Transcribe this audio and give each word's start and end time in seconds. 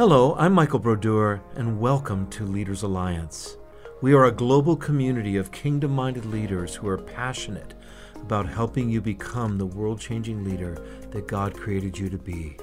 Hello, 0.00 0.34
I'm 0.38 0.54
Michael 0.54 0.78
Brodeur, 0.78 1.42
and 1.56 1.78
welcome 1.78 2.26
to 2.30 2.46
Leaders 2.46 2.82
Alliance. 2.82 3.58
We 4.00 4.14
are 4.14 4.24
a 4.24 4.32
global 4.32 4.74
community 4.74 5.36
of 5.36 5.52
kingdom 5.52 5.90
minded 5.90 6.24
leaders 6.24 6.74
who 6.74 6.88
are 6.88 6.96
passionate 6.96 7.74
about 8.14 8.48
helping 8.48 8.88
you 8.88 9.02
become 9.02 9.58
the 9.58 9.66
world 9.66 10.00
changing 10.00 10.42
leader 10.42 10.82
that 11.10 11.28
God 11.28 11.52
created 11.52 11.98
you 11.98 12.08
to 12.08 12.16
be. 12.16 12.56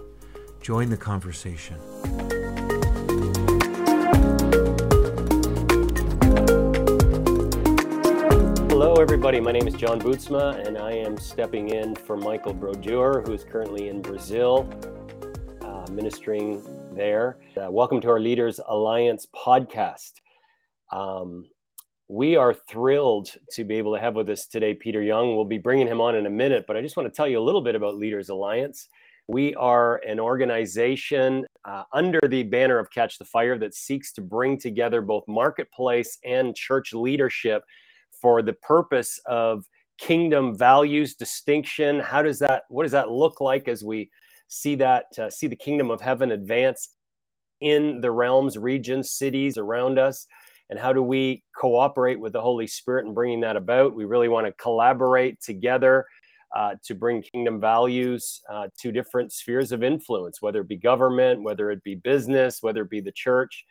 Join 0.63 0.89
the 0.89 0.97
conversation. 0.97 1.78
Hello, 8.68 8.96
everybody. 8.96 9.40
My 9.40 9.52
name 9.52 9.68
is 9.68 9.76
John 9.76 10.02
Bootsma, 10.02 10.66
and 10.66 10.76
I 10.76 10.94
am 10.94 11.20
stepping 11.20 11.70
in 11.70 11.94
for 11.94 12.18
Michael 12.18 12.56
Brodeur, 12.56 13.22
who 13.22 13.34
is 13.34 13.44
currently 13.44 13.90
in 13.90 14.02
Brazil 14.02 14.68
uh, 15.62 15.86
ministering 15.92 16.64
there. 16.98 17.38
Uh, 17.55 17.70
welcome 17.70 18.02
to 18.02 18.09
our 18.09 18.20
Leaders 18.20 18.59
Alliance 18.67 19.27
podcast. 19.35 20.13
Um, 20.91 21.45
we 22.08 22.35
are 22.35 22.55
thrilled 22.55 23.30
to 23.52 23.63
be 23.63 23.76
able 23.76 23.94
to 23.94 24.02
have 24.02 24.16
with 24.16 24.27
us 24.30 24.48
today 24.48 24.73
Peter 24.73 25.03
Young. 25.03 25.36
We'll 25.36 25.45
be 25.45 25.59
bringing 25.59 25.86
him 25.86 26.02
on 26.02 26.16
in 26.16 26.25
a 26.25 26.30
minute, 26.30 26.66
but 26.67 26.75
I 26.75 26.81
just 26.81 26.98
want 26.98 27.08
to 27.08 27.16
tell 27.16 27.27
you 27.27 27.39
a 27.39 27.44
little 27.44 27.62
bit 27.62 27.75
about 27.75 27.98
Leaders 27.98 28.30
Alliance. 28.30 28.89
We 29.27 29.53
are 29.55 29.98
an 30.08 30.20
organization 30.20 31.45
uh, 31.66 31.84
under 31.94 32.20
the 32.27 32.41
banner 32.41 32.80
of 32.80 32.89
Catch 32.89 33.20
the 33.20 33.25
Fire 33.25 33.59
that 33.59 33.75
seeks 33.75 34.11
to 34.14 34.22
bring 34.22 34.58
together 34.58 35.02
both 35.02 35.23
marketplace 35.27 36.17
and 36.25 36.55
church 36.55 36.94
leadership 36.94 37.64
for 38.11 38.41
the 38.41 38.53
purpose 38.53 39.20
of 39.27 39.66
kingdom 40.00 40.55
values 40.55 41.16
distinction 41.16 42.00
how 42.00 42.22
does 42.22 42.38
that 42.38 42.66
what 42.70 42.84
does 42.84 42.91
that 42.91 43.09
look 43.09 43.41
like 43.41 43.67
as 43.67 43.84
we 43.84 44.08
see 44.48 44.76
that 44.76 45.06
uh, 45.20 45.30
see 45.30 45.48
the 45.48 45.56
kingdom 45.56 45.92
of 45.92 46.02
heaven 46.02 46.32
advance 46.32 46.90
in 47.62 48.02
the 48.02 48.12
realms 48.12 48.58
regions 48.58 49.12
cities 49.12 49.58
around 49.58 50.00
us? 50.00 50.28
And 50.70 50.78
how 50.78 50.92
do 50.92 51.02
we 51.02 51.44
cooperate 51.56 52.20
with 52.20 52.34
the 52.34 52.42
holy 52.42 52.67
spirit 52.67 53.06
in 53.06 53.14
bringing 53.14 53.42
that 53.42 53.56
about? 53.56 53.95
We 53.95 54.06
really 54.06 54.28
want 54.28 54.48
to 54.48 54.52
collaborate 54.54 55.42
together 55.42 56.06
uh, 56.56 56.76
to 56.84 56.95
bring 56.95 57.22
kingdom 57.22 57.59
values 57.59 58.42
uh, 58.50 58.67
to 58.80 58.92
different 58.92 59.34
spheres 59.34 59.72
of 59.72 59.84
influence 59.84 60.42
whether 60.42 60.61
it 60.61 60.67
be 60.67 60.78
government 60.78 61.44
whether 61.44 61.70
it 61.72 61.84
be 61.84 61.95
business 61.95 62.59
whether 62.61 62.84
it 62.84 62.89
be 62.89 63.02
the 63.02 63.11
church 63.11 63.66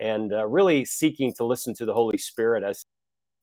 and 0.00 0.32
uh, 0.32 0.46
really 0.46 0.84
seeking 0.84 1.32
to 1.32 1.44
listen 1.44 1.72
to 1.74 1.84
the 1.86 1.94
holy 1.94 2.18
spirit 2.18 2.64
as 2.64 2.84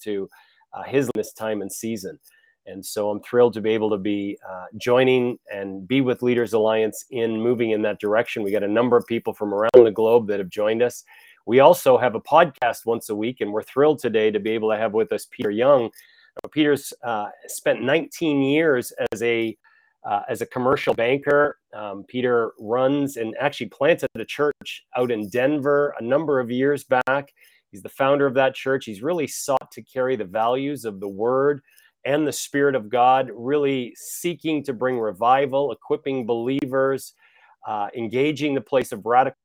to 0.02 0.30
uh, 0.74 0.84
his 0.84 1.10
this 1.16 1.34
time 1.34 1.62
and 1.62 1.72
season 1.72 2.20
and 2.66 2.86
so 2.86 3.10
I'm 3.10 3.22
thrilled 3.22 3.54
to 3.54 3.62
be 3.62 3.72
able 3.72 3.90
to 3.90 3.98
be 3.98 4.38
uh, 4.50 4.66
joining 4.78 5.38
and 5.52 5.88
be 5.88 6.02
with 6.02 6.24
Leaders 6.24 6.54
Alliance 6.54 7.06
in 7.12 7.42
moving 7.42 7.72
in 7.72 7.82
that 7.84 8.00
direction. 8.00 8.44
We 8.44 8.52
got 8.52 8.64
a 8.64 8.68
number 8.68 8.96
of 8.96 9.06
people 9.06 9.34
from 9.34 9.54
around 9.54 9.84
the 9.84 9.92
globe 9.92 10.28
that 10.28 10.40
have 10.40 10.50
joined 10.50 10.82
us. 10.82 11.04
We 11.46 11.60
also 11.60 11.98
have 11.98 12.16
a 12.16 12.22
podcast 12.22 12.86
once 12.86 13.10
a 13.10 13.16
week, 13.16 13.42
and 13.42 13.52
we're 13.52 13.64
thrilled 13.64 14.00
today 14.00 14.32
to 14.32 14.40
be 14.40 14.52
able 14.52 14.70
to 14.72 14.78
have 14.78 14.94
with 14.94 15.12
us 15.12 15.28
Peter 15.30 15.52
Young. 15.52 15.84
Now, 15.84 16.50
Peter's 16.52 16.94
uh, 17.04 17.28
spent 17.48 17.82
19 17.82 18.42
years 18.42 18.94
as 19.12 19.22
a 19.22 19.58
uh, 20.06 20.22
as 20.28 20.42
a 20.42 20.46
commercial 20.46 20.94
banker. 20.94 21.58
Um, 21.74 22.04
Peter 22.08 22.52
runs 22.60 23.16
and 23.16 23.36
actually 23.40 23.68
planted 23.68 24.10
a 24.16 24.26
church 24.26 24.84
out 24.98 25.12
in 25.12 25.30
Denver 25.30 25.96
a 25.98 26.04
number 26.04 26.42
of 26.42 26.52
years 26.52 26.84
back. 26.84 27.34
He's 27.72 27.82
the 27.82 27.90
founder 27.90 28.26
of 28.26 28.34
that 28.34 28.54
church. 28.54 28.86
He's 28.86 29.02
really 29.02 29.28
sought 29.28 29.72
to 29.72 29.82
carry 29.82 30.18
the 30.18 30.26
values 30.26 30.84
of 30.84 31.00
the 31.00 31.08
Word 31.08 31.62
and 32.06 32.28
the 32.28 32.34
Spirit 32.34 32.76
of 32.76 32.90
God, 32.90 33.30
really 33.34 33.94
seeking 33.96 34.64
to 34.66 34.74
bring 34.74 35.00
revival, 35.00 35.72
equipping 35.72 36.26
believers, 36.26 37.14
uh, 37.68 37.88
engaging 37.96 38.54
the 38.54 38.62
place 38.62 38.92
of 38.92 39.06
radical 39.06 39.36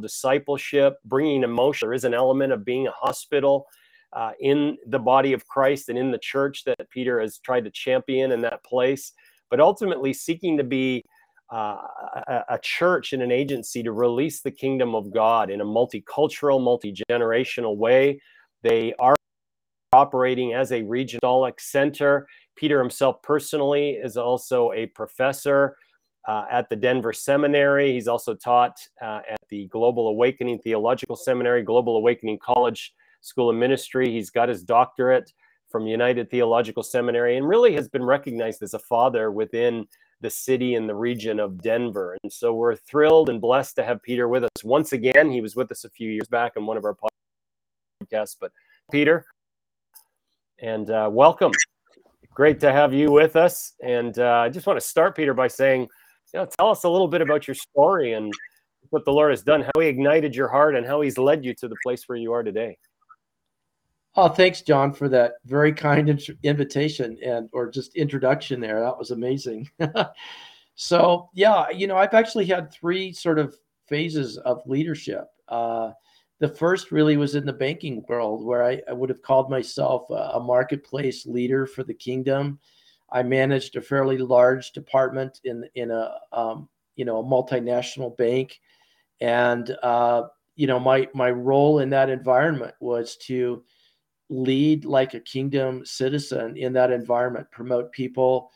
discipleship, 0.00 0.96
bringing 1.04 1.42
emotion. 1.42 1.86
There 1.86 1.94
is 1.94 2.04
an 2.04 2.14
element 2.14 2.52
of 2.52 2.64
being 2.64 2.86
a 2.86 2.92
hospital 2.92 3.66
uh, 4.12 4.32
in 4.40 4.76
the 4.86 4.98
body 4.98 5.32
of 5.32 5.46
Christ 5.46 5.88
and 5.88 5.98
in 5.98 6.10
the 6.10 6.18
church 6.18 6.64
that 6.64 6.88
Peter 6.90 7.20
has 7.20 7.38
tried 7.38 7.64
to 7.64 7.70
champion 7.70 8.32
in 8.32 8.40
that 8.42 8.64
place, 8.64 9.12
but 9.50 9.60
ultimately 9.60 10.12
seeking 10.12 10.56
to 10.56 10.64
be 10.64 11.04
uh, 11.52 11.76
a, 12.26 12.44
a, 12.50 12.58
church 12.62 13.12
and 13.12 13.22
an 13.22 13.30
agency 13.30 13.82
to 13.82 13.92
release 13.92 14.40
the 14.40 14.50
kingdom 14.50 14.94
of 14.94 15.12
God 15.12 15.50
in 15.50 15.60
a 15.60 15.64
multicultural, 15.64 16.62
multi 16.62 16.94
generational 17.10 17.76
way. 17.76 18.20
They 18.62 18.94
are 18.98 19.14
operating 19.94 20.52
as 20.52 20.72
a 20.72 20.82
regional 20.82 21.50
center. 21.58 22.26
Peter 22.56 22.78
himself 22.78 23.22
personally 23.22 23.90
is 23.90 24.16
also 24.16 24.72
a 24.72 24.86
professor 24.86 25.76
uh, 26.26 26.44
at 26.50 26.68
the 26.68 26.76
Denver 26.76 27.12
Seminary. 27.12 27.92
He's 27.92 28.08
also 28.08 28.34
taught 28.34 28.76
uh, 29.02 29.20
at 29.28 29.38
the 29.50 29.66
Global 29.68 30.08
Awakening 30.08 30.58
Theological 30.58 31.16
Seminary, 31.16 31.62
Global 31.62 31.96
Awakening 31.96 32.38
College 32.38 32.92
School 33.20 33.50
of 33.50 33.56
Ministry. 33.56 34.10
He's 34.10 34.30
got 34.30 34.48
his 34.48 34.62
doctorate 34.62 35.32
from 35.70 35.86
United 35.86 36.30
Theological 36.30 36.82
Seminary 36.82 37.36
and 37.36 37.48
really 37.48 37.74
has 37.74 37.88
been 37.88 38.04
recognized 38.04 38.62
as 38.62 38.74
a 38.74 38.78
father 38.78 39.30
within 39.30 39.86
the 40.20 40.30
city 40.30 40.74
and 40.76 40.88
the 40.88 40.94
region 40.94 41.38
of 41.40 41.60
Denver. 41.62 42.16
And 42.22 42.32
so 42.32 42.54
we're 42.54 42.76
thrilled 42.76 43.28
and 43.28 43.40
blessed 43.40 43.76
to 43.76 43.84
have 43.84 44.02
Peter 44.02 44.28
with 44.28 44.44
us 44.44 44.64
once 44.64 44.92
again. 44.92 45.30
He 45.30 45.40
was 45.40 45.56
with 45.56 45.70
us 45.70 45.84
a 45.84 45.90
few 45.90 46.10
years 46.10 46.28
back 46.28 46.52
in 46.56 46.64
one 46.64 46.76
of 46.76 46.84
our 46.84 46.96
podcasts. 46.96 48.36
But 48.40 48.52
Peter, 48.90 49.26
and 50.64 50.90
uh, 50.90 51.10
welcome. 51.12 51.52
Great 52.32 52.58
to 52.60 52.72
have 52.72 52.94
you 52.94 53.12
with 53.12 53.36
us. 53.36 53.74
And 53.82 54.18
uh, 54.18 54.44
I 54.46 54.48
just 54.48 54.66
want 54.66 54.80
to 54.80 54.86
start, 54.86 55.14
Peter, 55.14 55.34
by 55.34 55.46
saying, 55.46 55.82
you 56.32 56.40
know, 56.40 56.46
tell 56.58 56.70
us 56.70 56.84
a 56.84 56.88
little 56.88 57.06
bit 57.06 57.20
about 57.20 57.46
your 57.46 57.54
story 57.54 58.14
and 58.14 58.32
what 58.88 59.04
the 59.04 59.12
Lord 59.12 59.30
has 59.30 59.42
done, 59.42 59.60
how 59.60 59.80
He 59.80 59.88
ignited 59.88 60.34
your 60.34 60.48
heart, 60.48 60.74
and 60.74 60.86
how 60.86 61.02
He's 61.02 61.18
led 61.18 61.44
you 61.44 61.54
to 61.54 61.68
the 61.68 61.76
place 61.84 62.08
where 62.08 62.16
you 62.16 62.32
are 62.32 62.42
today. 62.42 62.78
Oh, 64.16 64.28
thanks, 64.28 64.62
John, 64.62 64.94
for 64.94 65.08
that 65.10 65.32
very 65.44 65.72
kind 65.72 66.08
invitation 66.42 67.18
and 67.22 67.50
or 67.52 67.70
just 67.70 67.94
introduction 67.94 68.58
there. 68.58 68.80
That 68.80 68.98
was 68.98 69.10
amazing. 69.10 69.68
so, 70.76 71.28
yeah, 71.34 71.68
you 71.68 71.86
know, 71.86 71.96
I've 71.96 72.14
actually 72.14 72.46
had 72.46 72.72
three 72.72 73.12
sort 73.12 73.38
of 73.38 73.54
phases 73.86 74.38
of 74.38 74.62
leadership. 74.66 75.26
Uh, 75.46 75.90
the 76.40 76.48
first 76.48 76.90
really 76.90 77.16
was 77.16 77.34
in 77.34 77.46
the 77.46 77.52
banking 77.52 78.04
world, 78.08 78.44
where 78.44 78.62
I, 78.64 78.80
I 78.88 78.92
would 78.92 79.08
have 79.08 79.22
called 79.22 79.50
myself 79.50 80.10
a, 80.10 80.32
a, 80.34 80.40
marketplace 80.40 81.26
leader 81.26 81.66
for 81.66 81.84
the 81.84 81.94
kingdom. 81.94 82.58
I 83.12 83.22
managed 83.22 83.76
a 83.76 83.82
fairly 83.82 84.18
large 84.18 84.72
department 84.72 85.40
in 85.44 85.64
in 85.74 85.90
a 85.90 86.14
um, 86.32 86.68
you 86.96 87.04
know 87.04 87.20
a 87.20 87.24
multinational 87.24 88.16
bank, 88.16 88.60
and 89.20 89.70
uh, 89.82 90.24
you 90.56 90.66
know 90.66 90.80
my 90.80 91.08
my 91.14 91.30
role 91.30 91.78
in 91.78 91.90
that 91.90 92.10
environment 92.10 92.74
was 92.80 93.16
to 93.28 93.62
lead 94.28 94.84
like 94.84 95.14
a 95.14 95.20
kingdom 95.20 95.84
citizen 95.84 96.56
in 96.56 96.72
that 96.72 96.90
environment, 96.90 97.46
promote 97.52 97.92
people, 97.92 98.50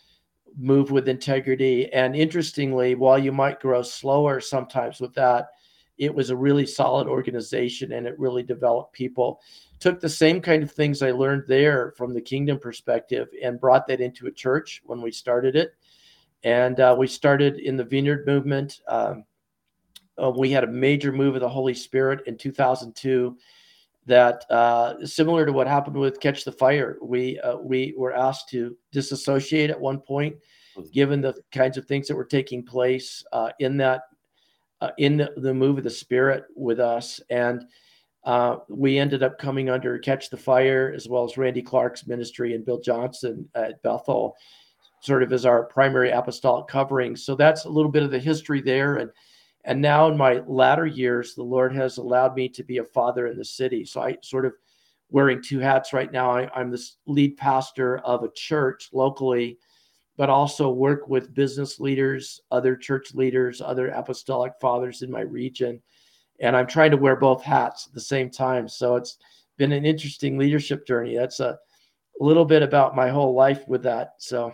move 0.56 0.90
with 0.90 1.08
integrity, 1.08 1.92
and 1.92 2.16
interestingly, 2.16 2.96
while 2.96 3.18
you 3.18 3.30
might 3.30 3.60
grow 3.60 3.82
slower 3.82 4.40
sometimes 4.40 5.00
with 5.00 5.14
that 5.14 5.48
it 5.98 6.14
was 6.14 6.30
a 6.30 6.36
really 6.36 6.66
solid 6.66 7.08
organization 7.08 7.92
and 7.92 8.06
it 8.06 8.18
really 8.18 8.42
developed 8.42 8.92
people. 8.92 9.40
Took 9.80 10.00
the 10.00 10.08
same 10.08 10.40
kind 10.40 10.62
of 10.62 10.70
things 10.70 11.02
I 11.02 11.10
learned 11.10 11.44
there 11.48 11.92
from 11.96 12.14
the 12.14 12.20
kingdom 12.20 12.58
perspective 12.58 13.28
and 13.42 13.60
brought 13.60 13.86
that 13.88 14.00
into 14.00 14.26
a 14.26 14.32
church 14.32 14.82
when 14.84 15.02
we 15.02 15.10
started 15.10 15.56
it. 15.56 15.74
And 16.44 16.78
uh, 16.78 16.94
we 16.98 17.06
started 17.08 17.58
in 17.58 17.76
the 17.76 17.84
Vineyard 17.84 18.26
movement. 18.26 18.80
Um, 18.88 19.24
uh, 20.22 20.30
we 20.30 20.50
had 20.50 20.64
a 20.64 20.68
major 20.68 21.12
move 21.12 21.34
of 21.34 21.40
the 21.40 21.48
Holy 21.48 21.74
Spirit 21.74 22.20
in 22.26 22.36
2002 22.36 23.36
that 24.06 24.44
uh, 24.50 25.04
similar 25.04 25.44
to 25.46 25.52
what 25.52 25.66
happened 25.66 25.96
with 25.96 26.20
Catch 26.20 26.44
the 26.44 26.52
Fire. 26.52 26.96
We 27.02 27.38
uh, 27.40 27.58
we 27.58 27.94
were 27.96 28.14
asked 28.14 28.48
to 28.50 28.76
disassociate 28.90 29.70
at 29.70 29.78
one 29.78 30.00
point, 30.00 30.36
hmm. 30.74 30.82
given 30.92 31.20
the 31.20 31.34
kinds 31.52 31.76
of 31.76 31.86
things 31.86 32.08
that 32.08 32.16
were 32.16 32.24
taking 32.24 32.64
place 32.64 33.22
uh, 33.32 33.50
in 33.60 33.76
that 33.76 34.02
uh, 34.80 34.90
in 34.98 35.16
the, 35.16 35.32
the 35.36 35.54
move 35.54 35.78
of 35.78 35.84
the 35.84 35.90
Spirit 35.90 36.44
with 36.54 36.80
us. 36.80 37.20
And 37.30 37.64
uh, 38.24 38.58
we 38.68 38.98
ended 38.98 39.22
up 39.22 39.38
coming 39.38 39.70
under 39.70 39.98
Catch 39.98 40.30
the 40.30 40.36
Fire, 40.36 40.92
as 40.94 41.08
well 41.08 41.24
as 41.24 41.38
Randy 41.38 41.62
Clark's 41.62 42.06
ministry 42.06 42.54
and 42.54 42.64
Bill 42.64 42.80
Johnson 42.80 43.48
at 43.54 43.82
Bethel, 43.82 44.36
sort 45.00 45.22
of 45.22 45.32
as 45.32 45.46
our 45.46 45.64
primary 45.64 46.10
apostolic 46.10 46.66
covering. 46.68 47.16
So 47.16 47.34
that's 47.34 47.64
a 47.64 47.70
little 47.70 47.90
bit 47.90 48.02
of 48.02 48.10
the 48.10 48.18
history 48.18 48.60
there. 48.60 48.96
And 48.96 49.10
and 49.64 49.82
now 49.82 50.08
in 50.08 50.16
my 50.16 50.40
latter 50.46 50.86
years, 50.86 51.34
the 51.34 51.42
Lord 51.42 51.74
has 51.74 51.98
allowed 51.98 52.34
me 52.34 52.48
to 52.50 52.62
be 52.62 52.78
a 52.78 52.84
father 52.84 53.26
in 53.26 53.36
the 53.36 53.44
city. 53.44 53.84
So 53.84 54.00
I 54.00 54.16
sort 54.22 54.46
of 54.46 54.54
wearing 55.10 55.42
two 55.42 55.58
hats 55.58 55.92
right 55.92 56.10
now. 56.10 56.30
I, 56.30 56.48
I'm 56.58 56.70
the 56.70 56.82
lead 57.06 57.36
pastor 57.36 57.98
of 57.98 58.24
a 58.24 58.32
church 58.32 58.88
locally 58.92 59.58
but 60.18 60.28
also 60.28 60.68
work 60.68 61.08
with 61.08 61.32
business 61.32 61.78
leaders, 61.78 62.42
other 62.50 62.74
church 62.74 63.14
leaders, 63.14 63.62
other 63.62 63.88
apostolic 63.90 64.52
fathers 64.60 65.02
in 65.02 65.10
my 65.10 65.20
region. 65.20 65.80
And 66.40 66.56
I'm 66.56 66.66
trying 66.66 66.90
to 66.90 66.96
wear 66.96 67.14
both 67.14 67.42
hats 67.42 67.86
at 67.86 67.94
the 67.94 68.00
same 68.00 68.28
time. 68.28 68.68
So 68.68 68.96
it's 68.96 69.18
been 69.58 69.70
an 69.70 69.86
interesting 69.86 70.36
leadership 70.36 70.86
journey. 70.88 71.16
That's 71.16 71.38
a 71.38 71.56
little 72.18 72.44
bit 72.44 72.64
about 72.64 72.96
my 72.96 73.08
whole 73.08 73.32
life 73.32 73.66
with 73.68 73.84
that. 73.84 74.14
So, 74.18 74.52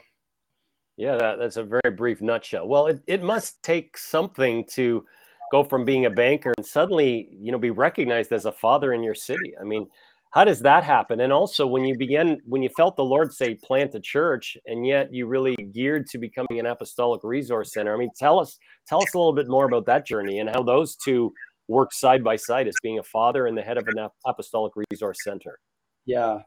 yeah, 0.98 1.16
that, 1.16 1.38
that's 1.38 1.56
a 1.56 1.64
very 1.64 1.94
brief 1.96 2.20
nutshell. 2.20 2.68
Well, 2.68 2.88
it, 2.88 3.00
it 3.06 3.22
must 3.22 3.62
take 3.62 3.96
something 3.96 4.66
to 4.72 5.06
go 5.50 5.64
from 5.64 5.86
being 5.86 6.04
a 6.04 6.10
banker 6.10 6.52
and 6.58 6.66
suddenly, 6.66 7.30
you 7.32 7.52
know, 7.52 7.58
be 7.58 7.70
recognized 7.70 8.32
as 8.32 8.44
a 8.44 8.52
father 8.52 8.92
in 8.92 9.02
your 9.02 9.14
city. 9.14 9.54
I 9.58 9.64
mean, 9.64 9.86
how 10.34 10.44
does 10.44 10.58
that 10.60 10.82
happen? 10.82 11.20
And 11.20 11.32
also, 11.32 11.64
when 11.64 11.84
you 11.84 11.96
began, 11.96 12.40
when 12.44 12.60
you 12.60 12.68
felt 12.76 12.96
the 12.96 13.04
Lord 13.04 13.32
say 13.32 13.54
plant 13.54 13.94
a 13.94 14.00
church, 14.00 14.56
and 14.66 14.84
yet 14.84 15.14
you 15.14 15.28
really 15.28 15.54
geared 15.72 16.08
to 16.08 16.18
becoming 16.18 16.58
an 16.58 16.66
apostolic 16.66 17.22
resource 17.22 17.72
center. 17.72 17.94
I 17.94 17.96
mean, 17.96 18.10
tell 18.18 18.40
us, 18.40 18.58
tell 18.88 19.00
us 19.00 19.14
a 19.14 19.16
little 19.16 19.32
bit 19.32 19.46
more 19.46 19.64
about 19.64 19.86
that 19.86 20.04
journey 20.04 20.40
and 20.40 20.50
how 20.50 20.64
those 20.64 20.96
two 20.96 21.32
work 21.68 21.92
side 21.92 22.24
by 22.24 22.34
side 22.34 22.66
as 22.66 22.74
being 22.82 22.98
a 22.98 23.02
father 23.04 23.46
and 23.46 23.56
the 23.56 23.62
head 23.62 23.78
of 23.78 23.86
an 23.86 24.08
apostolic 24.26 24.72
resource 24.90 25.18
center. 25.22 25.60
Yeah. 26.04 26.40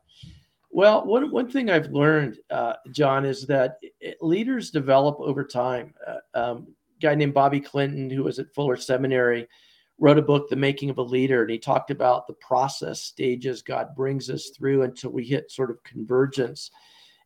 Well, 0.69 1.05
one, 1.05 1.31
one 1.31 1.49
thing 1.49 1.69
I've 1.69 1.87
learned, 1.87 2.39
uh, 2.49 2.73
John, 2.91 3.23
is 3.23 3.47
that 3.47 3.77
leaders 4.19 4.69
develop 4.69 5.17
over 5.21 5.45
time. 5.45 5.93
Uh, 6.05 6.17
um, 6.37 6.67
guy 7.01 7.15
named 7.15 7.33
Bobby 7.33 7.61
Clinton, 7.61 8.09
who 8.09 8.25
was 8.25 8.37
at 8.37 8.53
Fuller 8.53 8.75
Seminary, 8.75 9.47
wrote 9.99 10.17
a 10.17 10.21
book, 10.21 10.49
The 10.49 10.55
Making 10.55 10.89
of 10.89 10.97
a 10.97 11.03
Leader, 11.03 11.41
and 11.41 11.49
he 11.49 11.57
talked 11.57 11.91
about 11.91 12.27
the 12.27 12.33
process 12.33 13.01
stages 13.01 13.61
God 13.61 13.95
brings 13.95 14.29
us 14.29 14.49
through 14.49 14.83
until 14.83 15.11
we 15.11 15.23
hit 15.23 15.51
sort 15.51 15.71
of 15.71 15.83
convergence. 15.83 16.71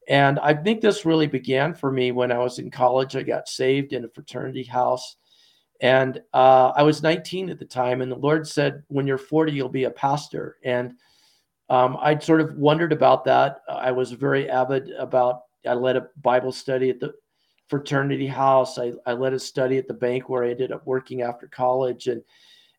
And 0.08 0.40
I 0.40 0.54
think 0.54 0.82
this 0.82 1.06
really 1.06 1.28
began 1.28 1.74
for 1.74 1.92
me 1.92 2.12
when 2.12 2.32
I 2.32 2.38
was 2.38 2.60
in 2.60 2.72
college. 2.72 3.16
I 3.16 3.24
got 3.24 3.48
saved 3.48 3.94
in 3.94 4.06
a 4.06 4.10
fraternity 4.10 4.64
house. 4.64 5.18
And 5.82 6.22
uh, 6.34 6.72
I 6.76 6.84
was 6.84 7.04
19 7.04 7.50
at 7.50 7.60
the 7.60 7.66
time, 7.66 8.02
and 8.02 8.12
the 8.12 8.16
Lord 8.16 8.48
said, 8.48 8.84
When 8.88 9.08
you're 9.08 9.18
40, 9.18 9.52
you'll 9.52 9.70
be 9.70 9.86
a 9.86 9.92
pastor. 9.92 10.58
And 10.64 10.94
um, 11.70 11.98
I'd 12.00 12.24
sort 12.24 12.42
of 12.42 12.56
wondered 12.56 12.94
about 12.94 13.26
that. 13.26 13.62
I 13.68 13.92
was 13.92 14.12
very 14.12 14.50
avid 14.50 14.92
about, 14.92 15.42
I 15.68 15.74
led 15.74 15.98
a 15.98 16.08
Bible 16.22 16.52
study 16.52 16.90
at 16.90 17.00
the 17.00 17.14
fraternity 17.68 18.28
house. 18.28 18.78
I, 18.78 18.94
I 19.06 19.14
led 19.14 19.34
a 19.34 19.40
study 19.40 19.78
at 19.78 19.88
the 19.88 19.94
bank 19.94 20.30
where 20.30 20.44
I 20.44 20.52
ended 20.52 20.72
up 20.72 20.86
working 20.86 21.22
after 21.22 21.48
college. 21.48 22.08
And, 22.08 22.22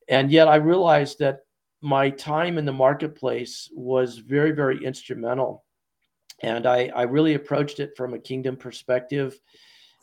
and 0.09 0.31
yet 0.31 0.49
I 0.49 0.57
realized 0.57 1.19
that 1.21 1.41
my 1.81 2.11
time 2.11 2.59
in 2.59 2.65
the 2.65 2.73
marketplace 2.73 3.69
was 3.75 4.19
very, 4.19 4.53
very 4.53 4.85
instrumental. 4.85 5.65
And 6.43 6.67
I, 6.67 6.91
I 6.95 7.03
really 7.03 7.35
approached 7.35 7.81
it 7.81 7.97
from 7.97 8.15
a 8.15 8.19
kingdom 8.19 8.57
perspective. 8.57 9.39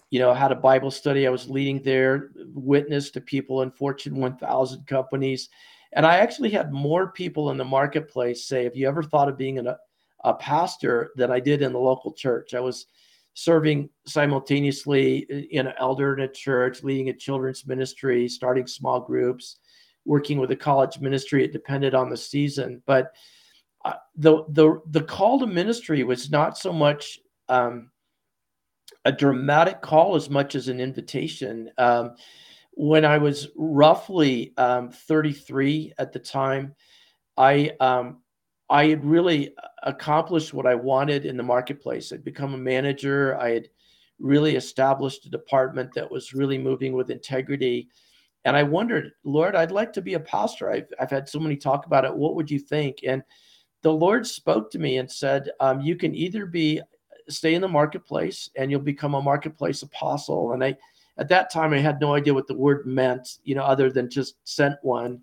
You 0.10 0.20
know, 0.20 0.32
I 0.32 0.36
had 0.36 0.52
a 0.52 0.56
Bible 0.56 0.92
study 0.92 1.26
I 1.26 1.32
was 1.32 1.50
leading 1.50 1.82
there, 1.84 2.32
witness 2.54 3.12
to 3.12 3.22
people 3.22 3.62
in 3.62 3.72
Fortune 3.72 4.16
1000 4.16 4.88
companies 4.88 5.50
and 5.94 6.06
I 6.06 6.18
actually 6.18 6.52
had 6.52 6.72
more 6.72 7.12
people 7.12 7.50
in 7.52 7.58
the 7.58 7.66
marketplace 7.66 8.46
say, 8.46 8.64
Have 8.64 8.76
you 8.76 8.88
ever 8.88 9.04
thought 9.04 9.30
of 9.30 9.38
being 9.38 9.58
an, 9.58 9.70
a 10.24 10.34
pastor 10.36 11.12
than 11.16 11.32
I 11.32 11.40
did 11.40 11.62
in 11.62 11.74
the 11.74 11.80
local 11.80 12.14
church? 12.14 12.54
I 12.54 12.60
was 12.60 12.86
serving 13.34 13.90
simultaneously 14.06 15.20
in 15.52 15.68
an 15.68 15.74
elder 15.80 16.14
in 16.14 16.22
a 16.22 16.32
church, 16.32 16.84
leading 16.84 17.10
a 17.10 17.14
children's 17.14 17.66
ministry, 17.66 18.28
starting 18.28 18.68
small 18.68 19.00
groups, 19.00 19.58
working 20.10 20.40
with 20.40 20.50
a 20.50 20.56
college 20.56 21.00
ministry. 21.00 21.44
It 21.44 21.54
depended 21.54 21.94
on 21.94 22.10
the 22.10 22.18
season. 22.18 22.82
But 22.88 23.14
uh, 23.86 23.94
the, 24.16 24.44
the, 24.50 24.82
the 24.90 25.04
call 25.04 25.40
to 25.40 25.46
ministry 25.46 26.04
was 26.04 26.32
not 26.32 26.58
so 26.58 26.74
much 26.74 27.20
um, 27.48 27.92
a 29.06 29.12
dramatic 29.12 29.82
call 29.82 30.16
as 30.16 30.28
much 30.28 30.56
as 30.56 30.68
an 30.68 30.80
invitation. 30.80 31.70
Um, 31.78 32.16
when 32.72 33.06
I 33.06 33.20
was 33.20 33.50
roughly 33.56 34.54
um, 34.58 34.90
33 34.90 35.94
at 36.00 36.12
the 36.12 36.20
time, 36.20 36.74
I 37.38 37.72
um, 37.80 38.22
I 38.70 38.88
had 38.88 39.06
really 39.06 39.54
accomplished 39.84 40.54
what 40.54 40.66
I 40.66 40.76
wanted 40.76 41.26
in 41.26 41.38
the 41.38 41.44
marketplace. 41.44 42.12
I'd 42.12 42.24
become 42.24 42.54
a 42.54 42.58
manager. 42.58 43.38
I 43.40 43.52
had 43.52 43.70
really 44.20 44.56
established 44.56 45.26
a 45.26 45.30
department 45.30 45.92
that 45.96 46.10
was 46.10 46.34
really 46.34 46.58
moving 46.58 46.94
with 46.94 47.10
integrity. 47.10 47.90
And 48.46 48.56
I 48.56 48.64
wondered, 48.64 49.12
Lord, 49.24 49.56
I'd 49.56 49.72
like 49.72 49.94
to 49.94 50.02
be 50.02 50.14
a 50.14 50.20
pastor. 50.20 50.72
I've, 50.72 50.88
I've 51.00 51.12
had 51.12 51.28
so 51.28 51.40
many 51.40 51.58
talk 51.58 51.86
about 51.86 52.06
it. 52.06 52.16
What 52.16 52.36
would 52.36 52.50
you 52.50 52.60
think? 52.60 53.00
And 53.06 53.22
the 53.82 53.92
Lord 53.92 54.26
spoke 54.26 54.72
to 54.72 54.80
me 54.80 54.98
and 54.98 55.12
said, 55.12 55.50
um, 55.60 55.82
You 55.82 55.96
can 55.96 56.16
either 56.16 56.46
be 56.46 56.82
stay 57.28 57.54
in 57.54 57.62
the 57.62 57.68
marketplace 57.68 58.50
and 58.56 58.72
you'll 58.72 58.80
become 58.80 59.14
a 59.14 59.22
marketplace 59.22 59.84
apostle. 59.84 60.54
And 60.54 60.64
I 60.64 60.78
at 61.20 61.28
that 61.28 61.52
time, 61.52 61.74
I 61.74 61.80
had 61.80 62.00
no 62.00 62.16
idea 62.16 62.34
what 62.34 62.48
the 62.48 62.56
word 62.56 62.86
meant, 62.88 63.40
you 63.44 63.54
know, 63.54 63.64
other 63.64 63.92
than 63.92 64.10
just 64.10 64.36
sent 64.46 64.76
one 64.82 65.22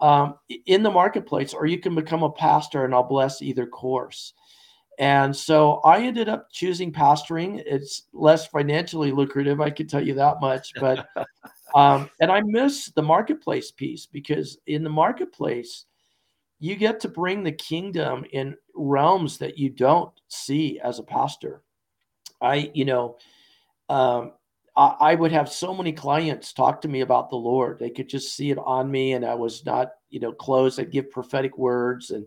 um, 0.00 0.34
in 0.66 0.82
the 0.82 0.90
marketplace, 0.90 1.54
or 1.54 1.66
you 1.66 1.78
can 1.78 1.94
become 1.94 2.22
a 2.22 2.30
pastor, 2.30 2.84
and 2.84 2.94
I'll 2.94 3.02
bless 3.02 3.40
either 3.40 3.66
course. 3.66 4.34
And 4.98 5.34
so 5.34 5.80
I 5.82 6.02
ended 6.02 6.28
up 6.28 6.48
choosing 6.52 6.92
pastoring. 6.92 7.62
It's 7.64 8.02
less 8.12 8.46
financially 8.46 9.12
lucrative, 9.12 9.62
I 9.62 9.70
can 9.70 9.86
tell 9.86 10.06
you 10.06 10.12
that 10.14 10.40
much. 10.42 10.72
But 10.78 11.06
um, 11.74 12.10
and 12.20 12.30
I 12.30 12.40
miss 12.42 12.86
the 12.86 13.02
marketplace 13.02 13.70
piece 13.70 14.06
because 14.06 14.58
in 14.66 14.84
the 14.84 14.90
marketplace, 14.90 15.86
you 16.58 16.76
get 16.76 17.00
to 17.00 17.08
bring 17.08 17.42
the 17.42 17.52
kingdom 17.52 18.24
in 18.32 18.56
realms 18.74 19.38
that 19.38 19.58
you 19.58 19.70
don't 19.70 20.12
see 20.28 20.78
as 20.80 20.98
a 20.98 21.02
pastor. 21.04 21.62
I, 22.40 22.70
you 22.74 22.84
know, 22.84 23.16
um, 23.88 24.32
I, 24.76 25.14
would 25.14 25.32
have 25.32 25.52
so 25.52 25.74
many 25.74 25.92
clients 25.92 26.52
talk 26.52 26.80
to 26.82 26.88
me 26.88 27.02
about 27.02 27.28
the 27.28 27.36
Lord. 27.36 27.78
They 27.78 27.90
could 27.90 28.08
just 28.08 28.34
see 28.34 28.50
it 28.50 28.58
on 28.58 28.90
me, 28.90 29.12
and 29.12 29.26
I 29.26 29.34
was 29.34 29.66
not, 29.66 29.90
you 30.08 30.20
know, 30.20 30.32
closed. 30.32 30.80
I'd 30.80 30.90
give 30.90 31.10
prophetic 31.10 31.58
words, 31.58 32.10
and 32.10 32.24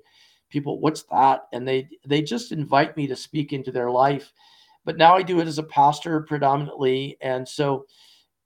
people, 0.50 0.80
what's 0.80 1.04
that? 1.04 1.48
And 1.51 1.68
they 1.68 1.90
they 2.06 2.22
just 2.22 2.51
invite 2.51 2.95
me 2.95 3.07
to 3.07 3.16
speak 3.16 3.54
into 3.54 3.72
their 3.72 3.90
life. 3.90 4.31
But 4.86 4.98
now 4.98 5.16
I 5.16 5.24
do 5.24 5.40
it 5.40 5.48
as 5.48 5.57
a 5.57 5.63
pastor 5.63 6.22
predominantly, 6.22 7.18
and 7.22 7.48
so 7.48 7.86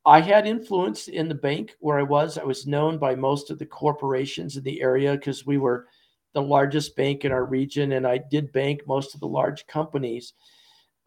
I 0.08 0.22
had 0.22 0.48
influence 0.48 1.10
in 1.10 1.28
the 1.28 1.36
bank 1.36 1.76
where 1.80 2.00
I 2.00 2.04
was. 2.04 2.38
I 2.38 2.44
was 2.46 2.66
known 2.66 2.98
by 2.98 3.14
most 3.14 3.52
of 3.52 3.60
the 3.60 3.66
corporations 3.66 4.56
in 4.56 4.64
the 4.64 4.82
area 4.82 5.12
because 5.12 5.46
we 5.46 5.58
were 5.58 5.88
the 6.34 6.42
largest 6.42 6.96
bank 6.96 7.26
in 7.26 7.34
our 7.34 7.44
region, 7.44 7.92
and 7.92 8.08
I 8.08 8.18
did 8.18 8.54
bank 8.54 8.88
most 8.88 9.14
of 9.14 9.20
the 9.20 9.28
large 9.28 9.68
companies. 9.68 10.32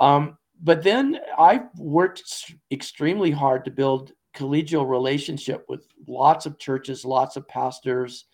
Um, 0.00 0.37
but 0.62 0.82
then 0.82 1.19
I 1.38 1.62
worked 1.79 2.52
extremely 2.70 3.31
hard 3.31 3.64
to 3.64 3.70
build 3.70 4.12
collegial 4.37 4.87
relationship 4.87 5.64
with 5.67 5.88
lots 6.06 6.44
of 6.44 6.58
churches, 6.58 7.03
lots 7.03 7.37
of 7.37 7.49
pastors, 7.49 8.26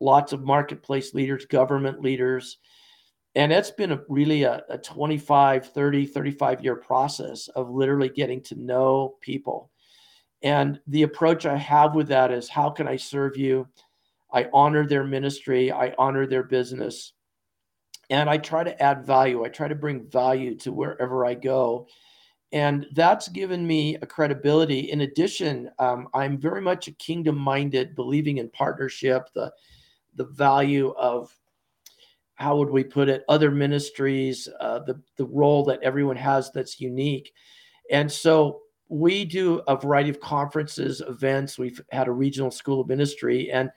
lots 0.00 0.34
of 0.34 0.44
marketplace 0.44 1.14
leaders, 1.14 1.46
government 1.46 2.02
leaders. 2.02 2.58
And 3.36 3.50
it's 3.52 3.70
been 3.70 3.92
a, 3.92 4.02
really 4.10 4.42
a, 4.42 4.62
a 4.68 4.76
25, 4.76 5.72
30, 5.72 6.06
35 6.06 6.62
year 6.62 6.76
process 6.76 7.48
of 7.48 7.70
literally 7.70 8.10
getting 8.10 8.42
to 8.42 8.54
know 8.54 9.14
people. 9.22 9.70
And 10.44 10.78
the 10.86 11.02
approach 11.02 11.46
I 11.46 11.56
have 11.56 11.94
with 11.94 12.06
that 12.08 12.30
is 12.30 12.48
how 12.48 12.70
can 12.70 12.86
I 12.86 12.96
serve 12.96 13.36
you? 13.36 13.66
I 14.32 14.48
honor 14.52 14.86
their 14.86 15.04
ministry, 15.04 15.72
I 15.72 15.94
honor 15.98 16.26
their 16.26 16.42
business 16.42 17.14
and 18.10 18.28
I 18.28 18.38
try 18.38 18.64
to 18.64 18.82
add 18.82 19.06
value. 19.06 19.44
I 19.44 19.48
try 19.48 19.68
to 19.68 19.74
bring 19.74 20.06
value 20.08 20.54
to 20.58 20.72
wherever 20.72 21.24
I 21.24 21.34
go. 21.34 21.88
And 22.52 22.86
that's 22.94 23.28
given 23.28 23.66
me 23.66 23.96
a 23.96 24.06
credibility. 24.06 24.90
In 24.92 25.00
addition, 25.00 25.70
um, 25.78 26.08
I'm 26.14 26.38
very 26.38 26.60
much 26.60 26.86
a 26.86 26.92
kingdom 26.92 27.36
minded, 27.36 27.96
believing 27.96 28.38
in 28.38 28.48
partnership, 28.50 29.28
the, 29.34 29.52
the 30.14 30.26
value 30.26 30.90
of 30.96 31.34
how 32.34 32.56
would 32.56 32.70
we 32.70 32.84
put 32.84 33.08
it, 33.08 33.24
other 33.28 33.50
ministries, 33.50 34.48
uh, 34.60 34.80
the, 34.80 35.00
the 35.16 35.26
role 35.26 35.64
that 35.64 35.82
everyone 35.82 36.16
has 36.16 36.50
that's 36.52 36.80
unique. 36.80 37.32
And 37.90 38.10
so 38.10 38.60
we 38.88 39.24
do 39.24 39.62
a 39.66 39.76
variety 39.76 40.10
of 40.10 40.20
conferences, 40.20 41.02
events. 41.08 41.58
We've 41.58 41.80
had 41.90 42.08
a 42.08 42.12
regional 42.12 42.50
school 42.50 42.80
of 42.80 42.88
ministry, 42.88 43.50
and 43.50 43.70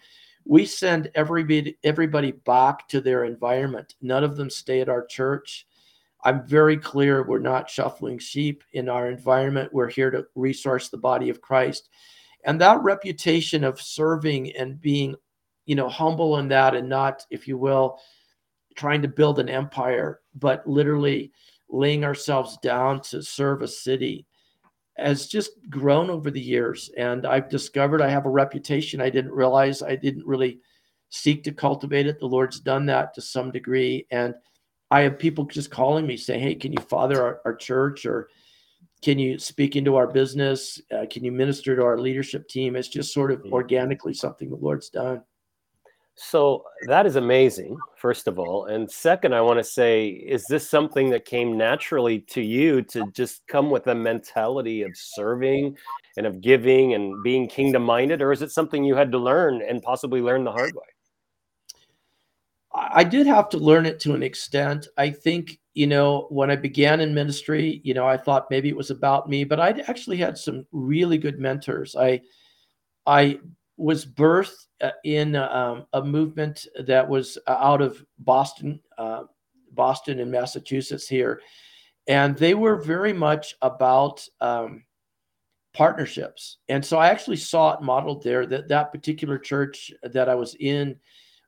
we 0.46 0.66
send 0.66 1.12
everybody 1.16 1.78
everybody 1.84 2.32
back 2.32 2.88
to 2.90 3.02
their 3.02 3.26
environment. 3.26 3.96
None 4.02 4.24
of 4.24 4.36
them 4.38 4.50
stay 4.50 4.82
at 4.82 4.90
our 4.90 5.06
church. 5.06 5.68
I'm 6.24 6.46
very 6.46 6.78
clear 6.78 7.24
we're 7.24 7.40
not 7.40 7.70
shuffling 7.70 8.20
sheep 8.20 8.64
in 8.74 8.90
our 8.90 9.10
environment. 9.10 9.74
We're 9.74 9.90
here 9.90 10.12
to 10.12 10.26
resource 10.36 10.90
the 10.90 10.98
body 10.98 11.30
of 11.30 11.42
Christ. 11.42 11.90
And 12.44 12.60
that 12.62 12.82
reputation 12.82 13.64
of 13.64 13.82
serving 13.82 14.56
and 14.56 14.80
being, 14.80 15.16
you 15.66 15.76
know, 15.76 15.90
humble 15.90 16.38
in 16.38 16.48
that 16.50 16.76
and 16.76 16.90
not, 16.90 17.26
if 17.30 17.48
you 17.48 17.58
will, 17.58 18.00
trying 18.76 19.02
to 19.02 19.08
build 19.08 19.40
an 19.40 19.50
empire, 19.50 20.22
but 20.36 20.68
literally 20.68 21.32
laying 21.70 22.04
ourselves 22.04 22.58
down 22.64 23.02
to 23.02 23.22
serve 23.22 23.62
a 23.62 23.68
city 23.68 24.26
has 24.98 25.28
just 25.28 25.52
grown 25.70 26.10
over 26.10 26.32
the 26.32 26.42
years. 26.42 26.90
And 26.98 27.26
I've 27.26 27.50
discovered 27.50 28.02
I 28.02 28.10
have 28.10 28.26
a 28.26 28.30
reputation 28.30 29.02
I 29.02 29.10
didn't 29.10 29.32
realize 29.32 29.82
I 29.82 29.96
didn't 29.96 30.26
really 30.26 30.60
seek 31.10 31.44
to 31.44 31.52
cultivate 31.52 32.08
it. 32.08 32.20
The 32.20 32.26
Lord's 32.26 32.60
done 32.60 32.86
that 32.88 33.14
to 33.14 33.22
some 33.22 33.52
degree. 33.52 34.08
And 34.12 34.34
I 34.90 35.02
have 35.02 35.20
people 35.20 35.46
just 35.46 35.72
calling 35.72 36.08
me 36.08 36.18
saying, 36.18 36.42
Hey, 36.42 36.56
can 36.56 36.72
you 36.72 36.82
father 36.82 37.22
our, 37.22 37.42
our 37.46 37.56
church 37.56 38.06
or 38.06 38.30
can 39.02 39.20
you 39.20 39.38
speak 39.38 39.76
into 39.76 39.96
our 39.96 40.08
business? 40.08 40.82
Uh, 40.92 41.06
can 41.10 41.24
you 41.24 41.32
minister 41.32 41.76
to 41.76 41.84
our 41.84 42.00
leadership 42.00 42.48
team? 42.48 42.76
It's 42.76 42.88
just 42.88 43.14
sort 43.14 43.32
of 43.32 43.40
mm-hmm. 43.40 43.54
organically 43.54 44.14
something 44.14 44.50
the 44.50 44.56
Lord's 44.56 44.90
done. 44.90 45.22
So 46.20 46.64
that 46.88 47.06
is 47.06 47.16
amazing, 47.16 47.78
first 47.96 48.28
of 48.28 48.40
all. 48.40 48.66
And 48.66 48.90
second, 48.90 49.36
I 49.36 49.42
want 49.42 49.60
to 49.60 49.64
say, 49.64 50.08
is 50.08 50.46
this 50.48 50.68
something 50.68 51.12
that 51.12 51.26
came 51.26 51.56
naturally 51.56 52.22
to 52.22 52.42
you 52.42 52.82
to 52.84 53.06
just 53.12 53.46
come 53.48 53.70
with 53.70 53.86
a 53.86 53.94
mentality 53.94 54.82
of 54.82 54.98
serving 54.98 55.78
and 56.18 56.26
of 56.26 56.42
giving 56.42 56.96
and 56.96 57.24
being 57.24 57.48
kingdom 57.48 57.84
minded? 57.84 58.24
Or 58.24 58.32
is 58.32 58.42
it 58.42 58.52
something 58.52 58.84
you 58.84 58.96
had 58.96 59.12
to 59.12 59.20
learn 59.20 59.62
and 59.62 59.84
possibly 59.84 60.20
learn 60.20 60.44
the 60.44 60.52
hard 60.52 60.74
way? 60.74 60.88
I 62.74 63.04
did 63.04 63.28
have 63.28 63.50
to 63.50 63.60
learn 63.60 63.86
it 63.86 64.00
to 64.02 64.16
an 64.16 64.24
extent. 64.24 64.88
I 64.98 65.12
think, 65.12 65.60
you 65.76 65.86
know, 65.86 66.26
when 66.30 66.50
I 66.50 66.56
began 66.56 67.00
in 67.00 67.14
ministry, 67.14 67.80
you 67.84 67.94
know, 67.94 68.08
I 68.08 68.18
thought 68.18 68.50
maybe 68.50 68.70
it 68.70 68.76
was 68.76 68.90
about 68.90 69.30
me, 69.30 69.44
but 69.44 69.60
I 69.60 69.70
actually 69.88 70.18
had 70.18 70.38
some 70.38 70.66
really 70.72 71.20
good 71.20 71.40
mentors. 71.40 71.96
I, 71.96 72.22
I 73.06 73.40
was 73.78 74.06
birthed 74.06 74.66
uh, 74.82 74.92
in 75.04 75.36
um, 75.36 75.86
a 75.94 76.04
movement 76.04 76.66
that 76.86 77.08
was 77.08 77.38
uh, 77.48 77.52
out 77.52 77.82
of 77.82 78.04
Boston, 78.20 78.80
uh, 78.98 79.24
Boston 79.72 80.20
and 80.20 80.32
Massachusetts 80.32 81.08
here, 81.08 81.42
and 82.08 82.36
they 82.38 82.56
were 82.56 82.76
very 82.76 83.14
much 83.14 83.56
about 83.62 84.28
um, 84.42 84.84
partnerships. 85.74 86.58
And 86.70 86.84
so 86.84 86.98
I 86.98 87.10
actually 87.10 87.38
saw 87.38 87.74
it 87.74 87.84
modeled 87.84 88.24
there. 88.24 88.48
That 88.48 88.68
that 88.70 88.92
particular 88.92 89.38
church 89.38 89.92
that 90.04 90.28
I 90.28 90.36
was 90.36 90.56
in 90.60 90.96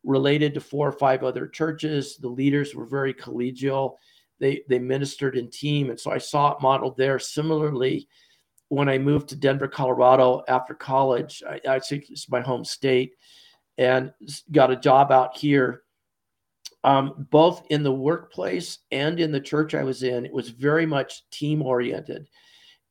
related 0.04 0.54
to 0.54 0.62
four 0.62 0.88
or 0.88 0.94
five 0.94 1.24
other 1.24 1.48
churches. 1.48 2.18
The 2.18 2.30
leaders 2.30 2.76
were 2.76 2.86
very 2.86 3.14
collegial. 3.14 3.96
They 4.40 4.62
they 4.70 4.80
ministered 4.80 5.36
in 5.36 5.50
team, 5.50 5.90
and 5.90 6.00
so 6.00 6.12
I 6.12 6.20
saw 6.20 6.52
it 6.52 6.62
modeled 6.62 6.96
there. 6.96 7.18
Similarly 7.18 8.08
when 8.70 8.88
I 8.88 8.98
moved 8.98 9.30
to 9.30 9.36
Denver, 9.36 9.68
Colorado 9.68 10.44
after 10.48 10.74
college, 10.74 11.44
I, 11.68 11.80
think 11.80 12.10
it's 12.10 12.30
my 12.30 12.40
home 12.40 12.64
state, 12.64 13.16
and 13.78 14.14
got 14.52 14.72
a 14.72 14.76
job 14.76 15.12
out 15.12 15.38
here. 15.38 15.84
Um, 16.86 17.28
both 17.30 17.66
in 17.72 17.84
the 17.84 17.92
workplace 17.92 18.80
and 18.92 19.20
in 19.20 19.34
the 19.34 19.42
church 19.42 19.76
I 19.76 19.84
was 19.84 20.04
in, 20.04 20.26
it 20.26 20.32
was 20.32 20.50
very 20.50 20.86
much 20.86 21.30
team 21.30 21.62
oriented. 21.62 22.30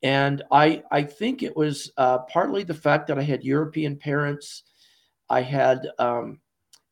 And 0.02 0.42
I, 0.50 0.82
I 0.90 1.02
think 1.02 1.42
it 1.42 1.56
was 1.56 1.90
uh, 1.96 2.18
partly 2.18 2.64
the 2.64 2.74
fact 2.74 3.06
that 3.06 3.18
I 3.18 3.22
had 3.22 3.42
European 3.42 3.96
parents. 3.96 4.64
I 5.30 5.40
had 5.40 5.88
um, 5.98 6.40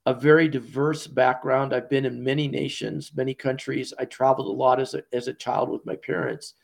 a 0.07 0.15
very 0.15 0.49
diverse 0.49 1.07
background. 1.07 1.75
I've 1.75 1.91
been 1.91 2.07
in 2.07 2.25
many 2.25 2.49
nations, 2.49 3.13
many 3.15 3.35
countries. 3.35 3.93
I 3.99 4.07
traveled 4.07 4.49
a 4.49 4.59
lot 4.59 4.81
as 4.81 4.95
a, 4.95 5.03
as 5.13 5.29
a 5.29 5.35
child 5.35 5.69
with 5.69 5.85
my 5.85 5.97
parents. 5.97 6.55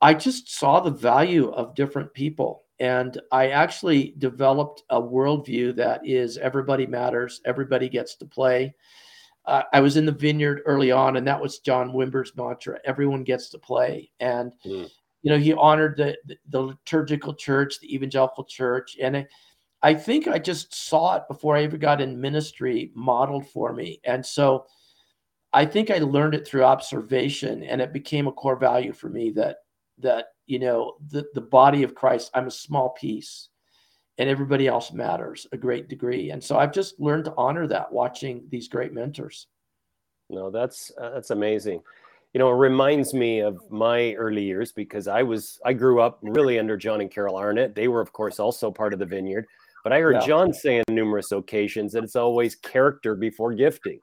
I 0.00 0.14
just 0.14 0.50
saw 0.50 0.80
the 0.80 0.90
value 0.90 1.50
of 1.50 1.74
different 1.74 2.12
people. 2.12 2.64
And 2.80 3.20
I 3.30 3.48
actually 3.50 4.14
developed 4.18 4.82
a 4.90 5.00
worldview 5.00 5.76
that 5.76 6.06
is 6.06 6.38
everybody 6.38 6.86
matters, 6.86 7.40
everybody 7.44 7.88
gets 7.88 8.16
to 8.16 8.26
play. 8.26 8.74
Uh, 9.46 9.62
I 9.72 9.80
was 9.80 9.96
in 9.96 10.06
the 10.06 10.12
vineyard 10.12 10.62
early 10.66 10.90
on, 10.90 11.16
and 11.16 11.26
that 11.26 11.40
was 11.40 11.58
John 11.60 11.92
Wimber's 11.92 12.32
mantra 12.36 12.80
everyone 12.84 13.24
gets 13.24 13.50
to 13.50 13.58
play. 13.58 14.10
And, 14.18 14.52
mm. 14.64 14.88
you 15.22 15.30
know, 15.30 15.38
he 15.38 15.52
honored 15.52 15.96
the, 15.96 16.16
the, 16.26 16.36
the, 16.48 16.60
liturgical 16.60 17.34
church, 17.34 17.78
the 17.78 17.94
evangelical 17.94 18.44
church. 18.44 18.96
And 19.00 19.18
I, 19.18 19.26
I 19.82 19.94
think 19.94 20.26
I 20.26 20.38
just 20.38 20.74
saw 20.74 21.16
it 21.16 21.28
before 21.28 21.56
I 21.56 21.62
ever 21.62 21.76
got 21.76 22.00
in 22.00 22.20
ministry 22.20 22.90
modeled 22.94 23.46
for 23.48 23.72
me. 23.74 24.00
And 24.04 24.24
so 24.24 24.64
I 25.52 25.66
think 25.66 25.90
I 25.90 25.98
learned 25.98 26.34
it 26.34 26.48
through 26.48 26.64
observation, 26.64 27.62
and 27.62 27.80
it 27.80 27.92
became 27.92 28.26
a 28.26 28.32
core 28.32 28.56
value 28.56 28.92
for 28.92 29.08
me 29.08 29.30
that 29.32 29.58
that 29.98 30.26
you 30.46 30.58
know 30.58 30.94
the, 31.10 31.24
the 31.34 31.40
body 31.40 31.82
of 31.82 31.94
christ 31.94 32.30
i'm 32.34 32.46
a 32.46 32.50
small 32.50 32.90
piece 32.90 33.48
and 34.18 34.28
everybody 34.28 34.68
else 34.68 34.92
matters 34.92 35.46
a 35.52 35.56
great 35.56 35.88
degree. 35.88 36.30
And 36.30 36.42
so 36.42 36.56
i've 36.56 36.72
just 36.72 36.98
learned 37.00 37.24
to 37.26 37.34
honor 37.36 37.66
that 37.66 37.92
watching 37.92 38.44
these 38.48 38.68
great 38.68 38.92
mentors. 38.92 39.46
No 40.30 40.50
that's 40.50 40.92
uh, 41.00 41.10
that's 41.10 41.30
amazing. 41.30 41.82
You 42.32 42.38
know 42.38 42.50
it 42.50 42.56
reminds 42.56 43.14
me 43.14 43.40
of 43.40 43.60
my 43.70 44.14
early 44.14 44.42
years 44.42 44.72
because 44.72 45.06
i 45.06 45.22
was 45.22 45.60
i 45.64 45.72
grew 45.72 46.00
up 46.00 46.18
really 46.22 46.58
under 46.58 46.76
john 46.76 47.00
and 47.00 47.10
carol 47.10 47.36
arnott 47.36 47.76
they 47.76 47.86
were 47.86 48.00
of 48.00 48.12
course 48.12 48.40
also 48.40 48.70
part 48.70 48.92
of 48.92 48.98
the 48.98 49.06
vineyard. 49.06 49.46
But 49.84 49.92
i 49.92 50.00
heard 50.00 50.16
yeah. 50.16 50.26
john 50.26 50.52
say 50.52 50.78
on 50.78 50.94
numerous 50.94 51.30
occasions 51.30 51.92
that 51.92 52.02
it's 52.02 52.16
always 52.16 52.56
character 52.56 53.14
before 53.14 53.54
gifting 53.54 54.00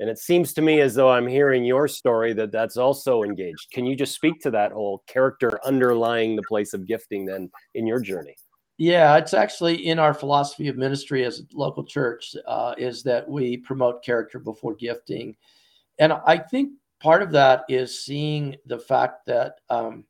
and 0.00 0.10
it 0.10 0.18
seems 0.18 0.52
to 0.54 0.62
me 0.62 0.80
as 0.80 0.94
though 0.94 1.10
I'm 1.10 1.26
hearing 1.26 1.64
your 1.64 1.86
story 1.86 2.32
that 2.34 2.50
that's 2.50 2.76
also 2.76 3.22
engaged. 3.22 3.70
Can 3.72 3.86
you 3.86 3.94
just 3.94 4.14
speak 4.14 4.40
to 4.40 4.50
that 4.50 4.72
whole 4.72 5.02
character 5.06 5.60
underlying 5.64 6.36
the 6.36 6.42
place 6.42 6.74
of 6.74 6.86
gifting 6.86 7.24
then 7.24 7.50
in 7.74 7.86
your 7.86 8.00
journey? 8.00 8.34
Yeah, 8.76 9.16
it's 9.16 9.34
actually 9.34 9.86
in 9.86 10.00
our 10.00 10.12
philosophy 10.12 10.66
of 10.66 10.76
ministry 10.76 11.24
as 11.24 11.38
a 11.38 11.44
local 11.52 11.84
church 11.84 12.34
uh, 12.46 12.74
is 12.76 13.04
that 13.04 13.28
we 13.28 13.56
promote 13.58 14.04
character 14.04 14.40
before 14.40 14.74
gifting. 14.74 15.36
And 16.00 16.12
I 16.12 16.38
think 16.38 16.72
part 17.00 17.22
of 17.22 17.30
that 17.32 17.64
is 17.68 18.04
seeing 18.04 18.56
the 18.66 18.78
fact 18.78 19.26
that 19.26 19.58
um, 19.70 20.04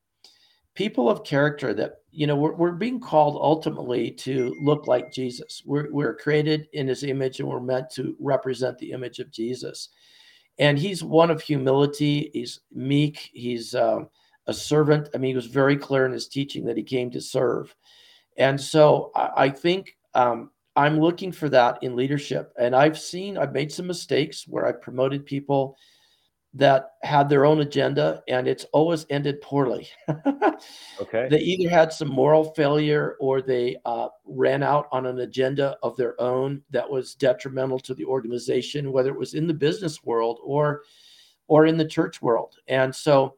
people 0.75 1.09
of 1.09 1.25
character 1.25 1.73
that 1.75 1.99
you 2.14 2.28
know, 2.28 2.37
we're, 2.37 2.54
we're 2.54 2.73
being 2.73 3.00
called 3.00 3.37
ultimately 3.40 4.11
to 4.12 4.54
look 4.62 4.87
like 4.87 5.12
Jesus. 5.12 5.62
We're, 5.66 5.90
we're 5.90 6.14
created 6.14 6.69
in 6.73 6.87
his 6.87 7.02
image 7.02 7.40
and 7.40 7.49
we're 7.49 7.61
meant 7.61 7.90
to 7.90 8.16
represent 8.21 8.78
the 8.78 8.93
image 8.93 9.19
of 9.19 9.33
Jesus. 9.33 9.88
And 10.61 10.78
he's 10.78 11.02
one 11.02 11.31
of 11.31 11.43
humility. 11.43 12.31
He's 12.33 12.61
meek. 12.73 13.31
He's 13.33 13.75
um, 13.75 14.09
a 14.47 14.54
servant. 14.54 15.09
I 15.12 15.19
mean, 15.19 15.31
he 15.31 15.35
was 15.37 15.47
very 15.47 15.76
clear 15.76 16.07
in 16.07 16.12
his 16.12 16.28
teaching 16.28 16.64
that 16.66 16.76
he 16.76 16.85
came 16.85 17.11
to 17.11 17.21
serve. 17.21 17.75
And 18.38 18.61
so 18.61 19.11
I, 19.16 19.31
I 19.37 19.49
think 19.49 19.97
um, 20.14 20.50
I'm 20.76 21.00
looking 21.00 21.33
for 21.33 21.49
that 21.49 21.78
in 21.83 21.97
leadership. 21.97 22.52
And 22.57 22.76
I've 22.76 22.99
seen, 22.99 23.37
I've 23.37 23.52
made 23.52 23.73
some 23.73 23.88
mistakes 23.88 24.47
where 24.47 24.66
I 24.66 24.73
promoted 24.73 25.26
people 25.26 25.76
that 26.56 26.92
had 27.02 27.28
their 27.28 27.44
own 27.44 27.61
agenda 27.61 28.23
and 28.28 28.46
it's 28.46 28.64
always 28.73 29.06
ended 29.11 29.40
poorly. 29.40 29.88
okay. 31.00 31.26
They 31.28 31.40
either 31.40 31.68
had 31.68 31.92
some 31.92 32.08
moral 32.08 32.44
failure 32.54 33.16
or 33.18 33.42
they 33.42 33.76
uh, 33.84 34.08
ran 34.25 34.62
out 34.62 34.87
on 34.92 35.04
an 35.06 35.18
agenda 35.18 35.76
of 35.82 35.96
their 35.96 36.20
own 36.20 36.62
that 36.70 36.88
was 36.88 37.16
detrimental 37.16 37.80
to 37.80 37.94
the 37.94 38.04
organization, 38.04 38.92
whether 38.92 39.11
it 39.11 39.18
was 39.18 39.34
in 39.34 39.49
the 39.49 39.54
business 39.54 40.04
world 40.04 40.38
or 40.44 40.82
or 41.49 41.66
in 41.66 41.76
the 41.76 41.84
church 41.84 42.23
world. 42.23 42.56
And 42.68 42.94
so 42.94 43.34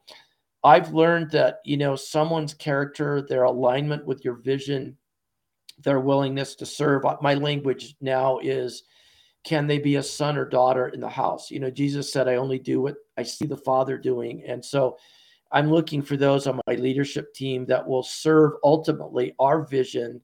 I've 0.63 0.93
learned 0.93 1.31
that, 1.31 1.61
you 1.65 1.77
know, 1.77 1.97
someone's 1.97 2.55
character, 2.55 3.23
their 3.23 3.45
alignment 3.45 4.05
with 4.05 4.25
your 4.25 4.35
vision, 4.35 4.97
their 5.79 6.01
willingness 6.01 6.55
to 6.57 6.67
serve. 6.67 7.03
My 7.21 7.35
language 7.35 7.97
now 8.01 8.39
is 8.39 8.85
can 9.47 9.69
they 9.69 9.79
be 9.79 9.95
a 9.95 10.03
son 10.03 10.37
or 10.37 10.45
daughter 10.45 10.89
in 10.89 10.99
the 10.99 11.09
house? 11.09 11.53
You 11.53 11.61
know, 11.61 11.71
Jesus 11.71 12.13
said, 12.13 12.27
I 12.27 12.35
only 12.35 12.59
do 12.59 12.81
what 12.81 12.97
I 13.17 13.23
see 13.23 13.47
the 13.47 13.57
Father 13.57 13.97
doing. 13.97 14.43
And 14.45 14.63
so 14.63 14.99
I'm 15.53 15.71
looking 15.71 16.03
for 16.03 16.17
those 16.17 16.49
on 16.49 16.61
my 16.67 16.75
leadership 16.75 17.33
team 17.33 17.65
that 17.67 17.87
will 17.87 18.03
serve 18.03 18.55
ultimately 18.65 19.35
our 19.39 19.65
vision. 19.65 20.21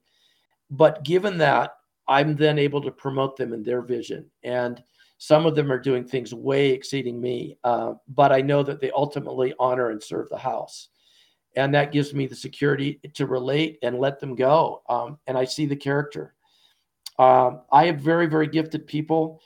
But 0.73 1.05
given 1.05 1.39
that, 1.39 1.77
I'm 2.09 2.35
then 2.35 2.59
able 2.59 2.83
to 2.83 2.91
promote 2.91 3.37
them 3.37 3.53
in 3.53 3.63
their 3.63 3.81
vision. 3.81 4.29
And 4.43 4.83
some 5.19 5.47
of 5.47 5.55
them 5.55 5.71
are 5.71 5.79
doing 5.79 6.05
things 6.05 6.35
way 6.35 6.71
exceeding 6.71 7.21
me, 7.21 7.57
uh, 7.63 7.95
but 8.09 8.33
I 8.33 8.41
know 8.41 8.65
that 8.65 8.81
they 8.81 8.91
ultimately 8.91 9.55
honor 9.61 9.91
and 9.91 10.03
serve 10.03 10.29
the 10.31 10.37
house. 10.37 10.89
And 11.55 11.73
that 11.75 11.93
gives 11.93 12.13
me 12.13 12.27
the 12.27 12.35
security 12.35 12.99
to 13.15 13.27
relate 13.27 13.79
and 13.85 14.01
let 14.01 14.19
them 14.19 14.35
go. 14.35 14.83
Um, 14.89 15.19
and 15.29 15.39
I 15.39 15.45
see 15.45 15.67
the 15.67 15.77
character. 15.77 16.35
Um, 17.19 17.61
I 17.71 17.87
have 17.87 18.01
very, 18.01 18.27
very 18.27 18.47
gifted 18.47 18.87
people. 18.87 19.41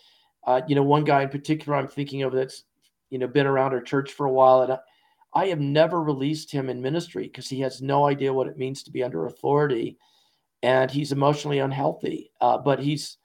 Uh, 0.47 0.63
you 0.69 0.75
know, 0.75 0.83
one 0.83 1.05
guy 1.05 1.23
in 1.23 1.29
particular 1.29 1.77
I'm 1.77 1.89
thinking 1.89 2.23
of 2.23 2.33
that's, 2.33 2.65
you 3.11 3.19
know, 3.19 3.27
been 3.27 3.47
around 3.47 3.73
our 3.73 3.83
church 3.83 4.13
for 4.13 4.27
a 4.27 4.33
while. 4.33 4.63
And 4.63 4.73
I, 4.73 4.79
I 5.35 5.47
have 5.47 5.61
never 5.61 6.03
released 6.03 6.51
him 6.51 6.71
in 6.71 6.81
ministry 6.81 7.25
because 7.25 7.49
he 7.49 7.61
has 7.61 7.83
no 7.83 8.07
idea 8.07 8.33
what 8.33 8.47
it 8.47 8.57
means 8.57 8.83
to 8.85 8.91
be 8.91 9.03
under 9.03 9.27
authority. 9.27 9.99
And 10.63 10.91
he's 10.91 11.13
emotionally 11.13 11.59
unhealthy. 11.59 12.31
Uh, 12.41 12.59
but 12.59 12.79
he's, 12.79 13.19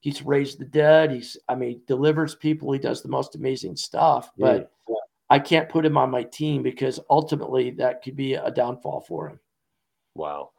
he's 0.00 0.22
raised 0.22 0.58
the 0.58 0.64
dead. 0.64 1.10
He's, 1.10 1.36
I 1.48 1.54
mean, 1.56 1.82
delivers 1.86 2.34
people. 2.34 2.72
He 2.72 2.78
does 2.78 3.02
the 3.02 3.08
most 3.08 3.34
amazing 3.34 3.76
stuff. 3.76 4.30
But 4.38 4.70
yeah. 4.88 4.94
I 5.30 5.38
can't 5.38 5.68
put 5.68 5.84
him 5.84 5.98
on 5.98 6.10
my 6.10 6.22
team 6.22 6.62
because 6.62 7.00
ultimately 7.10 7.70
that 7.72 8.02
could 8.02 8.16
be 8.16 8.34
a 8.34 8.50
downfall 8.50 9.02
for 9.02 9.28
him. 9.28 9.40
Wow. 10.14 10.52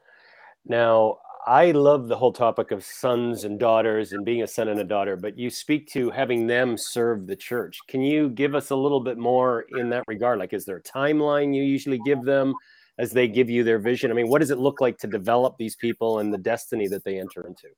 Now, 0.65 1.19
I 1.47 1.71
love 1.71 2.07
the 2.07 2.17
whole 2.17 2.33
topic 2.33 2.71
of 2.71 2.83
sons 2.83 3.45
and 3.45 3.59
daughters 3.59 4.11
and 4.11 4.25
being 4.25 4.43
a 4.43 4.47
son 4.47 4.67
and 4.67 4.79
a 4.79 4.83
daughter, 4.83 5.15
but 5.15 5.37
you 5.37 5.49
speak 5.49 5.87
to 5.91 6.09
having 6.09 6.47
them 6.47 6.77
serve 6.77 7.27
the 7.27 7.35
church. 7.35 7.79
Can 7.87 8.01
you 8.01 8.29
give 8.29 8.55
us 8.55 8.71
a 8.71 8.75
little 8.75 8.99
bit 8.99 9.17
more 9.17 9.65
in 9.77 9.89
that 9.89 10.03
regard? 10.07 10.39
Like, 10.39 10.53
is 10.53 10.65
there 10.65 10.77
a 10.77 10.83
timeline 10.83 11.55
you 11.55 11.63
usually 11.63 11.99
give 12.05 12.23
them 12.23 12.53
as 12.97 13.11
they 13.11 13.27
give 13.27 13.49
you 13.49 13.63
their 13.63 13.79
vision? 13.79 14.11
I 14.11 14.15
mean, 14.15 14.27
what 14.27 14.39
does 14.39 14.51
it 14.51 14.59
look 14.59 14.81
like 14.81 14.97
to 14.99 15.07
develop 15.07 15.55
these 15.57 15.77
people 15.77 16.19
and 16.19 16.33
the 16.33 16.37
destiny 16.37 16.87
that 16.89 17.05
they 17.05 17.17
enter 17.19 17.47
into? 17.47 17.69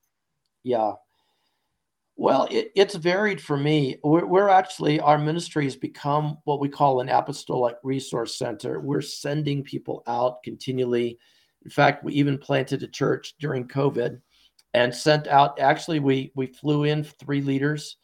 Yeah. 0.64 0.94
Well, 2.16 2.48
it, 2.52 2.72
it's 2.76 2.96
varied 2.96 3.42
for 3.42 3.58
me. 3.58 3.98
We're, 4.04 4.26
we're, 4.26 4.50
actually, 4.50 5.00
our 5.00 5.18
ministry 5.18 5.64
has 5.66 5.76
become 5.76 6.38
what 6.46 6.60
we 6.60 6.68
call 6.68 7.00
an 7.00 7.10
apostolic 7.10 7.76
resource 7.84 8.38
center. 8.38 8.80
We're 8.80 9.02
sending 9.02 9.64
people 9.64 10.04
out 10.08 10.44
continually 10.44 11.20
in 11.64 11.72
fact, 11.72 12.04
we 12.04 12.14
even 12.14 12.38
planted 12.38 12.84
a 12.84 12.88
church 12.88 13.36
during 13.40 13.68
COVID 13.68 14.20
and 14.74 14.94
sent 14.94 15.28
out. 15.28 15.60
Actually, 15.60 16.00
we 16.00 16.32
we 16.36 16.48
flew 16.48 16.86
in 16.86 17.04
three 17.04 17.42
leaders. 17.42 17.98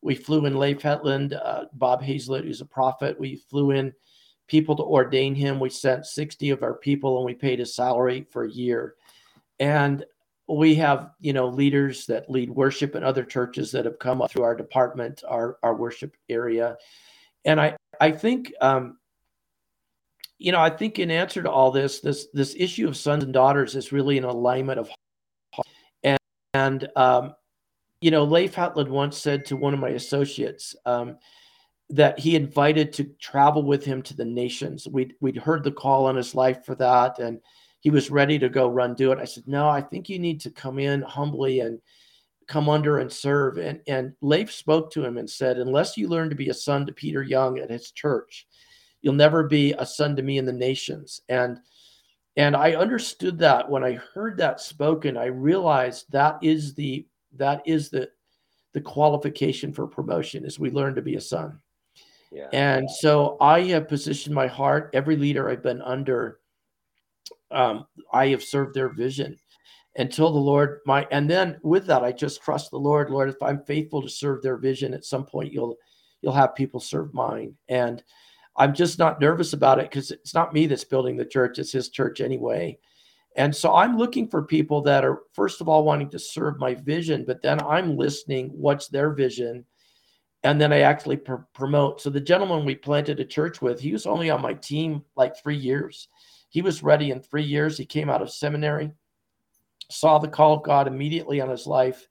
We 0.00 0.14
flew 0.14 0.46
in 0.46 0.58
Leif 0.58 0.82
Hetland, 0.82 1.34
uh, 1.34 1.64
Bob 1.74 2.02
Hazlett, 2.02 2.44
who's 2.44 2.60
a 2.60 2.66
prophet. 2.66 3.18
We 3.20 3.36
flew 3.36 3.70
in 3.70 3.92
people 4.48 4.74
to 4.76 4.82
ordain 4.82 5.34
him. 5.34 5.60
We 5.60 5.70
sent 5.70 6.06
60 6.06 6.50
of 6.50 6.62
our 6.62 6.74
people 6.74 7.18
and 7.18 7.24
we 7.24 7.34
paid 7.34 7.60
his 7.60 7.74
salary 7.74 8.26
for 8.30 8.44
a 8.44 8.50
year. 8.50 8.96
And 9.60 10.04
we 10.48 10.74
have, 10.74 11.10
you 11.20 11.32
know, 11.32 11.48
leaders 11.48 12.04
that 12.06 12.28
lead 12.28 12.50
worship 12.50 12.96
in 12.96 13.04
other 13.04 13.24
churches 13.24 13.70
that 13.72 13.84
have 13.84 14.00
come 14.00 14.20
up 14.20 14.30
through 14.30 14.42
our 14.42 14.56
department, 14.56 15.22
our, 15.26 15.56
our 15.62 15.74
worship 15.74 16.16
area. 16.28 16.76
And 17.44 17.60
I, 17.60 17.76
I 18.00 18.10
think, 18.10 18.52
um, 18.60 18.98
you 20.42 20.50
know, 20.50 20.60
I 20.60 20.70
think 20.70 20.98
in 20.98 21.10
answer 21.10 21.42
to 21.42 21.50
all 21.50 21.70
this, 21.70 22.00
this, 22.00 22.26
this 22.32 22.56
issue 22.58 22.88
of 22.88 22.96
sons 22.96 23.22
and 23.22 23.32
daughters 23.32 23.76
is 23.76 23.92
really 23.92 24.18
an 24.18 24.24
alignment 24.24 24.80
of 24.80 24.90
and, 26.02 26.18
and 26.54 26.88
um, 26.96 27.34
you 28.00 28.10
know, 28.10 28.24
Leif 28.24 28.54
Hetland 28.56 28.90
once 28.90 29.16
said 29.16 29.46
to 29.46 29.56
one 29.56 29.72
of 29.72 29.78
my 29.78 29.90
associates, 29.90 30.74
um, 30.84 31.16
that 31.90 32.18
he 32.18 32.34
invited 32.34 32.92
to 32.94 33.04
travel 33.20 33.62
with 33.62 33.84
him 33.84 34.02
to 34.02 34.16
the 34.16 34.24
nations. 34.24 34.88
We'd, 34.88 35.14
we'd 35.20 35.36
heard 35.36 35.62
the 35.62 35.70
call 35.70 36.06
on 36.06 36.16
his 36.16 36.34
life 36.34 36.64
for 36.64 36.74
that, 36.76 37.20
and 37.20 37.38
he 37.80 37.90
was 37.90 38.10
ready 38.10 38.38
to 38.40 38.48
go 38.48 38.68
run 38.68 38.94
do 38.94 39.12
it. 39.12 39.18
I 39.20 39.24
said, 39.24 39.44
No, 39.46 39.68
I 39.68 39.80
think 39.80 40.08
you 40.08 40.18
need 40.18 40.40
to 40.40 40.50
come 40.50 40.78
in 40.80 41.02
humbly 41.02 41.60
and 41.60 41.78
come 42.48 42.68
under 42.68 42.98
and 42.98 43.12
serve. 43.12 43.58
And, 43.58 43.80
and 43.86 44.14
Leif 44.20 44.50
spoke 44.50 44.90
to 44.92 45.04
him 45.04 45.18
and 45.18 45.30
said, 45.30 45.58
Unless 45.58 45.96
you 45.96 46.08
learn 46.08 46.30
to 46.30 46.34
be 46.34 46.48
a 46.48 46.54
son 46.54 46.86
to 46.86 46.92
Peter 46.92 47.22
Young 47.22 47.58
at 47.58 47.70
his 47.70 47.92
church, 47.92 48.46
you'll 49.02 49.14
never 49.14 49.44
be 49.44 49.74
a 49.78 49.84
son 49.84 50.16
to 50.16 50.22
me 50.22 50.38
in 50.38 50.46
the 50.46 50.52
nations. 50.52 51.20
And 51.28 51.58
and 52.36 52.56
I 52.56 52.72
understood 52.72 53.38
that 53.40 53.68
when 53.68 53.84
I 53.84 54.00
heard 54.14 54.38
that 54.38 54.60
spoken, 54.60 55.18
I 55.18 55.26
realized 55.26 56.06
that 56.12 56.38
is 56.42 56.74
the 56.74 57.06
that 57.36 57.62
is 57.66 57.90
the 57.90 58.08
the 58.72 58.80
qualification 58.80 59.72
for 59.72 59.86
promotion 59.86 60.46
is 60.46 60.58
we 60.58 60.70
learn 60.70 60.94
to 60.94 61.02
be 61.02 61.16
a 61.16 61.20
son. 61.20 61.58
Yeah. 62.30 62.48
And 62.54 62.90
so 62.90 63.36
I 63.40 63.60
have 63.64 63.88
positioned 63.88 64.34
my 64.34 64.46
heart, 64.46 64.90
every 64.94 65.16
leader 65.16 65.50
I've 65.50 65.62
been 65.62 65.82
under, 65.82 66.38
um, 67.50 67.86
I 68.10 68.28
have 68.28 68.42
served 68.42 68.74
their 68.74 68.88
vision 68.88 69.36
until 69.96 70.32
the 70.32 70.38
Lord 70.38 70.80
my 70.86 71.06
and 71.10 71.28
then 71.28 71.58
with 71.62 71.86
that 71.86 72.02
I 72.02 72.12
just 72.12 72.40
trust 72.42 72.70
the 72.70 72.78
Lord. 72.78 73.10
Lord, 73.10 73.28
if 73.28 73.42
I'm 73.42 73.62
faithful 73.64 74.00
to 74.00 74.08
serve 74.08 74.40
their 74.40 74.56
vision, 74.56 74.94
at 74.94 75.04
some 75.04 75.26
point 75.26 75.52
you'll 75.52 75.76
you'll 76.22 76.32
have 76.32 76.54
people 76.54 76.80
serve 76.80 77.12
mine. 77.12 77.54
And 77.68 78.02
I'm 78.56 78.74
just 78.74 78.98
not 78.98 79.20
nervous 79.20 79.52
about 79.52 79.78
it 79.78 79.90
because 79.90 80.10
it's 80.10 80.34
not 80.34 80.52
me 80.52 80.66
that's 80.66 80.84
building 80.84 81.16
the 81.16 81.24
church, 81.24 81.58
it's 81.58 81.72
his 81.72 81.88
church 81.88 82.20
anyway. 82.20 82.78
And 83.36 83.54
so 83.54 83.74
I'm 83.74 83.96
looking 83.96 84.28
for 84.28 84.42
people 84.42 84.82
that 84.82 85.04
are 85.04 85.22
first 85.32 85.60
of 85.62 85.68
all 85.68 85.84
wanting 85.84 86.10
to 86.10 86.18
serve 86.18 86.58
my 86.58 86.74
vision, 86.74 87.24
but 87.26 87.40
then 87.40 87.60
I'm 87.62 87.96
listening 87.96 88.50
what's 88.54 88.88
their 88.88 89.10
vision 89.12 89.64
and 90.44 90.60
then 90.60 90.72
I 90.72 90.80
actually 90.80 91.18
pr- 91.18 91.46
promote. 91.54 92.00
So 92.00 92.10
the 92.10 92.20
gentleman 92.20 92.64
we 92.64 92.74
planted 92.74 93.20
a 93.20 93.24
church 93.24 93.62
with, 93.62 93.80
he 93.80 93.92
was 93.92 94.06
only 94.06 94.30
on 94.30 94.42
my 94.42 94.54
team 94.54 95.02
like 95.16 95.36
three 95.36 95.56
years. 95.56 96.08
He 96.48 96.62
was 96.62 96.82
ready 96.82 97.10
in 97.10 97.20
three 97.20 97.44
years. 97.44 97.78
He 97.78 97.86
came 97.86 98.10
out 98.10 98.22
of 98.22 98.30
seminary, 98.32 98.92
saw 99.90 100.18
the 100.18 100.28
call 100.28 100.54
of 100.54 100.64
God 100.64 100.88
immediately 100.88 101.40
on 101.40 101.48
his 101.48 101.66
life, 101.66 102.08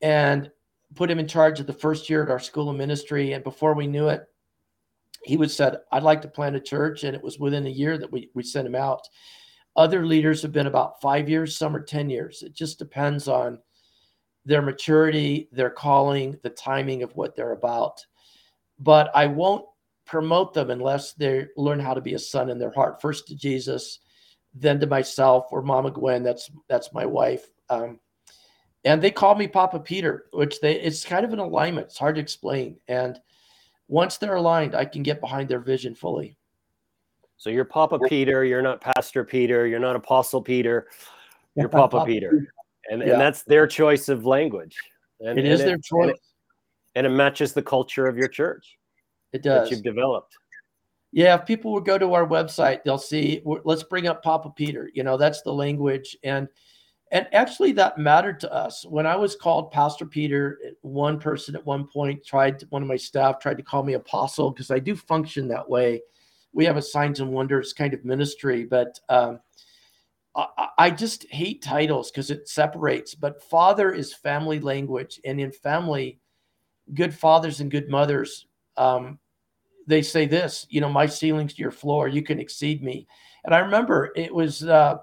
and 0.00 0.50
put 0.94 1.10
him 1.10 1.18
in 1.18 1.26
charge 1.26 1.60
of 1.60 1.66
the 1.66 1.72
first 1.72 2.08
year 2.08 2.22
at 2.22 2.30
our 2.30 2.38
school 2.38 2.70
of 2.70 2.76
ministry. 2.76 3.32
And 3.32 3.42
before 3.42 3.74
we 3.74 3.86
knew 3.86 4.08
it, 4.08 4.22
he 5.24 5.36
would 5.36 5.50
said, 5.50 5.78
"I'd 5.92 6.02
like 6.02 6.22
to 6.22 6.28
plant 6.28 6.56
a 6.56 6.60
church," 6.60 7.04
and 7.04 7.14
it 7.14 7.22
was 7.22 7.38
within 7.38 7.66
a 7.66 7.70
year 7.70 7.98
that 7.98 8.10
we 8.10 8.30
we 8.34 8.42
sent 8.42 8.66
him 8.66 8.74
out. 8.74 9.06
Other 9.76 10.06
leaders 10.06 10.42
have 10.42 10.52
been 10.52 10.66
about 10.66 11.00
five 11.00 11.28
years, 11.28 11.56
some 11.56 11.74
are 11.76 11.82
ten 11.82 12.10
years. 12.10 12.42
It 12.42 12.54
just 12.54 12.78
depends 12.78 13.28
on 13.28 13.58
their 14.44 14.62
maturity, 14.62 15.48
their 15.52 15.70
calling, 15.70 16.38
the 16.42 16.50
timing 16.50 17.02
of 17.02 17.14
what 17.14 17.36
they're 17.36 17.52
about. 17.52 18.04
But 18.78 19.10
I 19.14 19.26
won't 19.26 19.66
promote 20.06 20.54
them 20.54 20.70
unless 20.70 21.12
they 21.12 21.46
learn 21.56 21.78
how 21.78 21.94
to 21.94 22.00
be 22.00 22.14
a 22.14 22.18
son 22.18 22.48
in 22.48 22.58
their 22.58 22.72
heart. 22.72 23.00
First 23.00 23.28
to 23.28 23.36
Jesus, 23.36 24.00
then 24.54 24.80
to 24.80 24.86
myself 24.86 25.46
or 25.52 25.62
Mama 25.62 25.90
Gwen. 25.90 26.22
That's 26.22 26.50
that's 26.68 26.92
my 26.92 27.06
wife. 27.06 27.46
Um, 27.68 28.00
and 28.84 29.02
they 29.02 29.10
call 29.10 29.34
me 29.34 29.46
Papa 29.46 29.80
Peter, 29.80 30.26
which 30.32 30.60
they 30.60 30.80
it's 30.80 31.04
kind 31.04 31.24
of 31.24 31.32
an 31.32 31.38
alignment. 31.38 31.88
It's 31.88 31.98
hard 31.98 32.14
to 32.16 32.20
explain. 32.22 32.78
And 32.88 33.20
once 33.88 34.18
they're 34.18 34.36
aligned, 34.36 34.74
I 34.74 34.84
can 34.84 35.02
get 35.02 35.20
behind 35.20 35.48
their 35.48 35.60
vision 35.60 35.94
fully. 35.94 36.36
So 37.36 37.50
you're 37.50 37.64
Papa 37.64 37.98
Peter. 38.08 38.44
You're 38.44 38.62
not 38.62 38.80
Pastor 38.80 39.24
Peter. 39.24 39.66
You're 39.66 39.78
not 39.78 39.96
Apostle 39.96 40.42
Peter. 40.42 40.88
You're 41.56 41.68
Papa, 41.68 41.88
Papa 41.98 42.06
Peter 42.06 42.48
and, 42.88 43.02
yeah. 43.02 43.12
and 43.12 43.20
that's 43.20 43.42
their 43.42 43.66
choice 43.66 44.08
of 44.08 44.26
language. 44.26 44.76
And, 45.20 45.38
it 45.38 45.44
is 45.44 45.60
their 45.60 45.78
choice, 45.78 46.02
and 46.02 46.10
it, 46.10 46.20
and 46.94 47.06
it, 47.06 47.10
matches 47.10 47.52
the 47.52 47.62
culture 47.62 48.06
of 48.06 48.16
your 48.16 48.28
church. 48.28 48.78
It 49.32 49.42
does. 49.42 49.68
That 49.68 49.74
you've 49.74 49.84
developed. 49.84 50.34
Yeah, 51.10 51.34
if 51.36 51.46
people 51.46 51.72
would 51.72 51.84
go 51.84 51.98
to 51.98 52.14
our 52.14 52.26
website, 52.26 52.84
they'll 52.84 52.98
see. 52.98 53.42
Let's 53.44 53.82
bring 53.82 54.06
up 54.06 54.22
Papa 54.22 54.50
Peter. 54.50 54.90
You 54.94 55.02
know, 55.02 55.16
that's 55.16 55.42
the 55.42 55.52
language, 55.52 56.16
and 56.22 56.48
and 57.10 57.26
actually 57.32 57.72
that 57.72 57.98
mattered 57.98 58.38
to 58.40 58.52
us 58.52 58.84
when 58.86 59.06
I 59.06 59.16
was 59.16 59.34
called 59.36 59.72
Pastor 59.72 60.04
Peter. 60.04 60.58
One 60.82 61.18
person 61.18 61.54
at 61.56 61.64
one 61.64 61.86
point 61.86 62.24
tried, 62.24 62.62
one 62.70 62.82
of 62.82 62.88
my 62.88 62.96
staff 62.96 63.40
tried 63.40 63.56
to 63.56 63.62
call 63.62 63.82
me 63.82 63.94
Apostle 63.94 64.50
because 64.50 64.70
I 64.70 64.78
do 64.78 64.94
function 64.94 65.48
that 65.48 65.68
way. 65.68 66.02
We 66.52 66.64
have 66.64 66.76
a 66.76 66.82
signs 66.82 67.20
and 67.20 67.30
wonders 67.30 67.72
kind 67.72 67.94
of 67.94 68.04
ministry, 68.04 68.64
but 68.64 68.98
um, 69.08 69.40
I, 70.34 70.68
I 70.78 70.90
just 70.90 71.26
hate 71.30 71.62
titles 71.62 72.10
because 72.10 72.30
it 72.30 72.48
separates. 72.48 73.14
But 73.14 73.42
father 73.42 73.92
is 73.92 74.14
family 74.14 74.60
language, 74.60 75.20
and 75.24 75.40
in 75.40 75.52
family, 75.52 76.20
good 76.94 77.14
fathers 77.14 77.60
and 77.60 77.70
good 77.70 77.88
mothers, 77.88 78.46
um, 78.76 79.18
they 79.86 80.02
say 80.02 80.26
this. 80.26 80.66
You 80.68 80.80
know, 80.80 80.88
my 80.88 81.06
ceiling's 81.06 81.54
to 81.54 81.62
your 81.62 81.70
floor. 81.70 82.08
You 82.08 82.22
can 82.22 82.38
exceed 82.38 82.82
me. 82.82 83.06
And 83.44 83.54
I 83.54 83.58
remember 83.58 84.10
it 84.14 84.34
was 84.34 84.64
uh, 84.64 84.98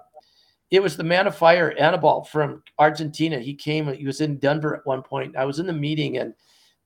it 0.70 0.82
was 0.82 0.96
the 0.96 1.04
man 1.04 1.26
of 1.26 1.36
fire, 1.36 1.74
Annibal 1.78 2.24
from 2.24 2.62
Argentina. 2.78 3.38
He 3.38 3.54
came. 3.54 3.92
He 3.92 4.06
was 4.06 4.20
in 4.20 4.38
Denver 4.38 4.74
at 4.74 4.86
one 4.86 5.02
point. 5.02 5.36
I 5.36 5.44
was 5.44 5.58
in 5.58 5.66
the 5.66 5.72
meeting 5.72 6.18
and 6.18 6.34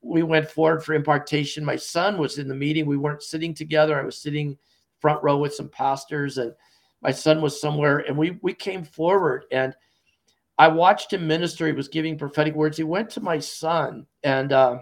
we 0.02 0.22
went 0.22 0.50
forward 0.50 0.84
for 0.84 0.94
impartation. 0.94 1.64
My 1.64 1.76
son 1.76 2.18
was 2.18 2.38
in 2.38 2.48
the 2.48 2.54
meeting. 2.54 2.86
We 2.86 2.96
weren't 2.96 3.22
sitting 3.22 3.54
together. 3.54 3.98
I 3.98 4.04
was 4.04 4.20
sitting 4.20 4.58
front 5.00 5.22
row 5.22 5.38
with 5.38 5.54
some 5.54 5.68
pastors 5.68 6.36
and 6.38 6.52
my 7.02 7.10
son 7.10 7.40
was 7.40 7.58
somewhere 7.58 7.98
and 8.00 8.16
we 8.16 8.38
we 8.42 8.52
came 8.52 8.84
forward 8.84 9.44
and 9.50 9.74
I 10.58 10.68
watched 10.68 11.14
him 11.14 11.26
minister. 11.26 11.66
He 11.66 11.72
was 11.72 11.88
giving 11.88 12.18
prophetic 12.18 12.54
words. 12.54 12.76
He 12.76 12.82
went 12.82 13.08
to 13.10 13.22
my 13.22 13.38
son 13.38 14.06
and 14.24 14.52
uh, 14.52 14.80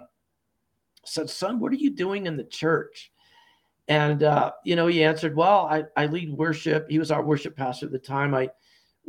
said, 1.05 1.29
Son, 1.29 1.57
what 1.57 1.71
are 1.71 1.77
you 1.77 1.91
doing 1.91 2.25
in 2.25 2.35
the 2.35 2.43
church? 2.43 3.13
And, 3.87 4.23
uh, 4.23 4.51
you 4.65 4.75
know, 4.75 4.87
he 4.87 5.05
answered, 5.05 5.37
Well, 5.37 5.67
I, 5.71 5.83
I 5.95 6.07
lead 6.07 6.33
worship. 6.33 6.87
He 6.89 6.99
was 6.99 7.11
our 7.11 7.23
worship 7.23 7.55
pastor 7.55 7.85
at 7.85 7.93
the 7.93 7.97
time. 7.97 8.35
I 8.35 8.49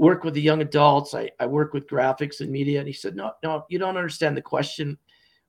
work 0.00 0.24
with 0.24 0.32
the 0.32 0.40
young 0.40 0.62
adults, 0.62 1.14
I, 1.14 1.30
I 1.38 1.44
work 1.44 1.74
with 1.74 1.86
graphics 1.86 2.40
and 2.40 2.50
media. 2.50 2.78
And 2.78 2.88
he 2.88 2.94
said, 2.94 3.14
No, 3.14 3.32
no, 3.42 3.66
you 3.68 3.78
don't 3.78 3.98
understand 3.98 4.34
the 4.34 4.42
question. 4.42 4.96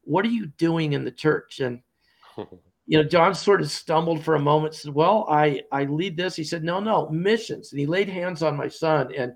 What 0.03 0.25
are 0.25 0.29
you 0.29 0.47
doing 0.57 0.91
in 0.91 1.05
the 1.05 1.11
church? 1.11 1.61
And 1.61 1.81
you 2.37 2.97
know, 2.97 3.03
John 3.03 3.33
sort 3.33 3.61
of 3.61 3.71
stumbled 3.71 4.23
for 4.23 4.35
a 4.35 4.39
moment, 4.39 4.75
said, 4.75 4.93
Well, 4.93 5.25
I, 5.29 5.61
I 5.71 5.85
lead 5.85 6.17
this. 6.17 6.35
He 6.35 6.43
said, 6.43 6.65
No, 6.65 6.81
no, 6.81 7.07
missions. 7.09 7.71
And 7.71 7.79
he 7.79 7.85
laid 7.85 8.09
hands 8.09 8.43
on 8.43 8.57
my 8.57 8.67
son. 8.67 9.13
And 9.15 9.33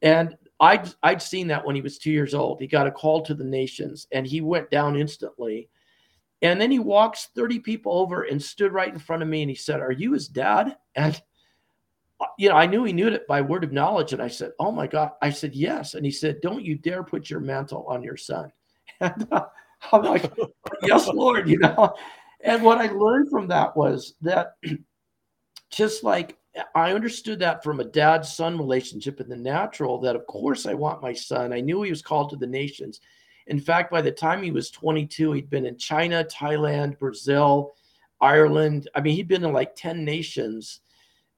and 0.00 0.34
I'd 0.58 0.88
I'd 1.02 1.20
seen 1.20 1.46
that 1.48 1.64
when 1.64 1.76
he 1.76 1.82
was 1.82 1.98
two 1.98 2.10
years 2.10 2.32
old. 2.32 2.62
He 2.62 2.66
got 2.66 2.86
a 2.86 2.92
call 2.92 3.20
to 3.22 3.34
the 3.34 3.44
nations 3.44 4.06
and 4.10 4.26
he 4.26 4.40
went 4.40 4.70
down 4.70 4.96
instantly. 4.96 5.68
And 6.40 6.58
then 6.58 6.70
he 6.70 6.78
walks 6.78 7.28
30 7.36 7.58
people 7.58 7.92
over 7.92 8.22
and 8.22 8.42
stood 8.42 8.72
right 8.72 8.90
in 8.90 8.98
front 8.98 9.22
of 9.22 9.28
me 9.28 9.42
and 9.42 9.50
he 9.50 9.56
said, 9.56 9.80
Are 9.80 9.92
you 9.92 10.14
his 10.14 10.28
dad? 10.28 10.78
And 10.94 11.20
you 12.38 12.48
know, 12.48 12.56
I 12.56 12.66
knew 12.66 12.84
he 12.84 12.92
knew 12.92 13.08
it 13.08 13.26
by 13.26 13.40
word 13.40 13.64
of 13.64 13.72
knowledge. 13.72 14.12
And 14.12 14.22
I 14.22 14.28
said, 14.28 14.52
Oh 14.58 14.72
my 14.72 14.86
God. 14.86 15.12
I 15.22 15.30
said, 15.30 15.54
Yes. 15.54 15.94
And 15.94 16.04
he 16.04 16.12
said, 16.12 16.40
Don't 16.40 16.64
you 16.64 16.76
dare 16.76 17.02
put 17.02 17.30
your 17.30 17.40
mantle 17.40 17.86
on 17.88 18.02
your 18.02 18.16
son. 18.16 18.52
And 19.02 19.26
uh, 19.32 19.46
I'm 19.92 20.02
like, 20.02 20.30
Yes, 20.82 21.08
Lord, 21.08 21.48
you 21.48 21.58
know. 21.58 21.94
And 22.42 22.62
what 22.62 22.78
I 22.78 22.90
learned 22.92 23.30
from 23.30 23.48
that 23.48 23.76
was 23.76 24.14
that 24.20 24.56
just 25.70 26.04
like 26.04 26.36
I 26.74 26.92
understood 26.92 27.38
that 27.38 27.62
from 27.62 27.80
a 27.80 27.84
dad 27.84 28.24
son 28.24 28.58
relationship 28.58 29.20
in 29.20 29.28
the 29.28 29.36
natural, 29.36 29.98
that 30.00 30.16
of 30.16 30.26
course 30.26 30.66
I 30.66 30.74
want 30.74 31.02
my 31.02 31.12
son. 31.12 31.52
I 31.52 31.60
knew 31.60 31.82
he 31.82 31.90
was 31.90 32.02
called 32.02 32.30
to 32.30 32.36
the 32.36 32.46
nations. 32.46 33.00
In 33.46 33.60
fact, 33.60 33.90
by 33.90 34.02
the 34.02 34.10
time 34.10 34.42
he 34.42 34.50
was 34.50 34.70
22, 34.70 35.32
he'd 35.32 35.50
been 35.50 35.66
in 35.66 35.78
China, 35.78 36.24
Thailand, 36.24 36.98
Brazil, 36.98 37.72
Ireland. 38.20 38.88
I 38.94 39.00
mean, 39.00 39.14
he'd 39.14 39.28
been 39.28 39.44
in 39.44 39.52
like 39.52 39.74
10 39.76 40.04
nations 40.04 40.80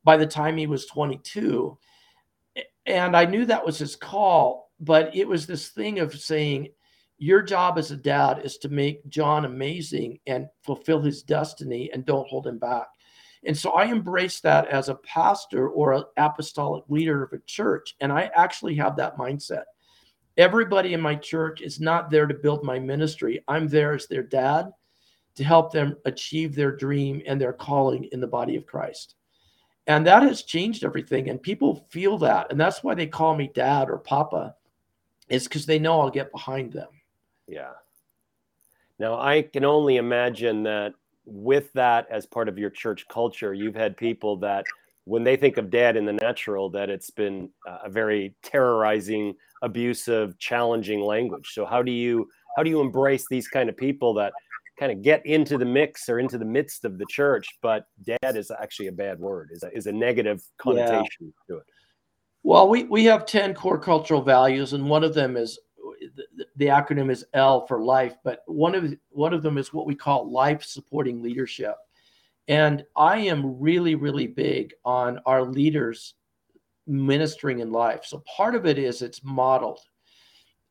by 0.05 0.17
the 0.17 0.27
time 0.27 0.57
he 0.57 0.67
was 0.67 0.87
22. 0.87 1.79
And 2.87 3.17
I 3.17 3.25
knew 3.25 3.47
that 3.47 3.65
was 3.65 3.79
his 3.79 3.97
call, 3.97 4.71
but 4.81 5.15
it 5.15 5.27
was 5.29 5.47
this 5.47 5.69
thing 5.69 6.01
of 6.01 6.19
saying, 6.19 6.69
your 7.19 7.41
job 7.41 7.79
as 7.79 7.93
a 7.93 7.97
dad 7.97 8.41
is 8.45 8.59
to 8.59 8.69
make 8.69 9.09
John 9.09 9.45
amazing 9.45 10.19
and 10.27 10.49
fulfill 10.65 11.01
his 11.01 11.23
destiny 11.23 11.89
and 11.93 12.05
don't 12.05 12.27
hold 12.29 12.49
him 12.49 12.59
back. 12.59 12.89
And 13.45 13.57
so 13.57 13.71
I 13.71 13.85
embrace 13.85 14.41
that 14.41 14.67
as 14.69 14.89
a 14.89 14.97
pastor 14.97 15.69
or 15.69 15.93
an 15.93 16.05
apostolic 16.17 16.83
leader 16.89 17.23
of 17.23 17.33
a 17.33 17.39
church. 17.47 17.95
And 18.01 18.13
I 18.13 18.31
actually 18.35 18.75
have 18.75 18.97
that 18.97 19.17
mindset. 19.17 19.65
everybody 20.37 20.95
in 20.95 21.01
my 21.01 21.15
church 21.15 21.61
is 21.61 21.81
not 21.81 22.11
there 22.11 22.27
to 22.27 22.35
build 22.35 22.65
my 22.65 22.79
ministry. 22.79 23.43
I'm 23.49 23.69
there 23.69 23.95
as 23.95 24.07
their 24.07 24.23
dad 24.23 24.71
to 25.35 25.45
help 25.45 25.73
them 25.73 25.97
achieve 26.05 26.55
their 26.55 26.75
dream 26.75 27.23
and 27.27 27.41
their 27.41 27.53
calling 27.53 28.09
in 28.13 28.21
the 28.21 28.27
body 28.27 28.57
of 28.57 28.67
Christ. 28.67 29.17
And 29.87 30.07
that 30.07 30.23
has 30.23 30.43
changed 30.43 30.85
everything. 30.85 31.29
And 31.29 31.43
people 31.43 31.87
feel 31.91 32.19
that. 32.19 32.51
And 32.51 32.61
that's 32.61 32.85
why 32.85 32.95
they 32.95 33.07
call 33.07 33.35
me 33.35 33.51
dad 33.53 33.91
or 33.91 33.99
papa, 33.99 34.55
is 35.29 35.45
because 35.45 35.67
they 35.67 35.79
know 35.79 36.01
I'll 36.01 36.11
get 36.11 36.31
behind 36.31 36.73
them. 36.73 36.89
Yeah. 37.49 37.73
Now, 38.99 39.19
I 39.19 39.43
can 39.43 39.65
only 39.65 39.97
imagine 39.97 40.63
that 40.65 40.95
with 41.25 41.73
that 41.73 42.07
as 42.11 42.27
part 42.27 42.49
of 42.49 42.59
your 42.59 42.71
church 42.71 43.07
culture, 43.09 43.55
you've 43.55 43.75
had 43.75 43.97
people 43.97 44.37
that 44.39 44.65
when 45.05 45.25
they 45.25 45.37
think 45.37 45.57
of 45.57 45.71
dad 45.71 45.97
in 45.97 46.05
the 46.05 46.13
natural, 46.13 46.71
that 46.71 46.89
it's 46.89 47.11
been 47.11 47.49
a 47.67 47.89
very 47.89 48.35
terrorizing, 48.43 49.35
abusive, 49.63 50.39
challenging 50.39 51.01
language. 51.01 51.51
So 51.53 51.65
how 51.65 51.83
do 51.83 51.91
you 51.91 52.29
how 52.57 52.63
do 52.63 52.71
you 52.71 52.81
embrace 52.81 53.27
these 53.29 53.49
kind 53.49 53.69
of 53.69 53.77
people 53.77 54.15
that 54.15 54.33
kind 54.79 54.93
of 54.93 55.03
get 55.03 55.25
into 55.27 55.59
the 55.59 55.65
mix 55.65 56.09
or 56.09 56.19
into 56.19 56.39
the 56.39 56.45
midst 56.45 56.85
of 56.85 56.99
the 56.99 57.07
church, 57.11 57.47
but 57.61 57.87
dad 58.03 58.37
is 58.37 58.51
actually 58.51 58.89
a 58.89 58.93
bad 58.93 59.19
word, 59.19 59.51
is 59.53 59.63
a, 59.63 59.77
is 59.77 59.87
a 59.87 59.93
negative 59.93 60.43
connotation 60.59 61.33
yeah. 61.49 61.55
to 61.55 61.57
it. 61.59 61.67
Well, 62.43 62.69
we, 62.69 62.85
we 62.85 63.05
have 63.05 63.27
10 63.27 63.55
core 63.55 63.79
cultural 63.79 64.23
values, 64.23 64.73
and 64.73 64.89
one 64.89 65.05
of 65.05 65.15
them 65.15 65.37
is 65.37 65.59
the, 66.17 66.47
the 66.57 66.67
acronym 66.67 67.11
is 67.11 67.25
L 67.35 67.67
for 67.67 67.83
life, 67.83 68.17
but 68.25 68.43
one 68.47 68.75
of 68.75 68.93
one 69.11 69.33
of 69.33 69.43
them 69.43 69.59
is 69.59 69.73
what 69.73 69.87
we 69.87 69.95
call 69.95 70.31
life 70.31 70.63
supporting 70.63 71.23
leadership. 71.23 71.77
And 72.49 72.85
I 72.97 73.19
am 73.19 73.61
really, 73.61 73.95
really 73.95 74.27
big 74.27 74.75
on 74.85 75.21
our 75.27 75.45
leaders 75.45 76.15
ministering 76.87 77.61
in 77.61 77.71
life. 77.71 78.05
So 78.05 78.23
part 78.37 78.57
of 78.57 78.67
it 78.67 78.79
is 78.79 79.03
it's 79.03 79.23
modeled 79.23 79.79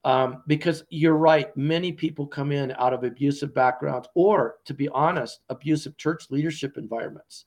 um, 0.03 0.43
because 0.47 0.83
you're 0.89 1.15
right. 1.15 1.55
Many 1.55 1.91
people 1.91 2.25
come 2.25 2.51
in 2.51 2.71
out 2.77 2.93
of 2.93 3.03
abusive 3.03 3.53
backgrounds, 3.53 4.07
or 4.15 4.57
to 4.65 4.73
be 4.73 4.89
honest, 4.89 5.41
abusive 5.49 5.97
church 5.97 6.25
leadership 6.29 6.77
environments. 6.77 7.45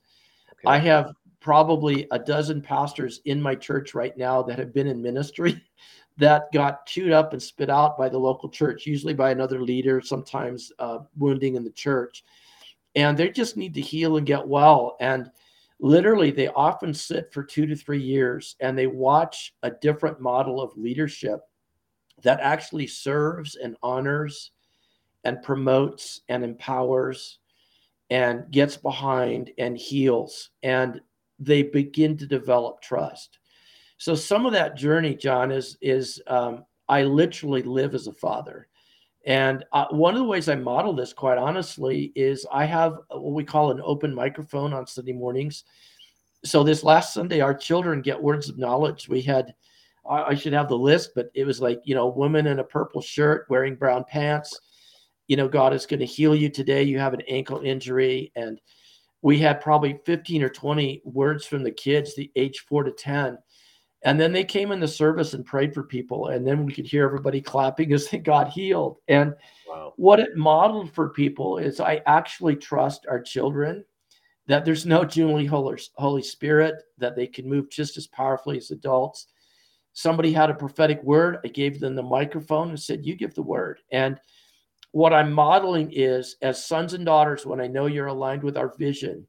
Okay. 0.53 0.71
I 0.71 0.79
have 0.79 1.13
probably 1.41 2.07
a 2.11 2.19
dozen 2.19 2.63
pastors 2.63 3.21
in 3.25 3.43
my 3.43 3.55
church 3.55 3.95
right 3.95 4.17
now 4.17 4.43
that 4.43 4.59
have 4.59 4.73
been 4.73 4.87
in 4.87 5.03
ministry 5.03 5.63
that 6.17 6.51
got 6.53 6.87
chewed 6.87 7.13
up 7.13 7.33
and 7.33 7.43
spit 7.43 7.69
out 7.69 7.99
by 7.99 8.09
the 8.09 8.19
local 8.19 8.49
church, 8.49 8.87
usually 8.87 9.15
by 9.15 9.31
another 9.31 9.61
leader, 9.61 10.01
sometimes 10.01 10.73
uh, 10.79 10.99
wounding 11.17 11.57
in 11.57 11.65
the 11.65 11.71
church. 11.71 12.25
And 12.95 13.19
they 13.19 13.31
just 13.31 13.57
need 13.57 13.75
to 13.75 13.81
heal 13.81 14.17
and 14.17 14.27
get 14.27 14.47
well. 14.47 14.97
And 15.01 15.29
literally, 15.81 16.31
they 16.31 16.47
often 16.49 16.95
sit 16.95 17.33
for 17.33 17.43
two 17.43 17.67
to 17.67 17.75
three 17.75 18.01
years 18.01 18.55
and 18.61 18.79
they 18.79 18.87
watch 18.87 19.55
a 19.65 19.73
different 19.73 20.21
model 20.21 20.63
of 20.63 20.77
leadership 20.77 21.41
that 22.25 22.41
actually 22.41 22.87
serves 22.87 23.55
and 23.57 23.77
honors 23.83 24.51
and 25.25 25.43
promotes 25.43 26.23
and 26.29 26.43
empowers 26.43 27.39
and 28.11 28.51
gets 28.51 28.77
behind 28.77 29.51
and 29.59 29.79
heals 29.79 30.51
and 30.63 31.01
they 31.39 31.63
begin 31.63 32.17
to 32.17 32.27
develop 32.27 32.81
trust. 32.81 33.39
So 33.99 34.15
some 34.15 34.45
of 34.47 34.53
that 34.53 34.77
journey 34.77 35.15
john 35.15 35.51
is 35.51 35.79
is 35.81 36.21
um, 36.27 36.65
i 36.89 37.03
literally 37.03 37.63
live 37.63 37.95
as 37.95 38.07
a 38.07 38.13
father. 38.13 38.69
And 39.27 39.65
uh, 39.73 39.87
one 39.91 40.15
of 40.15 40.21
the 40.21 40.27
ways 40.27 40.49
i 40.49 40.55
model 40.55 40.93
this 40.93 41.13
quite 41.13 41.39
honestly 41.39 42.13
is 42.15 42.47
i 42.53 42.65
have 42.65 42.99
what 43.09 43.33
we 43.33 43.45
call 43.45 43.71
an 43.71 43.81
open 43.85 44.15
microphone 44.15 44.73
on 44.73 44.87
sunday 44.87 45.13
mornings. 45.13 45.65
So 46.45 46.63
this 46.63 46.85
last 46.85 47.15
sunday 47.15 47.41
our 47.41 47.55
children 47.55 48.01
get 48.03 48.21
words 48.21 48.49
of 48.49 48.59
knowledge. 48.59 49.09
We 49.09 49.23
had 49.23 49.55
I 50.09 50.35
should 50.35 50.53
have 50.53 50.69
the 50.69 50.77
list, 50.77 51.13
but 51.15 51.31
it 51.35 51.45
was 51.47 51.61
like, 51.61 51.81
you 51.85 51.95
know, 51.95 52.09
woman 52.09 52.47
in 52.47 52.59
a 52.59 52.65
purple 52.65 53.01
shirt 53.01 53.47
wearing 53.49 53.75
brown 53.75 54.05
pants. 54.05 54.59
You 55.29 55.37
know, 55.37 55.49
God 55.49 55.73
is 55.73 55.87
going 55.87 56.01
to 56.01 56.07
heal 56.07 56.35
you 56.35 56.51
today. 56.51 56.83
You 56.83 56.99
have 56.99 57.15
an 57.15 57.23
ankle 57.29 57.61
injury. 57.61 58.31
And 58.37 58.61
we 59.23 59.39
had 59.39 59.63
probably 59.63 59.99
15 60.05 60.43
or 60.43 60.51
20 60.51 61.01
words 61.05 61.47
from 61.47 61.63
the 61.63 61.71
kids, 61.71 62.15
the 62.15 62.31
age 62.37 62.65
four 62.69 62.85
to 62.85 62.91
10. 62.91 63.39
And 64.05 64.21
then 64.21 64.33
they 64.33 64.45
came 64.45 64.71
in 64.71 64.81
the 64.81 64.89
service 64.89 65.33
and 65.33 65.47
prayed 65.47 65.73
for 65.73 65.83
people. 65.83 66.29
And 66.29 66.47
then 66.47 66.67
we 66.67 66.75
could 66.75 66.87
hear 66.87 67.05
everybody 67.05 67.41
clapping 67.41 67.95
as 67.95 68.09
they 68.09 68.19
got 68.19 68.51
healed. 68.51 68.99
And 69.09 69.35
wow. 69.67 69.95
what 69.97 70.21
it 70.21 70.37
modeled 70.37 70.93
for 70.93 71.09
people 71.09 71.57
is 71.57 71.81
I 71.81 72.03
actually 72.05 72.57
trust 72.57 73.07
our 73.09 73.23
children 73.23 73.83
that 74.47 74.67
there's 74.67 74.85
no 74.85 75.07
Julie 75.07 75.47
Holy 75.47 76.23
Spirit, 76.23 76.75
that 76.99 77.17
they 77.17 77.27
can 77.27 77.49
move 77.49 77.71
just 77.71 77.97
as 77.97 78.07
powerfully 78.07 78.59
as 78.59 78.71
adults 78.71 79.29
somebody 79.95 80.33
had 80.33 80.51
a 80.51 80.55
prophetic 80.55 81.03
word, 81.03 81.39
I 81.45 81.49
gave 81.49 81.81
them 81.81 81.95
the 81.95 82.03
microphone 82.03 82.69
and 82.71 82.81
said, 82.81 83.07
You 83.07 83.17
give 83.17 83.35
the 83.35 83.43
word. 83.43 83.81
And 83.91 84.21
what 84.91 85.15
I'm 85.15 85.33
modeling 85.33 85.91
is 85.93 86.37
as 86.43 86.65
sons 86.65 86.95
and 86.95 87.05
daughters, 87.05 87.47
when 87.47 87.61
I 87.61 87.67
know 87.67 87.87
you're 87.87 88.07
aligned 88.07 88.43
with 88.43 88.57
our 88.57 88.77
vision, 88.77 89.27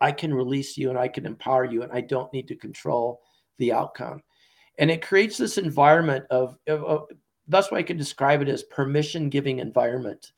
I 0.00 0.12
can 0.12 0.32
release 0.32 0.78
you 0.78 0.88
and 0.88 0.98
I 0.98 1.08
can 1.08 1.26
empower 1.26 1.64
you, 1.64 1.82
and 1.82 1.92
I 1.92 2.00
don't 2.00 2.32
need 2.32 2.48
to 2.48 2.56
control 2.56 3.20
the 3.58 3.72
outcome. 3.72 4.22
And 4.78 4.90
it 4.90 5.02
creates 5.02 5.36
this 5.36 5.58
environment 5.58 6.24
of, 6.30 6.56
of, 6.66 6.84
of 6.84 7.02
that's 7.48 7.70
why 7.70 7.78
I 7.78 7.82
can 7.82 7.98
describe 7.98 8.40
it 8.40 8.48
as 8.48 8.62
permission 8.62 9.28
giving 9.28 9.58
environment. 9.58 10.32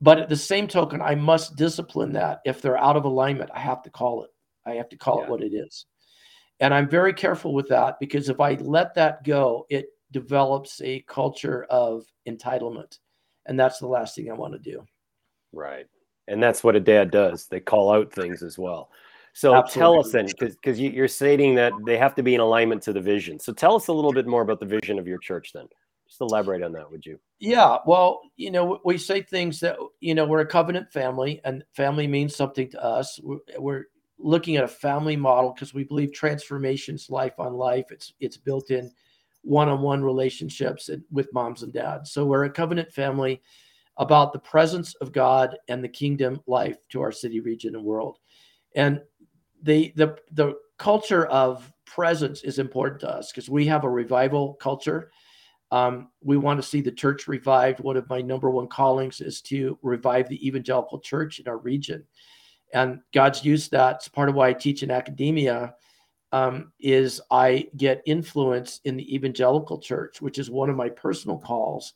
But 0.00 0.18
at 0.18 0.28
the 0.28 0.36
same 0.36 0.68
token, 0.68 1.00
I 1.00 1.14
must 1.14 1.56
discipline 1.56 2.12
that. 2.12 2.40
If 2.44 2.60
they're 2.60 2.78
out 2.78 2.96
of 2.96 3.04
alignment, 3.04 3.50
I 3.54 3.60
have 3.60 3.82
to 3.84 3.90
call 3.90 4.24
it. 4.24 4.30
I 4.66 4.74
have 4.74 4.88
to 4.90 4.96
call 4.96 5.18
yeah. 5.18 5.24
it 5.24 5.30
what 5.30 5.42
it 5.42 5.54
is. 5.54 5.86
And 6.60 6.72
I'm 6.72 6.88
very 6.88 7.12
careful 7.12 7.52
with 7.52 7.68
that 7.68 7.98
because 8.00 8.28
if 8.28 8.40
I 8.40 8.54
let 8.54 8.94
that 8.94 9.24
go, 9.24 9.66
it 9.70 9.86
develops 10.12 10.80
a 10.82 11.00
culture 11.08 11.64
of 11.64 12.04
entitlement. 12.28 12.98
And 13.46 13.58
that's 13.58 13.78
the 13.78 13.88
last 13.88 14.14
thing 14.14 14.30
I 14.30 14.34
want 14.34 14.52
to 14.54 14.58
do. 14.58 14.84
Right. 15.52 15.86
And 16.28 16.42
that's 16.42 16.64
what 16.64 16.76
a 16.76 16.80
dad 16.80 17.10
does. 17.10 17.46
They 17.46 17.60
call 17.60 17.92
out 17.92 18.12
things 18.12 18.42
as 18.42 18.58
well. 18.58 18.90
So 19.34 19.54
Absolutely. 19.54 19.80
tell 19.80 19.98
us 19.98 20.12
then, 20.12 20.28
because 20.38 20.80
you're 20.80 21.08
stating 21.08 21.56
that 21.56 21.72
they 21.84 21.98
have 21.98 22.14
to 22.14 22.22
be 22.22 22.36
in 22.36 22.40
alignment 22.40 22.82
to 22.84 22.92
the 22.92 23.00
vision. 23.00 23.40
So 23.40 23.52
tell 23.52 23.74
us 23.74 23.88
a 23.88 23.92
little 23.92 24.12
bit 24.12 24.26
more 24.26 24.42
about 24.42 24.60
the 24.60 24.66
vision 24.66 24.98
of 24.98 25.08
your 25.08 25.18
church 25.18 25.50
then. 25.52 25.66
Just 26.06 26.20
elaborate 26.20 26.62
on 26.62 26.72
that, 26.72 26.88
would 26.88 27.04
you? 27.04 27.18
Yeah. 27.40 27.78
Well, 27.84 28.20
you 28.36 28.52
know, 28.52 28.78
we 28.84 28.96
say 28.96 29.22
things 29.22 29.58
that, 29.60 29.76
you 30.00 30.14
know, 30.14 30.24
we're 30.24 30.40
a 30.40 30.46
covenant 30.46 30.92
family 30.92 31.40
and 31.44 31.64
family 31.74 32.06
means 32.06 32.36
something 32.36 32.70
to 32.70 32.84
us. 32.84 33.18
We're, 33.22 33.38
we're 33.58 33.84
looking 34.18 34.56
at 34.56 34.64
a 34.64 34.68
family 34.68 35.16
model 35.16 35.52
because 35.52 35.74
we 35.74 35.84
believe 35.84 36.12
transformations 36.12 37.10
life 37.10 37.34
on 37.38 37.54
life. 37.54 37.86
It's 37.90 38.12
it's 38.20 38.36
built 38.36 38.70
in 38.70 38.90
one-on-one 39.42 40.02
relationships 40.02 40.88
with 41.10 41.32
moms 41.34 41.62
and 41.62 41.72
dads. 41.72 42.12
So 42.12 42.24
we're 42.24 42.44
a 42.44 42.50
covenant 42.50 42.92
family 42.92 43.42
about 43.98 44.32
the 44.32 44.38
presence 44.38 44.94
of 44.96 45.12
God 45.12 45.56
and 45.68 45.84
the 45.84 45.88
kingdom 45.88 46.40
life 46.46 46.78
to 46.88 47.02
our 47.02 47.12
city, 47.12 47.40
region, 47.40 47.74
and 47.74 47.84
world. 47.84 48.18
And 48.74 49.00
the 49.62 49.92
the 49.96 50.16
the 50.32 50.54
culture 50.78 51.26
of 51.26 51.70
presence 51.84 52.42
is 52.42 52.58
important 52.58 53.00
to 53.00 53.08
us 53.08 53.30
because 53.30 53.48
we 53.48 53.66
have 53.66 53.84
a 53.84 53.90
revival 53.90 54.54
culture. 54.54 55.10
Um, 55.70 56.08
we 56.22 56.36
want 56.36 56.60
to 56.60 56.66
see 56.66 56.80
the 56.80 56.92
church 56.92 57.26
revived. 57.26 57.80
One 57.80 57.96
of 57.96 58.08
my 58.08 58.20
number 58.20 58.50
one 58.50 58.68
callings 58.68 59.20
is 59.20 59.40
to 59.42 59.78
revive 59.82 60.28
the 60.28 60.46
evangelical 60.46 61.00
church 61.00 61.40
in 61.40 61.48
our 61.48 61.58
region 61.58 62.04
and 62.74 63.00
God's 63.14 63.44
used 63.44 63.70
that. 63.70 63.96
It's 63.96 64.08
part 64.08 64.28
of 64.28 64.34
why 64.34 64.48
I 64.48 64.52
teach 64.52 64.82
in 64.82 64.90
academia. 64.90 65.74
Um, 66.32 66.72
is 66.80 67.20
I 67.30 67.68
get 67.76 68.02
influence 68.06 68.80
in 68.84 68.96
the 68.96 69.14
evangelical 69.14 69.78
church, 69.78 70.20
which 70.20 70.36
is 70.36 70.50
one 70.50 70.68
of 70.68 70.74
my 70.74 70.88
personal 70.88 71.38
calls, 71.38 71.94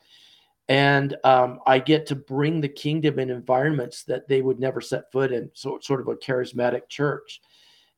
and 0.68 1.16
um, 1.24 1.58
I 1.66 1.80
get 1.80 2.06
to 2.06 2.14
bring 2.14 2.60
the 2.60 2.68
kingdom 2.68 3.18
in 3.18 3.30
environments 3.30 4.04
that 4.04 4.28
they 4.28 4.40
would 4.40 4.60
never 4.60 4.80
set 4.80 5.10
foot 5.10 5.32
in. 5.32 5.50
So 5.54 5.80
sort 5.82 6.00
of 6.00 6.06
a 6.06 6.14
charismatic 6.14 6.88
church. 6.88 7.40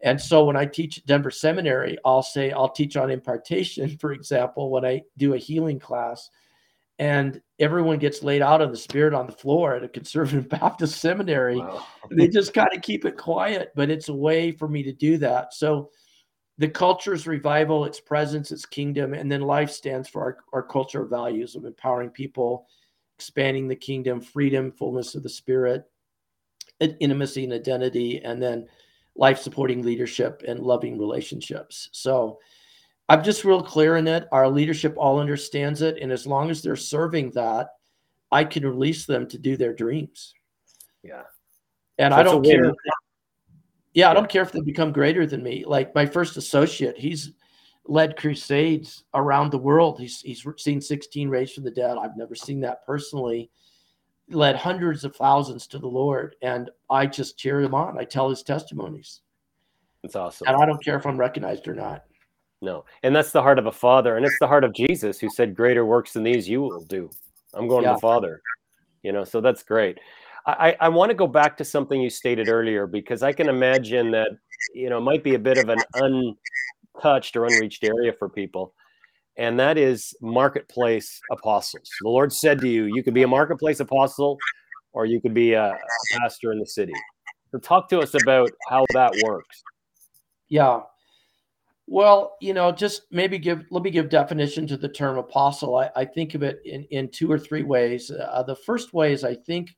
And 0.02 0.18
so 0.18 0.44
when 0.46 0.56
I 0.56 0.64
teach 0.64 0.96
at 0.98 1.06
Denver 1.06 1.30
Seminary, 1.30 1.98
I'll 2.04 2.22
say 2.22 2.52
I'll 2.52 2.70
teach 2.70 2.96
on 2.96 3.10
impartation, 3.10 3.96
for 4.00 4.12
example, 4.12 4.70
when 4.70 4.84
I 4.84 5.02
do 5.18 5.34
a 5.34 5.38
healing 5.38 5.78
class 5.78 6.30
and 7.00 7.40
everyone 7.58 7.98
gets 7.98 8.22
laid 8.22 8.42
out 8.42 8.60
on 8.60 8.70
the 8.70 8.76
spirit 8.76 9.14
on 9.14 9.24
the 9.24 9.32
floor 9.32 9.74
at 9.74 9.82
a 9.82 9.88
conservative 9.88 10.48
Baptist 10.60 11.00
seminary. 11.00 11.56
Wow. 11.56 11.86
they 12.10 12.28
just 12.28 12.52
kind 12.52 12.68
of 12.74 12.82
keep 12.82 13.06
it 13.06 13.16
quiet, 13.16 13.72
but 13.74 13.90
it's 13.90 14.10
a 14.10 14.14
way 14.14 14.52
for 14.52 14.68
me 14.68 14.82
to 14.82 14.92
do 14.92 15.16
that. 15.16 15.54
So 15.54 15.90
the 16.58 16.68
culture's 16.68 17.26
revival, 17.26 17.86
its 17.86 18.00
presence, 18.00 18.52
its 18.52 18.66
kingdom, 18.66 19.14
and 19.14 19.32
then 19.32 19.40
life 19.40 19.70
stands 19.70 20.10
for 20.10 20.20
our, 20.20 20.36
our 20.52 20.62
culture 20.62 21.02
of 21.02 21.08
values 21.08 21.56
of 21.56 21.64
empowering 21.64 22.10
people, 22.10 22.66
expanding 23.16 23.66
the 23.66 23.76
kingdom, 23.76 24.20
freedom, 24.20 24.70
fullness 24.70 25.14
of 25.14 25.22
the 25.22 25.28
spirit, 25.30 25.84
intimacy 26.80 27.44
and 27.44 27.54
identity, 27.54 28.22
and 28.22 28.42
then 28.42 28.66
life 29.16 29.38
supporting 29.38 29.82
leadership 29.82 30.42
and 30.46 30.60
loving 30.60 30.98
relationships. 30.98 31.88
So 31.92 32.40
I'm 33.10 33.24
just 33.24 33.44
real 33.44 33.60
clear 33.60 33.96
in 33.96 34.06
it. 34.06 34.28
Our 34.30 34.48
leadership 34.48 34.94
all 34.96 35.18
understands 35.18 35.82
it. 35.82 35.98
And 36.00 36.12
as 36.12 36.28
long 36.28 36.48
as 36.48 36.62
they're 36.62 36.76
serving 36.76 37.32
that, 37.32 37.70
I 38.30 38.44
can 38.44 38.64
release 38.64 39.04
them 39.04 39.26
to 39.30 39.36
do 39.36 39.56
their 39.56 39.74
dreams. 39.74 40.32
Yeah. 41.02 41.22
And 41.98 42.14
so 42.14 42.20
I 42.20 42.22
don't 42.22 42.44
care. 42.44 42.72
yeah, 43.94 44.10
I 44.10 44.14
don't 44.14 44.28
care 44.28 44.42
if 44.42 44.52
they 44.52 44.60
become 44.60 44.92
greater 44.92 45.26
than 45.26 45.42
me. 45.42 45.64
Like 45.66 45.92
my 45.92 46.06
first 46.06 46.36
associate, 46.36 46.96
he's 46.96 47.32
led 47.84 48.16
crusades 48.16 49.02
around 49.12 49.50
the 49.50 49.58
world. 49.58 49.98
He's, 49.98 50.20
he's 50.20 50.46
seen 50.58 50.80
16 50.80 51.28
raised 51.28 51.54
from 51.54 51.64
the 51.64 51.72
dead. 51.72 51.96
I've 52.00 52.16
never 52.16 52.36
seen 52.36 52.60
that 52.60 52.86
personally. 52.86 53.50
Led 54.28 54.54
hundreds 54.54 55.02
of 55.02 55.16
thousands 55.16 55.66
to 55.66 55.80
the 55.80 55.88
Lord. 55.88 56.36
And 56.42 56.70
I 56.88 57.06
just 57.06 57.36
cheer 57.36 57.60
him 57.60 57.74
on. 57.74 57.98
I 57.98 58.04
tell 58.04 58.30
his 58.30 58.44
testimonies. 58.44 59.22
That's 60.04 60.14
awesome. 60.14 60.46
And 60.46 60.56
I 60.56 60.64
don't 60.64 60.82
care 60.84 60.96
if 60.96 61.06
I'm 61.06 61.18
recognized 61.18 61.66
or 61.66 61.74
not. 61.74 62.04
No. 62.62 62.84
And 63.02 63.16
that's 63.16 63.32
the 63.32 63.42
heart 63.42 63.58
of 63.58 63.66
a 63.66 63.72
father. 63.72 64.16
And 64.16 64.26
it's 64.26 64.38
the 64.38 64.46
heart 64.46 64.64
of 64.64 64.74
Jesus 64.74 65.18
who 65.18 65.30
said, 65.30 65.56
Greater 65.56 65.86
works 65.86 66.12
than 66.12 66.22
these 66.22 66.48
you 66.48 66.60
will 66.60 66.84
do. 66.84 67.10
I'm 67.54 67.68
going 67.68 67.84
yeah. 67.84 67.90
to 67.90 67.94
the 67.96 68.00
Father. 68.00 68.40
You 69.02 69.12
know, 69.12 69.24
so 69.24 69.40
that's 69.40 69.62
great. 69.62 69.98
I, 70.46 70.76
I 70.80 70.88
want 70.88 71.10
to 71.10 71.14
go 71.14 71.26
back 71.26 71.56
to 71.58 71.64
something 71.64 72.00
you 72.00 72.10
stated 72.10 72.48
earlier 72.48 72.86
because 72.86 73.22
I 73.22 73.32
can 73.32 73.48
imagine 73.48 74.10
that, 74.12 74.30
you 74.74 74.88
know, 74.88 74.98
it 74.98 75.02
might 75.02 75.22
be 75.22 75.34
a 75.34 75.38
bit 75.38 75.58
of 75.58 75.68
an 75.68 75.78
untouched 76.94 77.36
or 77.36 77.46
unreached 77.46 77.84
area 77.84 78.12
for 78.18 78.28
people. 78.28 78.74
And 79.36 79.58
that 79.60 79.78
is 79.78 80.14
marketplace 80.20 81.20
apostles. 81.30 81.88
The 82.02 82.08
Lord 82.08 82.32
said 82.32 82.60
to 82.60 82.68
you, 82.68 82.84
you 82.84 83.02
could 83.02 83.14
be 83.14 83.22
a 83.22 83.28
marketplace 83.28 83.80
apostle 83.80 84.38
or 84.92 85.06
you 85.06 85.20
could 85.20 85.34
be 85.34 85.52
a, 85.52 85.72
a 85.72 85.78
pastor 86.18 86.52
in 86.52 86.58
the 86.58 86.66
city. 86.66 86.94
So 87.52 87.58
talk 87.58 87.88
to 87.90 88.00
us 88.00 88.14
about 88.22 88.50
how 88.68 88.86
that 88.92 89.12
works. 89.24 89.62
Yeah. 90.48 90.80
Well, 91.92 92.36
you 92.40 92.54
know, 92.54 92.70
just 92.70 93.02
maybe 93.10 93.36
give 93.36 93.64
let 93.72 93.82
me 93.82 93.90
give 93.90 94.08
definition 94.08 94.64
to 94.68 94.76
the 94.76 94.88
term 94.88 95.18
apostle. 95.18 95.74
I, 95.74 95.90
I 95.96 96.04
think 96.04 96.36
of 96.36 96.44
it 96.44 96.60
in, 96.64 96.84
in 96.84 97.08
two 97.08 97.28
or 97.30 97.36
three 97.36 97.64
ways. 97.64 98.12
Uh, 98.12 98.44
the 98.44 98.54
first 98.54 98.94
way 98.94 99.12
is 99.12 99.24
I 99.24 99.34
think 99.34 99.74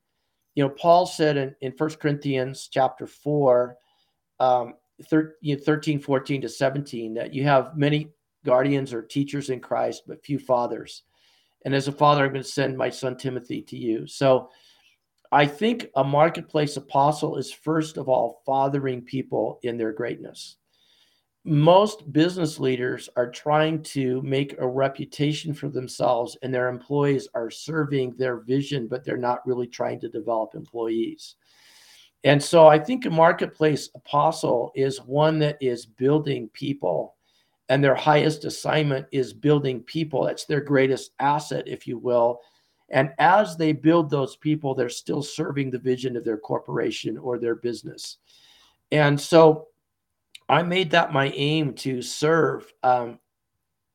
you 0.55 0.63
know, 0.63 0.69
Paul 0.69 1.07
said 1.07 1.39
in, 1.39 1.57
in 1.63 1.73
1 1.73 1.91
Corinthians 1.95 2.69
chapter 2.71 3.07
4, 3.07 3.75
um, 4.41 4.75
thir- 5.09 5.37
you 5.41 5.57
know, 5.57 5.63
13, 5.63 5.99
14 5.99 6.43
to 6.43 6.49
17, 6.51 7.15
that 7.15 7.33
you 7.33 7.45
have 7.45 7.77
many 7.79 8.11
guardians 8.45 8.93
or 8.93 9.01
teachers 9.01 9.49
in 9.49 9.61
Christ, 9.61 10.03
but 10.07 10.23
few 10.23 10.39
fathers. 10.39 11.05
And 11.65 11.75
as 11.75 11.89
a 11.89 11.93
father, 11.93 12.25
I'm 12.25 12.33
going 12.33 12.43
to 12.43 12.49
send 12.49 12.77
my 12.77 12.91
son 12.91 13.17
Timothy 13.17 13.63
to 13.63 13.77
you. 13.79 14.07
So 14.07 14.51
I 15.31 15.47
think 15.47 15.87
a 15.97 16.05
marketplace 16.05 16.77
apostle 16.77 17.39
is 17.39 17.51
first 17.51 17.97
of 17.97 18.11
all 18.11 18.43
fathering 18.45 19.01
people 19.01 19.59
in 19.63 19.79
their 19.79 19.93
greatness 19.93 20.59
most 21.45 22.13
business 22.13 22.61
leaders 22.61 23.09
are 23.17 23.29
trying 23.29 23.83
to 23.83 24.23
make 24.23 24.57
a 24.59 24.67
reputation 24.67 25.53
for 25.53 25.69
themselves 25.69 26.37
and 26.43 26.55
their 26.55 26.69
employees 26.69 27.27
are 27.35 27.51
serving 27.51 28.15
their 28.17 28.39
vision 28.39 28.87
but 28.87 29.05
they're 29.05 29.17
not 29.17 29.45
really 29.47 29.67
trying 29.67 29.99
to 29.99 30.09
develop 30.09 30.55
employees. 30.55 31.35
And 32.25 32.41
so 32.41 32.69
i 32.69 32.79
think 32.79 33.05
a 33.05 33.11
marketplace 33.11 33.91
apostle 33.97 34.71
is 34.77 35.03
one 35.03 35.41
that 35.41 35.59
is 35.61 35.85
building 35.85 36.49
people 36.53 37.17
and 37.69 37.83
their 37.83 37.97
highest 37.97 38.45
assignment 38.45 39.07
is 39.13 39.33
building 39.33 39.81
people. 39.81 40.25
That's 40.25 40.45
their 40.45 40.61
greatest 40.61 41.13
asset 41.21 41.65
if 41.67 41.87
you 41.87 41.97
will. 41.97 42.41
And 42.91 43.13
as 43.19 43.57
they 43.57 43.73
build 43.73 44.11
those 44.11 44.37
people 44.37 44.77
they're 44.77 44.89
still 44.89 45.23
serving 45.23 45.73
the 45.73 45.79
vision 45.79 46.17
of 46.17 46.25
their 46.25 46.39
corporation 46.39 47.19
or 47.19 47.39
their 47.39 47.57
business. 47.57 48.19
And 48.93 49.21
so 49.21 49.69
I 50.49 50.63
made 50.63 50.91
that 50.91 51.13
my 51.13 51.31
aim 51.31 51.75
to 51.75 52.03
serve, 52.03 52.73
um, 52.83 53.19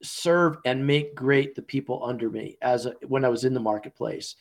serve 0.04 0.58
and 0.66 0.86
make 0.86 1.16
great 1.16 1.56
the 1.56 1.62
people 1.62 2.04
under 2.04 2.30
me 2.30 2.58
as 2.62 2.86
a, 2.86 2.94
when 3.08 3.26
I 3.26 3.30
was 3.30 3.44
in 3.44 3.54
the 3.54 3.60
marketplace. 3.60 4.36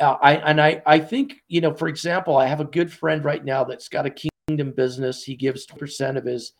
Uh, 0.00 0.16
I 0.22 0.36
and 0.36 0.60
I 0.60 0.82
I 0.86 0.98
think 0.98 1.42
you 1.48 1.60
know, 1.60 1.74
for 1.74 1.88
example, 1.88 2.36
I 2.36 2.46
have 2.46 2.60
a 2.60 2.64
good 2.64 2.92
friend 2.92 3.24
right 3.24 3.44
now 3.44 3.64
that's 3.64 3.88
got 3.88 4.06
a 4.06 4.30
kingdom 4.48 4.72
business. 4.72 5.24
He 5.24 5.34
gives 5.34 5.66
percent 5.66 6.16
of 6.16 6.24
his 6.24 6.52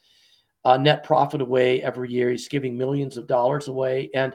uh, 0.65 0.77
net 0.77 1.05
profit 1.05 1.41
away 1.41 1.83
every 1.83 2.11
year. 2.11 2.31
He's 2.31 2.49
giving 2.49 2.77
millions 2.77 3.17
of 3.17 3.27
dollars 3.27 3.69
away, 3.69 4.11
and 4.15 4.35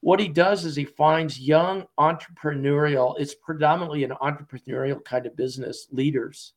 what 0.00 0.20
he 0.20 0.28
does 0.28 0.66
is 0.66 0.76
he 0.76 0.84
finds 0.84 1.40
young 1.40 1.86
entrepreneurial. 1.98 3.14
It's 3.18 3.34
predominantly 3.34 4.04
an 4.04 4.12
entrepreneurial 4.22 5.02
kind 5.02 5.24
of 5.24 5.34
business 5.34 5.88
leaders 5.90 6.52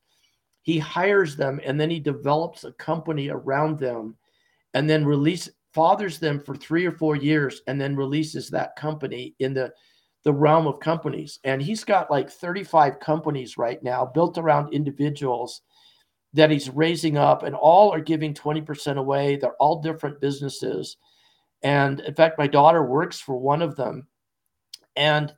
he 0.68 0.78
hires 0.78 1.38
them 1.38 1.62
and 1.64 1.80
then 1.80 1.90
he 1.90 1.98
develops 1.98 2.66
a 2.66 2.74
company 2.74 3.30
around 3.30 3.80
them 3.80 4.18
and 4.74 4.90
then 4.90 5.06
release 5.06 5.50
fathers 5.74 6.20
them 6.20 6.42
for 6.42 6.58
three 6.58 6.86
or 6.86 6.92
four 6.92 7.16
years 7.16 7.62
and 7.68 7.80
then 7.80 7.96
releases 7.96 8.50
that 8.50 8.76
company 8.76 9.34
in 9.40 9.54
the 9.54 9.72
the 10.26 10.34
realm 10.34 10.68
of 10.68 10.82
companies. 10.82 11.40
And 11.46 11.62
he's 11.62 11.86
got 11.86 12.12
like 12.12 12.30
35 12.30 13.00
companies 13.00 13.58
right 13.58 13.82
now 13.82 14.06
built 14.06 14.38
around 14.38 14.74
individuals 14.74 15.62
that 16.34 16.52
he's 16.52 16.70
raising 16.70 17.18
up 17.18 17.44
and 17.44 17.56
all 17.56 17.94
are 17.94 18.02
giving 18.02 18.34
20% 18.34 18.98
away. 18.98 19.38
They're 19.38 19.54
all 19.62 19.82
different 19.82 20.20
businesses. 20.20 20.98
And 21.64 22.02
in 22.02 22.14
fact 22.14 22.38
my 22.38 22.48
daughter 22.48 22.84
works 22.84 23.22
for 23.22 23.38
one 23.38 23.62
of 23.62 23.78
them. 23.78 24.06
And 24.98 25.34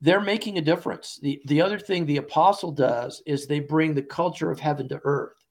they're 0.00 0.20
making 0.20 0.58
a 0.58 0.62
difference. 0.62 1.18
The, 1.22 1.40
the 1.46 1.60
other 1.60 1.78
thing 1.78 2.06
the 2.06 2.18
apostle 2.18 2.72
does 2.72 3.22
is 3.26 3.46
they 3.46 3.60
bring 3.60 3.94
the 3.94 4.02
culture 4.02 4.50
of 4.50 4.60
heaven 4.60 4.88
to 4.88 5.00
earth. 5.04 5.44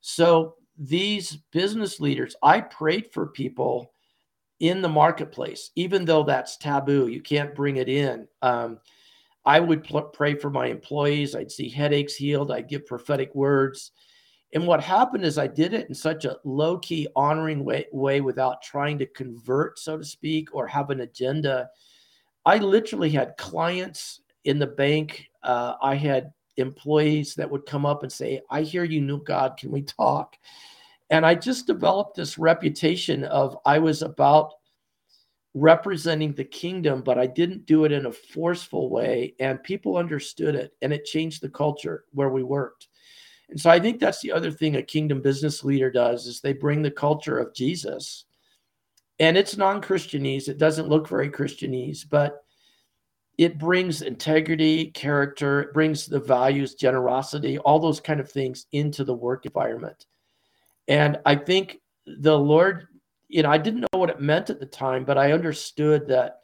So 0.00 0.54
these 0.78 1.36
business 1.52 2.00
leaders, 2.00 2.36
I 2.42 2.60
prayed 2.60 3.12
for 3.12 3.26
people 3.26 3.92
in 4.60 4.82
the 4.82 4.88
marketplace, 4.88 5.70
even 5.74 6.04
though 6.04 6.22
that's 6.22 6.56
taboo. 6.56 7.08
You 7.08 7.20
can't 7.20 7.54
bring 7.54 7.76
it 7.76 7.88
in. 7.88 8.28
Um, 8.42 8.78
I 9.44 9.58
would 9.58 9.84
pl- 9.84 10.02
pray 10.02 10.34
for 10.34 10.50
my 10.50 10.66
employees. 10.66 11.34
I'd 11.34 11.50
see 11.50 11.68
headaches 11.68 12.14
healed. 12.14 12.52
I'd 12.52 12.68
give 12.68 12.86
prophetic 12.86 13.34
words. 13.34 13.92
And 14.52 14.66
what 14.66 14.82
happened 14.82 15.24
is 15.24 15.38
I 15.38 15.46
did 15.46 15.74
it 15.74 15.88
in 15.88 15.94
such 15.94 16.24
a 16.24 16.36
low 16.44 16.78
key, 16.78 17.08
honoring 17.16 17.64
way, 17.64 17.86
way 17.92 18.20
without 18.20 18.62
trying 18.62 18.98
to 18.98 19.06
convert, 19.06 19.78
so 19.78 19.96
to 19.96 20.04
speak, 20.04 20.54
or 20.54 20.66
have 20.66 20.90
an 20.90 21.00
agenda 21.00 21.68
I 22.44 22.58
literally 22.58 23.10
had 23.10 23.36
clients 23.36 24.20
in 24.44 24.58
the 24.58 24.66
bank. 24.66 25.26
Uh, 25.42 25.74
I 25.82 25.94
had 25.94 26.32
employees 26.56 27.34
that 27.34 27.50
would 27.50 27.66
come 27.66 27.86
up 27.86 28.02
and 28.02 28.12
say, 28.12 28.40
I 28.50 28.62
hear 28.62 28.84
you 28.84 29.00
knew 29.00 29.22
God. 29.22 29.56
Can 29.56 29.70
we 29.70 29.82
talk? 29.82 30.36
And 31.10 31.26
I 31.26 31.34
just 31.34 31.66
developed 31.66 32.16
this 32.16 32.38
reputation 32.38 33.24
of 33.24 33.58
I 33.66 33.78
was 33.78 34.02
about 34.02 34.52
representing 35.54 36.32
the 36.32 36.44
kingdom, 36.44 37.02
but 37.02 37.18
I 37.18 37.26
didn't 37.26 37.66
do 37.66 37.84
it 37.84 37.92
in 37.92 38.06
a 38.06 38.12
forceful 38.12 38.88
way. 38.88 39.34
And 39.40 39.62
people 39.62 39.96
understood 39.96 40.54
it 40.54 40.72
and 40.82 40.92
it 40.92 41.04
changed 41.04 41.42
the 41.42 41.48
culture 41.48 42.04
where 42.12 42.30
we 42.30 42.44
worked. 42.44 42.88
And 43.48 43.60
so 43.60 43.68
I 43.68 43.80
think 43.80 43.98
that's 43.98 44.20
the 44.20 44.30
other 44.30 44.52
thing 44.52 44.76
a 44.76 44.82
kingdom 44.82 45.20
business 45.20 45.64
leader 45.64 45.90
does 45.90 46.26
is 46.26 46.40
they 46.40 46.52
bring 46.52 46.82
the 46.82 46.90
culture 46.90 47.38
of 47.38 47.52
Jesus 47.52 48.26
and 49.20 49.36
it's 49.36 49.56
non-christianese. 49.56 50.48
It 50.48 50.58
doesn't 50.58 50.88
look 50.88 51.08
very 51.08 51.30
christianese 51.30 52.08
but 52.08 52.42
it 53.38 53.58
brings 53.58 54.02
integrity 54.02 54.90
character 54.90 55.60
it 55.60 55.72
brings 55.72 56.06
the 56.06 56.20
values 56.20 56.74
generosity 56.74 57.58
all 57.58 57.78
those 57.78 58.00
kind 58.00 58.18
of 58.18 58.30
things 58.30 58.66
into 58.72 59.04
the 59.04 59.14
work 59.14 59.46
environment. 59.46 60.06
And 60.88 61.18
i 61.24 61.36
think 61.36 61.78
the 62.06 62.36
lord 62.36 62.88
you 63.28 63.42
know 63.42 63.50
i 63.50 63.58
didn't 63.58 63.80
know 63.80 63.98
what 63.98 64.10
it 64.10 64.20
meant 64.20 64.50
at 64.50 64.58
the 64.58 64.66
time 64.66 65.04
but 65.04 65.18
i 65.18 65.32
understood 65.32 66.08
that 66.08 66.40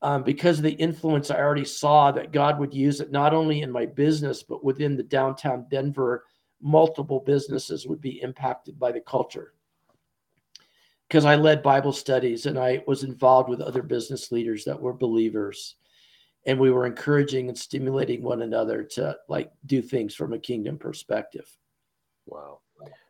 um, 0.00 0.22
because 0.22 0.58
of 0.58 0.64
the 0.64 0.72
influence 0.72 1.30
i 1.30 1.38
already 1.38 1.64
saw 1.64 2.10
that 2.10 2.32
god 2.32 2.58
would 2.58 2.74
use 2.74 3.00
it 3.00 3.12
not 3.12 3.34
only 3.34 3.62
in 3.62 3.70
my 3.70 3.86
business 3.86 4.42
but 4.42 4.64
within 4.64 4.96
the 4.96 5.02
downtown 5.02 5.66
denver 5.70 6.24
multiple 6.60 7.20
businesses 7.20 7.86
would 7.86 8.00
be 8.00 8.20
impacted 8.22 8.78
by 8.78 8.90
the 8.90 9.00
culture 9.00 9.52
because 11.08 11.24
I 11.24 11.36
led 11.36 11.62
Bible 11.62 11.92
studies 11.92 12.46
and 12.46 12.58
I 12.58 12.82
was 12.86 13.02
involved 13.02 13.48
with 13.48 13.60
other 13.60 13.82
business 13.82 14.30
leaders 14.30 14.64
that 14.64 14.80
were 14.80 14.92
believers. 14.92 15.76
And 16.46 16.58
we 16.58 16.70
were 16.70 16.86
encouraging 16.86 17.48
and 17.48 17.58
stimulating 17.58 18.22
one 18.22 18.42
another 18.42 18.82
to 18.92 19.16
like 19.28 19.50
do 19.66 19.82
things 19.82 20.14
from 20.14 20.32
a 20.32 20.38
kingdom 20.38 20.78
perspective. 20.78 21.48
Wow. 22.26 22.60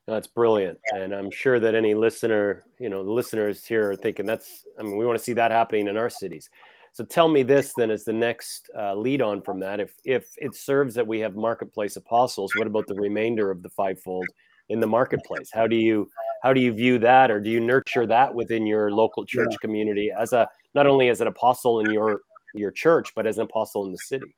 That's 0.06 0.26
brilliant. 0.26 0.78
And 0.94 1.12
I'm 1.12 1.30
sure 1.30 1.60
that 1.60 1.74
any 1.74 1.94
listener, 1.94 2.64
you 2.78 2.88
know, 2.88 3.04
the 3.04 3.10
listeners 3.10 3.64
here 3.66 3.90
are 3.90 3.96
thinking 3.96 4.24
that's, 4.24 4.64
I 4.78 4.82
mean, 4.82 4.96
we 4.96 5.04
want 5.04 5.18
to 5.18 5.24
see 5.24 5.34
that 5.34 5.50
happening 5.50 5.86
in 5.86 5.98
our 5.98 6.08
cities. 6.08 6.48
So 6.92 7.04
tell 7.04 7.28
me 7.28 7.42
this 7.42 7.74
then 7.76 7.90
as 7.90 8.04
the 8.04 8.12
next 8.14 8.70
uh, 8.76 8.94
lead 8.94 9.20
on 9.20 9.42
from 9.42 9.60
that. 9.60 9.80
If, 9.80 9.92
if 10.04 10.28
it 10.38 10.54
serves 10.54 10.94
that 10.94 11.06
we 11.06 11.20
have 11.20 11.36
marketplace 11.36 11.96
apostles, 11.96 12.52
what 12.56 12.66
about 12.66 12.86
the 12.86 12.94
remainder 12.94 13.50
of 13.50 13.62
the 13.62 13.68
fivefold 13.68 14.26
in 14.70 14.80
the 14.80 14.86
marketplace? 14.86 15.50
How 15.52 15.66
do 15.66 15.76
you 15.76 16.08
how 16.42 16.52
do 16.52 16.60
you 16.60 16.72
view 16.72 16.98
that 16.98 17.30
or 17.30 17.40
do 17.40 17.50
you 17.50 17.60
nurture 17.60 18.06
that 18.06 18.34
within 18.34 18.66
your 18.66 18.90
local 18.90 19.24
church 19.24 19.48
yeah. 19.50 19.56
community 19.60 20.10
as 20.16 20.32
a 20.32 20.48
not 20.74 20.86
only 20.86 21.08
as 21.08 21.20
an 21.20 21.26
apostle 21.26 21.80
in 21.80 21.90
your 21.90 22.20
your 22.54 22.70
church 22.70 23.12
but 23.14 23.26
as 23.26 23.38
an 23.38 23.44
apostle 23.44 23.84
in 23.86 23.92
the 23.92 23.98
city? 23.98 24.34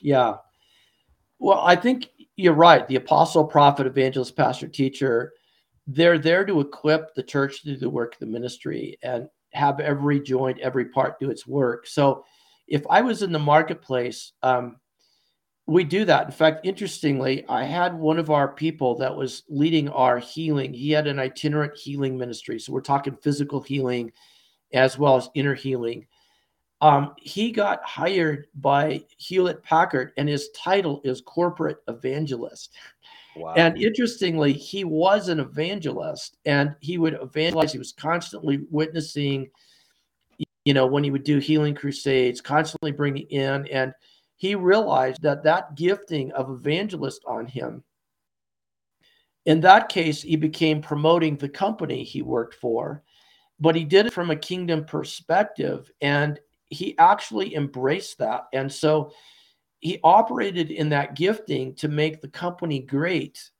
Yeah. 0.00 0.36
Well 1.38 1.60
i 1.60 1.76
think 1.76 2.08
you're 2.36 2.52
right. 2.52 2.86
The 2.86 2.96
apostle 2.96 3.44
prophet 3.44 3.86
evangelist 3.86 4.36
pastor 4.36 4.68
teacher 4.68 5.32
they're 5.86 6.18
there 6.18 6.44
to 6.44 6.60
equip 6.60 7.14
the 7.14 7.22
church 7.22 7.62
to 7.62 7.68
do 7.68 7.76
the 7.76 7.88
work 7.88 8.14
of 8.14 8.18
the 8.18 8.26
ministry 8.26 8.98
and 9.02 9.28
have 9.52 9.78
every 9.78 10.20
joint 10.20 10.58
every 10.60 10.86
part 10.86 11.18
do 11.20 11.30
its 11.30 11.46
work. 11.46 11.86
So 11.86 12.24
if 12.68 12.82
i 12.90 13.00
was 13.00 13.22
in 13.22 13.32
the 13.32 13.38
marketplace 13.38 14.32
um, 14.42 14.76
we 15.66 15.82
do 15.82 16.04
that. 16.04 16.26
In 16.26 16.32
fact, 16.32 16.64
interestingly, 16.64 17.44
I 17.48 17.64
had 17.64 17.94
one 17.94 18.18
of 18.18 18.30
our 18.30 18.48
people 18.48 18.94
that 18.98 19.14
was 19.14 19.42
leading 19.48 19.88
our 19.88 20.18
healing. 20.18 20.72
He 20.72 20.92
had 20.92 21.08
an 21.08 21.18
itinerant 21.18 21.76
healing 21.76 22.16
ministry. 22.16 22.60
So 22.60 22.72
we're 22.72 22.80
talking 22.80 23.16
physical 23.16 23.60
healing 23.60 24.12
as 24.72 24.96
well 24.96 25.16
as 25.16 25.28
inner 25.34 25.54
healing. 25.54 26.06
Um, 26.80 27.14
he 27.16 27.50
got 27.50 27.82
hired 27.84 28.46
by 28.54 29.02
Hewlett 29.16 29.62
Packard, 29.62 30.12
and 30.16 30.28
his 30.28 30.50
title 30.50 31.00
is 31.04 31.20
corporate 31.22 31.78
evangelist. 31.88 32.74
Wow. 33.34 33.54
And 33.56 33.80
interestingly, 33.80 34.52
he 34.52 34.84
was 34.84 35.28
an 35.28 35.40
evangelist, 35.40 36.36
and 36.44 36.76
he 36.80 36.98
would 36.98 37.18
evangelize. 37.20 37.72
He 37.72 37.78
was 37.78 37.92
constantly 37.92 38.60
witnessing, 38.70 39.48
you 40.64 40.74
know, 40.74 40.86
when 40.86 41.02
he 41.02 41.10
would 41.10 41.24
do 41.24 41.38
healing 41.38 41.74
crusades, 41.74 42.40
constantly 42.40 42.92
bringing 42.92 43.26
in, 43.28 43.66
and 43.68 43.92
he 44.36 44.54
realized 44.54 45.22
that 45.22 45.42
that 45.44 45.74
gifting 45.74 46.32
of 46.32 46.50
evangelist 46.50 47.22
on 47.26 47.46
him. 47.46 47.82
In 49.46 49.60
that 49.60 49.88
case, 49.88 50.22
he 50.22 50.36
became 50.36 50.82
promoting 50.82 51.36
the 51.36 51.48
company 51.48 52.02
he 52.02 52.20
worked 52.22 52.54
for, 52.54 53.02
but 53.60 53.74
he 53.74 53.84
did 53.84 54.06
it 54.06 54.12
from 54.12 54.30
a 54.30 54.36
kingdom 54.36 54.84
perspective, 54.84 55.90
and 56.00 56.38
he 56.68 56.98
actually 56.98 57.54
embraced 57.54 58.18
that. 58.18 58.46
And 58.52 58.70
so 58.70 59.12
he 59.80 60.00
operated 60.02 60.70
in 60.70 60.88
that 60.90 61.14
gifting 61.14 61.74
to 61.76 61.88
make 61.88 62.20
the 62.20 62.28
company 62.28 62.80
great, 62.80 63.50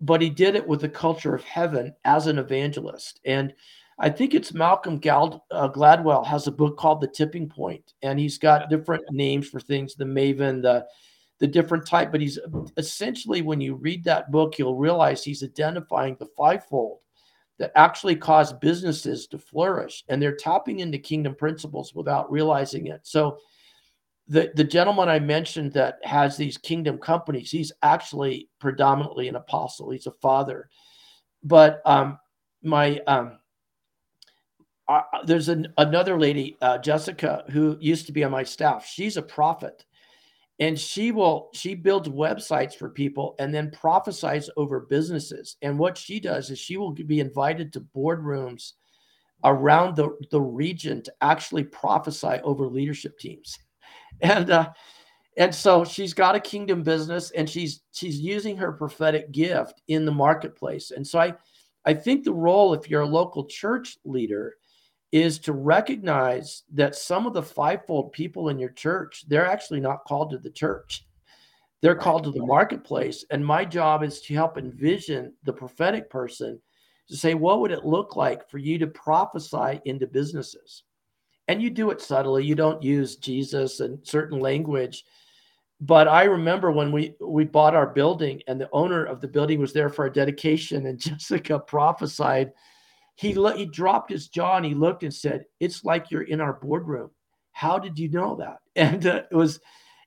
but 0.00 0.22
he 0.22 0.30
did 0.30 0.56
it 0.56 0.66
with 0.66 0.80
the 0.80 0.88
culture 0.88 1.34
of 1.34 1.44
heaven 1.44 1.94
as 2.04 2.26
an 2.26 2.38
evangelist. 2.38 3.20
And 3.26 3.52
I 4.02 4.08
think 4.08 4.32
it's 4.34 4.54
Malcolm 4.54 4.98
Gal- 4.98 5.44
uh, 5.50 5.68
Gladwell 5.68 6.26
has 6.26 6.46
a 6.46 6.52
book 6.52 6.78
called 6.78 7.02
The 7.02 7.06
Tipping 7.06 7.50
Point, 7.50 7.92
and 8.02 8.18
he's 8.18 8.38
got 8.38 8.70
different 8.70 9.04
names 9.10 9.46
for 9.46 9.60
things: 9.60 9.94
the 9.94 10.06
Maven, 10.06 10.62
the 10.62 10.86
the 11.38 11.46
different 11.46 11.86
type. 11.86 12.10
But 12.10 12.22
he's 12.22 12.38
essentially, 12.78 13.42
when 13.42 13.60
you 13.60 13.74
read 13.74 14.02
that 14.04 14.30
book, 14.30 14.58
you'll 14.58 14.76
realize 14.76 15.22
he's 15.22 15.42
identifying 15.42 16.16
the 16.18 16.28
fivefold 16.34 17.00
that 17.58 17.72
actually 17.76 18.16
cause 18.16 18.54
businesses 18.54 19.26
to 19.26 19.38
flourish, 19.38 20.02
and 20.08 20.20
they're 20.20 20.34
tapping 20.34 20.80
into 20.80 20.98
kingdom 20.98 21.34
principles 21.34 21.94
without 21.94 22.32
realizing 22.32 22.86
it. 22.86 23.00
So. 23.04 23.38
The, 24.28 24.52
the 24.54 24.62
gentleman 24.62 25.08
I 25.08 25.18
mentioned 25.18 25.72
that 25.72 25.98
has 26.04 26.36
these 26.36 26.56
kingdom 26.56 26.98
companies, 26.98 27.50
he's 27.50 27.72
actually 27.82 28.48
predominantly 28.60 29.26
an 29.26 29.34
apostle. 29.34 29.90
He's 29.90 30.06
a 30.06 30.12
father. 30.22 30.70
But 31.42 31.82
um, 31.84 32.16
my 32.62 33.00
um, 33.08 33.39
there's 35.24 35.48
an, 35.48 35.72
another 35.78 36.18
lady, 36.18 36.56
uh, 36.62 36.78
Jessica, 36.78 37.44
who 37.50 37.76
used 37.80 38.06
to 38.06 38.12
be 38.12 38.24
on 38.24 38.30
my 38.30 38.42
staff. 38.42 38.86
She's 38.86 39.16
a 39.16 39.22
prophet, 39.22 39.84
and 40.58 40.78
she 40.78 41.12
will 41.12 41.50
she 41.54 41.74
builds 41.74 42.08
websites 42.08 42.74
for 42.74 42.90
people 42.90 43.34
and 43.38 43.54
then 43.54 43.70
prophesies 43.70 44.50
over 44.56 44.80
businesses. 44.80 45.56
And 45.62 45.78
what 45.78 45.96
she 45.96 46.20
does 46.20 46.50
is 46.50 46.58
she 46.58 46.76
will 46.76 46.92
be 46.92 47.20
invited 47.20 47.72
to 47.72 47.86
boardrooms 47.94 48.72
around 49.44 49.96
the 49.96 50.16
the 50.30 50.40
region 50.40 51.02
to 51.02 51.12
actually 51.20 51.64
prophesy 51.64 52.40
over 52.42 52.68
leadership 52.68 53.18
teams, 53.18 53.58
and 54.22 54.50
uh, 54.50 54.70
and 55.36 55.54
so 55.54 55.84
she's 55.84 56.14
got 56.14 56.34
a 56.34 56.40
kingdom 56.40 56.82
business, 56.82 57.30
and 57.32 57.48
she's 57.48 57.82
she's 57.92 58.18
using 58.18 58.56
her 58.56 58.72
prophetic 58.72 59.30
gift 59.30 59.82
in 59.88 60.04
the 60.04 60.12
marketplace. 60.12 60.90
And 60.90 61.06
so 61.06 61.18
I 61.20 61.34
I 61.84 61.94
think 61.94 62.24
the 62.24 62.34
role 62.34 62.74
if 62.74 62.90
you're 62.90 63.02
a 63.02 63.06
local 63.06 63.44
church 63.46 63.96
leader 64.04 64.54
is 65.12 65.38
to 65.40 65.52
recognize 65.52 66.62
that 66.72 66.94
some 66.94 67.26
of 67.26 67.32
the 67.32 67.42
fivefold 67.42 68.12
people 68.12 68.48
in 68.48 68.58
your 68.58 68.70
church, 68.70 69.24
they're 69.28 69.46
actually 69.46 69.80
not 69.80 70.04
called 70.04 70.30
to 70.30 70.38
the 70.38 70.50
church. 70.50 71.06
They're 71.82 71.96
called 71.96 72.24
to 72.24 72.30
the 72.30 72.44
marketplace. 72.44 73.24
And 73.30 73.44
my 73.44 73.64
job 73.64 74.02
is 74.02 74.20
to 74.22 74.34
help 74.34 74.58
envision 74.58 75.32
the 75.44 75.52
prophetic 75.52 76.10
person 76.10 76.60
to 77.08 77.16
say, 77.16 77.34
what 77.34 77.60
would 77.60 77.72
it 77.72 77.84
look 77.84 78.16
like 78.16 78.48
for 78.48 78.58
you 78.58 78.78
to 78.78 78.86
prophesy 78.86 79.80
into 79.84 80.06
businesses? 80.06 80.84
And 81.48 81.60
you 81.60 81.70
do 81.70 81.90
it 81.90 82.00
subtly. 82.00 82.44
You 82.44 82.54
don't 82.54 82.82
use 82.82 83.16
Jesus 83.16 83.80
and 83.80 83.98
certain 84.06 84.38
language. 84.38 85.04
But 85.80 86.06
I 86.06 86.24
remember 86.24 86.70
when 86.70 86.92
we 86.92 87.14
we 87.20 87.44
bought 87.44 87.74
our 87.74 87.86
building 87.86 88.42
and 88.46 88.60
the 88.60 88.68
owner 88.72 89.04
of 89.04 89.20
the 89.20 89.26
building 89.26 89.58
was 89.58 89.72
there 89.72 89.88
for 89.88 90.04
a 90.04 90.12
dedication 90.12 90.86
and 90.86 90.98
Jessica 91.00 91.58
prophesied 91.58 92.52
he 93.20 93.34
lo- 93.34 93.54
he 93.54 93.66
dropped 93.66 94.10
his 94.10 94.28
jaw 94.28 94.56
and 94.56 94.64
he 94.64 94.72
looked 94.72 95.02
and 95.02 95.12
said, 95.12 95.44
"It's 95.60 95.84
like 95.84 96.10
you're 96.10 96.22
in 96.22 96.40
our 96.40 96.54
boardroom." 96.54 97.10
How 97.52 97.78
did 97.78 97.98
you 97.98 98.08
know 98.08 98.34
that? 98.36 98.58
And 98.76 99.06
uh, 99.06 99.24
it 99.30 99.34
was, 99.34 99.60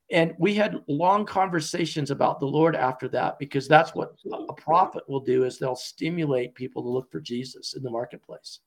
and 0.09 0.33
we 0.39 0.55
had 0.55 0.81
long 0.87 1.23
conversations 1.25 2.09
about 2.09 2.39
the 2.39 2.47
Lord 2.47 2.75
after 2.75 3.07
that 3.09 3.37
because 3.37 3.67
that's 3.67 3.93
what 3.93 4.15
a 4.31 4.53
prophet 4.53 5.03
will 5.07 5.19
do 5.19 5.43
is 5.43 5.59
they'll 5.59 5.75
stimulate 5.75 6.55
people 6.55 6.81
to 6.81 6.89
look 6.89 7.11
for 7.11 7.19
Jesus 7.19 7.75
in 7.75 7.83
the 7.83 7.91
marketplace. 7.91 8.61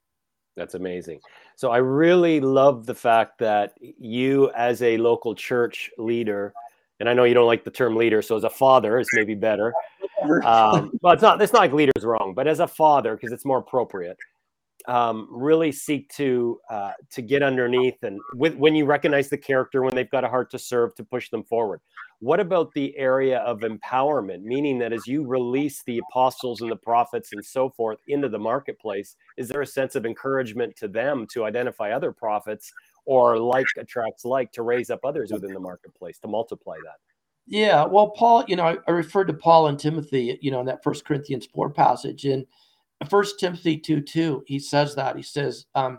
That's 0.57 0.75
amazing. 0.75 1.21
So 1.57 1.73
I 1.73 1.79
really 1.79 2.41
love 2.41 2.87
the 2.87 2.95
fact 2.95 3.39
that 3.39 3.73
you, 3.81 4.51
as 4.53 4.81
a 4.83 4.97
local 4.99 5.35
church 5.35 5.91
leader, 5.99 6.53
and 7.01 7.09
I 7.09 7.15
know 7.15 7.25
you 7.25 7.35
don't 7.35 7.47
like 7.47 7.65
the 7.65 7.71
term 7.71 7.97
leader, 7.97 8.23
so 8.23 8.37
as 8.37 8.45
a 8.45 8.51
father, 8.51 9.01
it's 9.01 9.13
maybe 9.13 9.35
better. 9.35 9.75
Um, 10.45 10.93
well, 11.03 11.13
it's 11.13 11.23
not. 11.23 11.41
It's 11.43 11.53
not 11.53 11.61
like 11.61 11.73
leader's 11.73 12.03
wrong, 12.03 12.33
but 12.35 12.47
as 12.49 12.61
a 12.61 12.67
father, 12.67 13.15
because 13.15 13.33
it's 13.33 13.45
more 13.45 13.59
appropriate 13.59 14.17
um, 14.87 15.29
really 15.31 15.73
seek 15.73 16.09
to 16.15 16.61
uh, 16.71 16.93
to 17.11 17.23
get 17.23 17.43
underneath 17.43 18.03
and 18.03 18.21
with, 18.35 18.55
when 18.55 18.75
you 18.75 18.85
recognize 18.85 19.29
the 19.29 19.39
character 19.39 19.83
when 19.83 19.95
they've 19.95 20.11
got 20.11 20.25
a 20.25 20.29
heart 20.29 20.51
to 20.53 20.59
serve 20.59 20.95
to 20.95 21.05
push 21.05 21.29
them 21.31 21.43
forward. 21.45 21.81
What 22.21 22.41
about 22.41 22.73
the 22.73 22.97
area 22.97 23.39
of 23.41 23.61
empowerment? 23.61 24.43
Meaning 24.43 24.79
that 24.79 24.93
as 24.93 25.07
you 25.07 25.27
release 25.27 25.83
the 25.83 25.99
apostles 25.99 26.63
and 26.63 26.71
the 26.71 26.77
prophets 26.77 27.33
and 27.33 27.45
so 27.45 27.69
forth 27.71 27.99
into 28.09 28.29
the 28.29 28.39
marketplace 28.39 29.17
is 29.37 29.49
there 29.49 29.61
a 29.61 29.67
sense 29.67 29.97
of 29.97 30.07
encouragement 30.07 30.77
to 30.77 30.89
them 30.89 31.27
to 31.33 31.45
identify 31.45 31.91
other 31.91 32.13
prophets 32.13 32.73
or 33.05 33.39
like 33.39 33.67
attracts 33.79 34.25
like 34.25 34.51
to 34.53 34.63
raise 34.63 34.91
up 34.91 35.01
others 35.05 35.31
within 35.33 35.53
the 35.53 35.61
marketplace 35.61 36.19
to 36.21 36.29
multiply 36.29 36.77
that? 36.85 36.97
Yeah 37.47 37.85
well 37.85 38.11
paul 38.11 38.45
you 38.49 38.57
know 38.57 38.65
i, 38.65 38.77
I 38.89 38.91
referred 38.91 39.29
to 39.29 39.35
paul 39.35 39.69
and 39.69 39.79
timothy 39.79 40.39
you 40.43 40.51
know 40.51 40.61
in 40.61 40.67
that 40.67 40.83
first 40.83 41.05
corinthians 41.05 41.47
4 41.47 41.71
passage 41.71 42.25
and 42.25 42.45
First 43.09 43.39
Timothy 43.39 43.77
2 43.77 44.01
2, 44.01 44.45
he 44.47 44.59
says 44.59 44.95
that. 44.95 45.17
He 45.17 45.23
says, 45.23 45.67
um, 45.75 45.99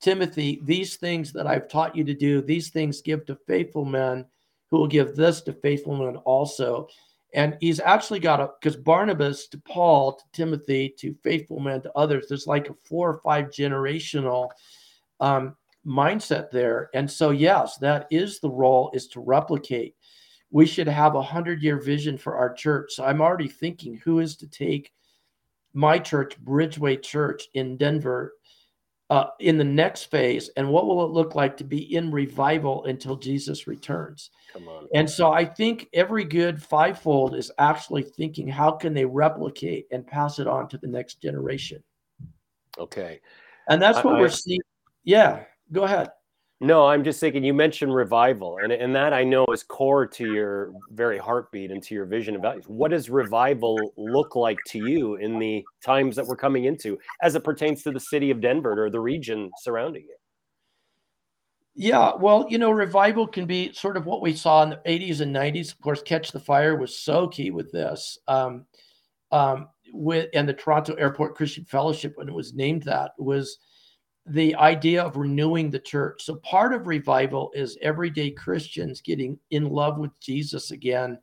Timothy, 0.00 0.60
these 0.64 0.96
things 0.96 1.32
that 1.32 1.46
I've 1.46 1.68
taught 1.68 1.96
you 1.96 2.04
to 2.04 2.14
do, 2.14 2.40
these 2.40 2.70
things 2.70 3.02
give 3.02 3.26
to 3.26 3.38
faithful 3.46 3.84
men 3.84 4.24
who 4.70 4.78
will 4.78 4.86
give 4.86 5.16
this 5.16 5.40
to 5.42 5.52
faithful 5.52 5.96
men 5.96 6.16
also. 6.18 6.88
And 7.34 7.56
he's 7.60 7.80
actually 7.80 8.20
got 8.20 8.40
a, 8.40 8.50
because 8.60 8.76
Barnabas 8.76 9.48
to 9.48 9.58
Paul 9.58 10.14
to 10.14 10.24
Timothy 10.32 10.94
to 10.98 11.14
faithful 11.22 11.60
men 11.60 11.82
to 11.82 11.92
others, 11.94 12.26
there's 12.28 12.46
like 12.46 12.70
a 12.70 12.74
four 12.88 13.10
or 13.10 13.20
five 13.20 13.46
generational 13.46 14.48
um, 15.20 15.56
mindset 15.86 16.50
there. 16.50 16.90
And 16.94 17.10
so, 17.10 17.30
yes, 17.30 17.76
that 17.78 18.06
is 18.10 18.40
the 18.40 18.50
role 18.50 18.90
is 18.94 19.08
to 19.08 19.20
replicate. 19.20 19.94
We 20.50 20.64
should 20.64 20.88
have 20.88 21.14
a 21.14 21.22
hundred 21.22 21.62
year 21.62 21.78
vision 21.78 22.16
for 22.16 22.36
our 22.36 22.52
church. 22.52 22.92
So 22.94 23.04
I'm 23.04 23.20
already 23.20 23.48
thinking 23.48 24.00
who 24.02 24.20
is 24.20 24.36
to 24.36 24.46
take 24.46 24.92
my 25.78 25.96
church, 25.96 26.36
Bridgeway 26.44 27.00
Church 27.00 27.44
in 27.54 27.76
Denver, 27.76 28.34
uh, 29.10 29.26
in 29.38 29.56
the 29.56 29.64
next 29.64 30.10
phase, 30.10 30.50
and 30.56 30.68
what 30.68 30.86
will 30.86 31.04
it 31.04 31.12
look 31.12 31.36
like 31.36 31.56
to 31.56 31.64
be 31.64 31.94
in 31.94 32.10
revival 32.10 32.84
until 32.86 33.14
Jesus 33.16 33.68
returns? 33.68 34.30
Come 34.52 34.68
on. 34.68 34.88
And 34.92 35.08
so 35.08 35.32
I 35.32 35.44
think 35.44 35.88
every 35.94 36.24
good 36.24 36.60
fivefold 36.60 37.36
is 37.36 37.52
actually 37.58 38.02
thinking 38.02 38.48
how 38.48 38.72
can 38.72 38.92
they 38.92 39.04
replicate 39.04 39.86
and 39.92 40.04
pass 40.04 40.40
it 40.40 40.48
on 40.48 40.68
to 40.68 40.78
the 40.78 40.88
next 40.88 41.22
generation. 41.22 41.82
Okay. 42.76 43.20
And 43.68 43.80
that's 43.80 44.02
what 44.04 44.16
I, 44.16 44.20
we're 44.20 44.28
seeing. 44.30 44.60
Yeah, 45.04 45.44
go 45.70 45.84
ahead. 45.84 46.10
No, 46.60 46.86
I'm 46.86 47.04
just 47.04 47.20
thinking 47.20 47.44
you 47.44 47.54
mentioned 47.54 47.94
revival, 47.94 48.58
and, 48.60 48.72
and 48.72 48.94
that 48.96 49.12
I 49.12 49.22
know 49.22 49.46
is 49.52 49.62
core 49.62 50.06
to 50.08 50.32
your 50.32 50.72
very 50.90 51.16
heartbeat 51.16 51.70
and 51.70 51.80
to 51.84 51.94
your 51.94 52.04
vision 52.04 52.34
of 52.34 52.42
values. 52.42 52.64
What 52.66 52.90
does 52.90 53.08
revival 53.08 53.92
look 53.96 54.34
like 54.34 54.58
to 54.68 54.78
you 54.78 55.14
in 55.16 55.38
the 55.38 55.64
times 55.84 56.16
that 56.16 56.26
we're 56.26 56.36
coming 56.36 56.64
into 56.64 56.98
as 57.22 57.36
it 57.36 57.44
pertains 57.44 57.84
to 57.84 57.92
the 57.92 58.00
city 58.00 58.32
of 58.32 58.40
Denver 58.40 58.84
or 58.84 58.90
the 58.90 58.98
region 58.98 59.52
surrounding 59.60 60.02
it? 60.02 60.20
Yeah, 61.76 62.10
well, 62.16 62.44
you 62.48 62.58
know, 62.58 62.72
revival 62.72 63.24
can 63.24 63.46
be 63.46 63.72
sort 63.72 63.96
of 63.96 64.04
what 64.04 64.20
we 64.20 64.34
saw 64.34 64.64
in 64.64 64.70
the 64.70 64.80
80s 64.84 65.20
and 65.20 65.32
90s. 65.32 65.70
Of 65.70 65.80
course, 65.80 66.02
Catch 66.02 66.32
the 66.32 66.40
Fire 66.40 66.74
was 66.74 66.98
so 66.98 67.28
key 67.28 67.52
with 67.52 67.70
this. 67.70 68.18
Um, 68.26 68.66
um, 69.30 69.68
with 69.92 70.28
and 70.34 70.48
the 70.48 70.54
Toronto 70.54 70.94
Airport 70.94 71.36
Christian 71.36 71.64
Fellowship, 71.64 72.14
when 72.16 72.28
it 72.28 72.34
was 72.34 72.52
named 72.52 72.82
that, 72.82 73.12
was 73.16 73.58
the 74.30 74.54
idea 74.56 75.02
of 75.02 75.16
renewing 75.16 75.70
the 75.70 75.78
church. 75.78 76.22
So 76.24 76.36
part 76.36 76.74
of 76.74 76.86
revival 76.86 77.50
is 77.54 77.78
everyday 77.80 78.30
Christians 78.30 79.00
getting 79.00 79.38
in 79.50 79.70
love 79.70 79.98
with 79.98 80.10
Jesus 80.20 80.70
again, 80.70 81.18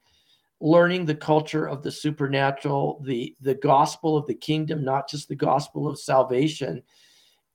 learning 0.60 1.06
the 1.06 1.16
culture 1.16 1.68
of 1.68 1.84
the 1.84 1.92
supernatural, 1.92 3.02
the 3.04 3.36
the 3.42 3.56
gospel 3.56 4.18
of 4.18 4.26
the 4.28 4.34
kingdom, 4.36 4.84
not 4.84 5.10
just 5.10 5.28
the 5.28 5.36
gospel 5.36 5.88
of 5.88 6.00
salvation, 6.00 6.82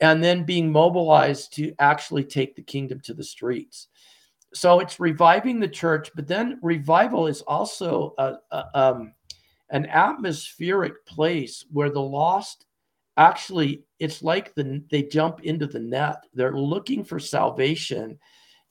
and 0.00 0.22
then 0.22 0.44
being 0.44 0.70
mobilized 0.70 1.52
to 1.54 1.74
actually 1.78 2.24
take 2.24 2.54
the 2.54 2.62
kingdom 2.62 3.00
to 3.00 3.14
the 3.14 3.24
streets. 3.24 3.88
so 4.52 4.80
it's 4.80 4.98
reviving 4.98 5.60
the 5.60 5.68
church, 5.68 6.10
but 6.14 6.26
then 6.26 6.58
revival 6.62 7.26
is 7.28 7.40
also 7.42 8.14
a, 8.18 8.34
a, 8.50 8.64
um, 8.74 9.14
an 9.70 9.86
atmospheric 9.86 11.06
place 11.06 11.64
where 11.72 11.90
the 11.90 12.00
lost 12.00 12.66
actually 13.20 13.84
it's 13.98 14.22
like 14.22 14.54
the 14.54 14.82
they 14.90 15.02
jump 15.02 15.40
into 15.42 15.66
the 15.66 15.78
net. 15.78 16.24
They're 16.32 16.56
looking 16.56 17.04
for 17.04 17.20
salvation, 17.20 18.18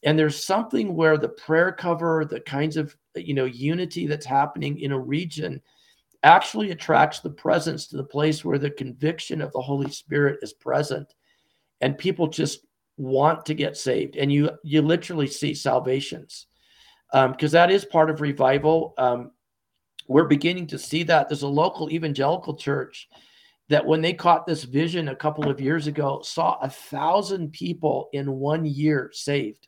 and 0.04 0.18
there's 0.18 0.44
something 0.44 0.96
where 0.96 1.18
the 1.18 1.30
prayer 1.30 1.72
cover, 1.72 2.26
the 2.26 2.40
kinds 2.42 2.76
of 2.76 2.96
you 3.16 3.36
know 3.36 3.46
unity 3.46 4.08
that's 4.08 4.26
happening 4.26 4.80
in 4.80 4.92
a 4.92 5.00
region, 5.00 5.62
actually 6.24 6.72
attracts 6.72 7.20
the 7.20 7.30
presence 7.30 7.88
to 7.88 7.98
the 7.98 8.04
place 8.04 8.44
where 8.44 8.58
the 8.58 8.72
conviction 8.72 9.42
of 9.42 9.54
the 9.54 9.62
Holy 9.62 9.92
Spirit 9.92 10.40
is 10.42 10.54
present, 10.54 11.14
and 11.82 11.98
people 11.98 12.28
just 12.28 12.66
want 12.98 13.46
to 13.46 13.54
get 13.54 13.78
saved. 13.78 14.16
And 14.16 14.34
you 14.34 14.50
you 14.64 14.82
literally 14.82 15.28
see 15.28 15.54
salvations 15.54 16.48
because 17.12 17.54
um, 17.54 17.58
that 17.60 17.70
is 17.70 17.86
part 17.86 18.10
of 18.10 18.20
revival. 18.20 18.96
Um, 18.98 19.32
we're 20.08 20.26
beginning 20.26 20.66
to 20.68 20.80
see 20.80 21.04
that. 21.04 21.30
There's 21.30 21.44
a 21.44 21.48
local 21.48 21.92
evangelical 21.92 22.56
church 22.56 23.08
that 23.70 23.86
when 23.86 24.02
they 24.02 24.14
caught 24.14 24.46
this 24.46 24.64
vision 24.64 25.10
a 25.10 25.16
couple 25.16 25.50
of 25.50 25.62
years 25.62 25.88
ago 25.88 26.22
saw 26.24 26.58
a 26.62 26.70
thousand 26.70 27.52
people 27.52 28.10
in 28.14 28.32
one 28.32 28.66
year 28.66 29.10
saved 29.14 29.68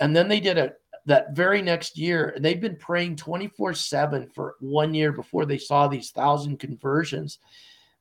and 0.00 0.14
then 0.14 0.28
they 0.28 0.40
did 0.40 0.58
it 0.58 0.80
that 1.04 1.36
very 1.36 1.62
next 1.62 1.98
year 1.98 2.30
and 2.30 2.44
they've 2.44 2.60
been 2.60 2.76
praying 2.76 3.14
24 3.16 3.74
7 3.74 4.28
for 4.34 4.56
one 4.60 4.94
year 4.94 5.12
before 5.12 5.44
they 5.44 5.58
saw 5.58 5.86
these 5.86 6.10
thousand 6.10 6.58
conversions 6.58 7.38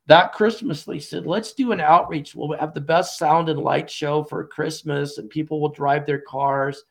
that 0.07 0.33
Christmas, 0.33 0.83
they 0.83 0.99
said, 0.99 1.25
let's 1.25 1.53
do 1.53 1.71
an 1.71 1.81
outreach. 1.81 2.35
We'll 2.35 2.57
have 2.57 2.73
the 2.73 2.81
best 2.81 3.17
sound 3.17 3.49
and 3.49 3.59
light 3.59 3.89
show 3.89 4.23
for 4.23 4.45
Christmas, 4.45 5.17
and 5.17 5.29
people 5.29 5.59
will 5.59 5.69
drive 5.69 6.05
their 6.05 6.21
cars. 6.21 6.83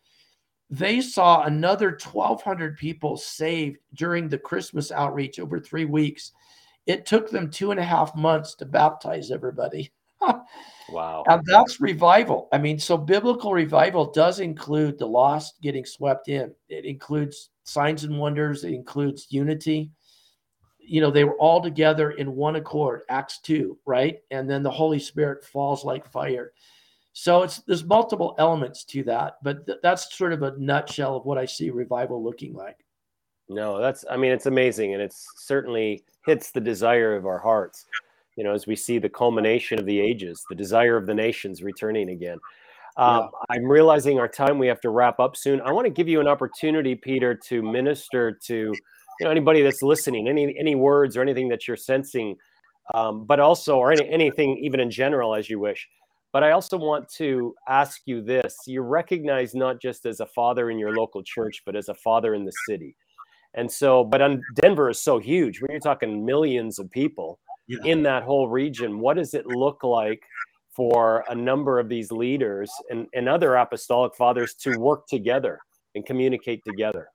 They 0.68 1.01
saw 1.01 1.45
another 1.45 1.91
1,200 1.91 2.76
people 2.76 3.16
saved 3.16 3.78
during 3.95 4.28
the 4.28 4.39
Christmas 4.39 4.91
outreach 4.91 5.39
over 5.39 5.61
three 5.61 5.85
weeks. 5.85 6.32
It 6.87 7.07
took 7.07 7.30
them 7.30 7.51
two 7.51 7.70
and 7.70 7.80
a 7.80 7.85
half 7.85 8.14
months 8.14 8.55
to 8.57 8.66
baptize 8.66 9.30
everybody. 9.30 9.93
wow. 10.91 11.24
And 11.26 11.43
that's 11.47 11.80
revival. 11.80 12.49
I 12.53 12.59
mean, 12.59 12.78
so 12.78 12.97
biblical 12.97 13.53
revival 13.53 14.12
does 14.12 14.41
include 14.41 14.99
the 14.99 15.07
lost 15.07 15.61
getting 15.62 15.85
swept 15.85 16.28
in, 16.28 16.55
it 16.68 16.85
includes 16.85 17.51
signs 17.64 18.05
and 18.05 18.18
wonders, 18.18 18.64
it 18.64 18.72
includes 18.72 19.26
unity 19.30 19.91
you 20.87 21.01
know 21.01 21.11
they 21.11 21.24
were 21.24 21.37
all 21.39 21.61
together 21.62 22.12
in 22.12 22.35
one 22.35 22.57
accord 22.57 23.03
acts 23.09 23.39
2 23.41 23.78
right 23.87 24.18
and 24.30 24.49
then 24.49 24.62
the 24.62 24.70
holy 24.70 24.99
spirit 24.99 25.45
falls 25.45 25.85
like 25.85 26.11
fire 26.11 26.53
so 27.12 27.43
it's 27.43 27.59
there's 27.62 27.85
multiple 27.85 28.35
elements 28.39 28.85
to 28.85 29.03
that 29.05 29.39
but 29.43 29.66
th- 29.66 29.78
that's 29.82 30.16
sort 30.16 30.32
of 30.32 30.43
a 30.43 30.57
nutshell 30.59 31.16
of 31.16 31.24
what 31.24 31.39
i 31.39 31.45
see 31.45 31.70
revival 31.70 32.22
looking 32.22 32.53
like 32.53 32.84
no 33.49 33.78
that's 33.80 34.05
i 34.11 34.16
mean 34.16 34.32
it's 34.32 34.47
amazing 34.47 34.95
and 34.95 35.03
it's 35.03 35.26
certainly 35.36 36.03
hits 36.26 36.51
the 36.51 36.61
desire 36.61 37.14
of 37.14 37.26
our 37.26 37.38
hearts 37.38 37.86
you 38.36 38.45
know 38.45 38.53
as 38.53 38.66
we 38.66 38.76
see 38.76 38.99
the 38.99 39.09
culmination 39.09 39.78
of 39.78 39.86
the 39.86 40.01
ages 40.01 40.45
the 40.49 40.55
desire 40.55 40.97
of 40.97 41.07
the 41.07 41.14
nations 41.14 41.62
returning 41.62 42.11
again. 42.11 42.38
Um, 42.97 43.28
yeah. 43.51 43.57
i'm 43.57 43.64
realizing 43.64 44.18
our 44.18 44.28
time 44.28 44.59
we 44.59 44.68
have 44.68 44.80
to 44.82 44.90
wrap 44.90 45.18
up 45.18 45.36
soon. 45.36 45.61
I 45.62 45.72
want 45.72 45.86
to 45.86 45.90
give 45.90 46.09
you 46.09 46.20
an 46.20 46.28
opportunity 46.28 46.95
peter 46.95 47.34
to 47.34 47.62
minister 47.62 48.32
to 48.47 48.55
you 48.55 49.24
know 49.24 49.30
anybody 49.30 49.62
that's 49.62 49.82
listening 49.82 50.28
any 50.28 50.57
any 50.59 50.74
words 50.74 51.16
or 51.16 51.22
anything 51.22 51.49
that 51.49 51.66
you're 51.66 51.76
sensing 51.76 52.36
um, 52.92 53.24
but 53.24 53.40
also 53.40 53.78
or 53.78 53.92
any, 53.92 54.09
anything 54.09 54.59
even 54.59 54.78
in 54.78 54.90
general 54.90 55.34
as 55.34 55.49
you 55.49 55.59
wish. 55.59 55.88
But 56.32 56.45
i 56.45 56.51
also 56.53 56.76
want 56.76 57.09
to 57.14 57.55
ask 57.68 58.03
you 58.07 58.22
this. 58.22 58.57
You 58.66 58.82
recognize 58.82 59.55
not 59.55 59.80
just 59.80 60.07
as 60.07 60.20
a 60.20 60.26
father 60.26 60.70
in 60.70 60.78
your 60.78 60.95
local 60.95 61.22
church 61.22 61.62
but 61.66 61.76
as 61.76 61.88
a 61.88 61.95
father 61.95 62.34
in 62.34 62.45
the 62.45 62.53
city 62.68 62.97
and 63.55 63.70
so 63.70 64.05
but 64.05 64.20
on, 64.20 64.42
denver 64.57 64.90
is 64.90 65.00
so 65.00 65.18
huge 65.18 65.61
when 65.61 65.70
you're 65.70 65.80
talking 65.80 66.24
millions 66.24 66.78
of 66.78 66.90
people 66.90 67.38
yeah. 67.66 67.78
in 67.84 68.02
that 68.02 68.22
whole 68.22 68.48
region 68.48 69.00
what 69.00 69.16
does 69.16 69.34
it 69.34 69.46
look 69.46 69.82
like 69.82 70.22
for 70.70 71.24
a 71.28 71.34
number 71.34 71.78
of 71.78 71.88
these 71.88 72.11
leaders 72.11 72.70
and, 72.90 73.07
and 73.14 73.28
other 73.28 73.55
apostolic 73.55 74.14
fathers 74.16 74.55
to 74.55 74.78
work 74.78 75.07
together 75.07 75.59
and 75.94 76.05
communicate 76.05 76.61
together 76.64 77.09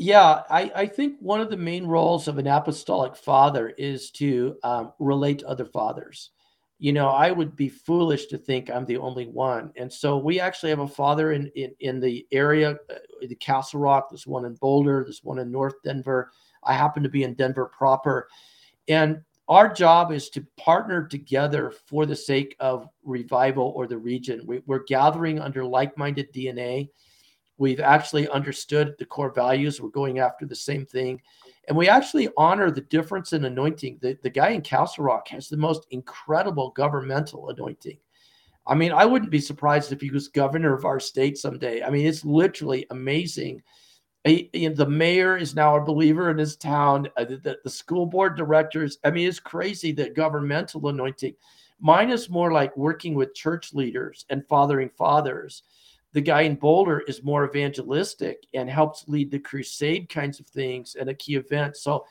yeah, 0.00 0.44
I, 0.48 0.72
I 0.74 0.86
think 0.86 1.16
one 1.20 1.42
of 1.42 1.50
the 1.50 1.58
main 1.58 1.86
roles 1.86 2.26
of 2.26 2.38
an 2.38 2.46
apostolic 2.46 3.14
father 3.14 3.74
is 3.76 4.10
to 4.12 4.56
um, 4.64 4.94
relate 4.98 5.40
to 5.40 5.48
other 5.48 5.66
fathers. 5.66 6.30
You 6.80 6.92
know, 6.92 7.08
I 7.08 7.30
would 7.30 7.54
be 7.54 7.68
foolish 7.68 8.26
to 8.26 8.38
think 8.38 8.70
I'm 8.70 8.86
the 8.86 8.96
only 8.96 9.26
one. 9.26 9.70
And 9.76 9.92
so 9.92 10.16
we 10.16 10.40
actually 10.40 10.70
have 10.70 10.80
a 10.80 10.88
father 10.88 11.32
in, 11.32 11.46
in, 11.54 11.72
in 11.80 12.00
the 12.00 12.26
area, 12.32 12.70
uh, 12.90 12.94
the 13.20 13.34
Castle 13.36 13.80
Rock, 13.80 14.08
there's 14.10 14.26
one 14.26 14.46
in 14.46 14.54
Boulder, 14.54 15.04
there's 15.04 15.22
one 15.22 15.38
in 15.38 15.52
North 15.52 15.74
Denver. 15.84 16.32
I 16.64 16.72
happen 16.72 17.02
to 17.02 17.08
be 17.08 17.22
in 17.22 17.34
Denver 17.34 17.66
proper. 17.66 18.28
And 18.88 19.20
our 19.48 19.72
job 19.72 20.10
is 20.10 20.30
to 20.30 20.46
partner 20.56 21.06
together 21.06 21.72
for 21.86 22.06
the 22.06 22.16
sake 22.16 22.56
of 22.60 22.88
revival 23.04 23.72
or 23.76 23.86
the 23.86 23.98
region. 23.98 24.42
We, 24.46 24.62
we're 24.66 24.84
gathering 24.84 25.38
under 25.38 25.64
like 25.64 25.96
minded 25.98 26.32
DNA 26.32 26.88
We've 27.60 27.78
actually 27.78 28.26
understood 28.28 28.94
the 28.98 29.04
core 29.04 29.30
values. 29.30 29.82
We're 29.82 29.90
going 29.90 30.18
after 30.18 30.46
the 30.46 30.56
same 30.56 30.86
thing. 30.86 31.20
And 31.68 31.76
we 31.76 31.88
actually 31.88 32.28
honor 32.36 32.70
the 32.70 32.80
difference 32.80 33.32
in 33.32 33.44
anointing. 33.44 33.98
The, 34.00 34.18
the 34.22 34.30
guy 34.30 34.50
in 34.50 34.62
Castle 34.62 35.04
Rock 35.04 35.28
has 35.28 35.48
the 35.48 35.56
most 35.56 35.86
incredible 35.90 36.70
governmental 36.70 37.50
anointing. 37.50 37.98
I 38.66 38.74
mean, 38.74 38.92
I 38.92 39.04
wouldn't 39.04 39.30
be 39.30 39.40
surprised 39.40 39.92
if 39.92 40.00
he 40.00 40.10
was 40.10 40.28
governor 40.28 40.74
of 40.74 40.84
our 40.84 41.00
state 41.00 41.38
someday. 41.38 41.82
I 41.82 41.90
mean, 41.90 42.06
it's 42.06 42.24
literally 42.24 42.86
amazing. 42.90 43.62
He, 44.24 44.50
know, 44.54 44.74
the 44.74 44.86
mayor 44.86 45.36
is 45.36 45.54
now 45.54 45.76
a 45.76 45.84
believer 45.84 46.30
in 46.30 46.38
his 46.38 46.56
town. 46.56 47.08
Uh, 47.16 47.24
the, 47.24 47.58
the, 47.64 47.70
school 47.70 48.04
board 48.04 48.36
directors. 48.36 48.98
I 49.02 49.10
mean, 49.10 49.26
it's 49.26 49.40
crazy 49.40 49.92
that 49.92 50.14
governmental 50.14 50.88
anointing. 50.88 51.34
Mine 51.80 52.10
is 52.10 52.28
more 52.28 52.52
like 52.52 52.76
working 52.76 53.14
with 53.14 53.34
church 53.34 53.72
leaders 53.72 54.26
and 54.28 54.46
fathering 54.46 54.90
fathers 54.90 55.62
the 56.12 56.20
guy 56.20 56.42
in 56.42 56.56
Boulder 56.56 57.00
is 57.00 57.22
more 57.22 57.44
evangelistic 57.44 58.44
and 58.54 58.68
helps 58.68 59.06
lead 59.06 59.30
the 59.30 59.38
crusade 59.38 60.08
kinds 60.08 60.40
of 60.40 60.46
things 60.46 60.96
and 60.98 61.08
a 61.08 61.14
key 61.14 61.36
event. 61.36 61.76
So 61.76 62.04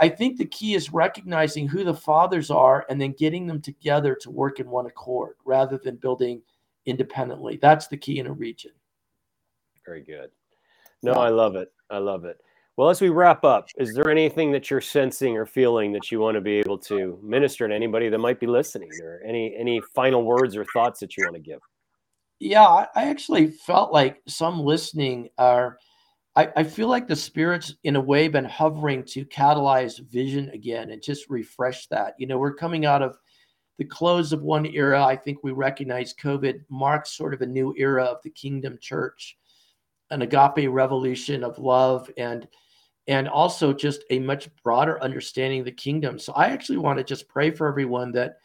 I 0.00 0.08
think 0.08 0.36
the 0.36 0.46
key 0.46 0.74
is 0.74 0.92
recognizing 0.92 1.68
who 1.68 1.84
the 1.84 1.94
fathers 1.94 2.50
are 2.50 2.84
and 2.88 3.00
then 3.00 3.14
getting 3.16 3.46
them 3.46 3.60
together 3.60 4.14
to 4.16 4.30
work 4.30 4.58
in 4.58 4.68
one 4.68 4.86
accord 4.86 5.36
rather 5.44 5.78
than 5.78 5.96
building 5.96 6.42
independently. 6.86 7.58
That's 7.62 7.86
the 7.86 7.96
key 7.96 8.18
in 8.18 8.26
a 8.26 8.32
region. 8.32 8.72
Very 9.86 10.02
good. 10.02 10.30
No, 11.02 11.12
I 11.12 11.28
love 11.28 11.54
it. 11.54 11.72
I 11.90 11.98
love 11.98 12.24
it. 12.24 12.38
Well, 12.76 12.90
as 12.90 13.00
we 13.00 13.08
wrap 13.08 13.44
up, 13.44 13.68
is 13.76 13.94
there 13.94 14.10
anything 14.10 14.50
that 14.50 14.68
you're 14.68 14.80
sensing 14.80 15.36
or 15.36 15.46
feeling 15.46 15.92
that 15.92 16.10
you 16.10 16.18
want 16.18 16.34
to 16.34 16.40
be 16.40 16.54
able 16.54 16.78
to 16.78 17.20
minister 17.22 17.68
to 17.68 17.74
anybody 17.74 18.08
that 18.08 18.18
might 18.18 18.40
be 18.40 18.48
listening 18.48 18.90
or 19.00 19.20
any 19.24 19.54
any 19.56 19.80
final 19.94 20.24
words 20.24 20.56
or 20.56 20.64
thoughts 20.64 20.98
that 21.00 21.16
you 21.16 21.24
want 21.24 21.36
to 21.36 21.40
give? 21.40 21.60
Yeah, 22.44 22.86
I, 22.94 23.06
actually 23.06 23.48
felt 23.48 23.92
like 23.92 24.22
some 24.28 24.60
listening 24.60 25.30
are. 25.38 25.78
I, 26.36 26.48
I 26.56 26.64
feel 26.64 26.88
like 26.88 27.06
the 27.06 27.16
spirits, 27.16 27.74
in 27.84 27.96
a 27.96 28.00
way, 28.00 28.28
been 28.28 28.44
hovering 28.44 29.04
to 29.04 29.24
catalyze 29.24 30.04
vision 30.10 30.50
again 30.50 30.90
and 30.90 31.02
just 31.02 31.30
refresh 31.30 31.86
that. 31.88 32.14
You 32.18 32.26
know, 32.26 32.38
we're 32.38 32.54
coming 32.54 32.84
out 32.86 33.02
of 33.02 33.16
the 33.78 33.84
close 33.84 34.32
of 34.32 34.42
one 34.42 34.66
era. 34.66 35.02
I 35.02 35.16
think 35.16 35.38
we 35.42 35.52
recognize 35.52 36.12
COVID 36.12 36.60
marks 36.68 37.16
sort 37.16 37.34
of 37.34 37.40
a 37.42 37.46
new 37.46 37.72
era 37.78 38.04
of 38.04 38.18
the 38.24 38.30
kingdom 38.30 38.78
church, 38.80 39.38
an 40.10 40.22
agape 40.22 40.68
revolution 40.68 41.44
of 41.44 41.58
love 41.58 42.10
and 42.16 42.46
and 43.06 43.28
also 43.28 43.74
just 43.74 44.02
a 44.08 44.18
much 44.18 44.48
broader 44.62 45.02
understanding 45.02 45.60
of 45.60 45.66
the 45.66 45.72
kingdom. 45.72 46.18
So 46.18 46.32
I 46.32 46.46
actually 46.46 46.78
want 46.78 46.96
to 46.98 47.04
just 47.04 47.28
pray 47.28 47.50
for 47.50 47.68
everyone 47.68 48.12
that 48.12 48.38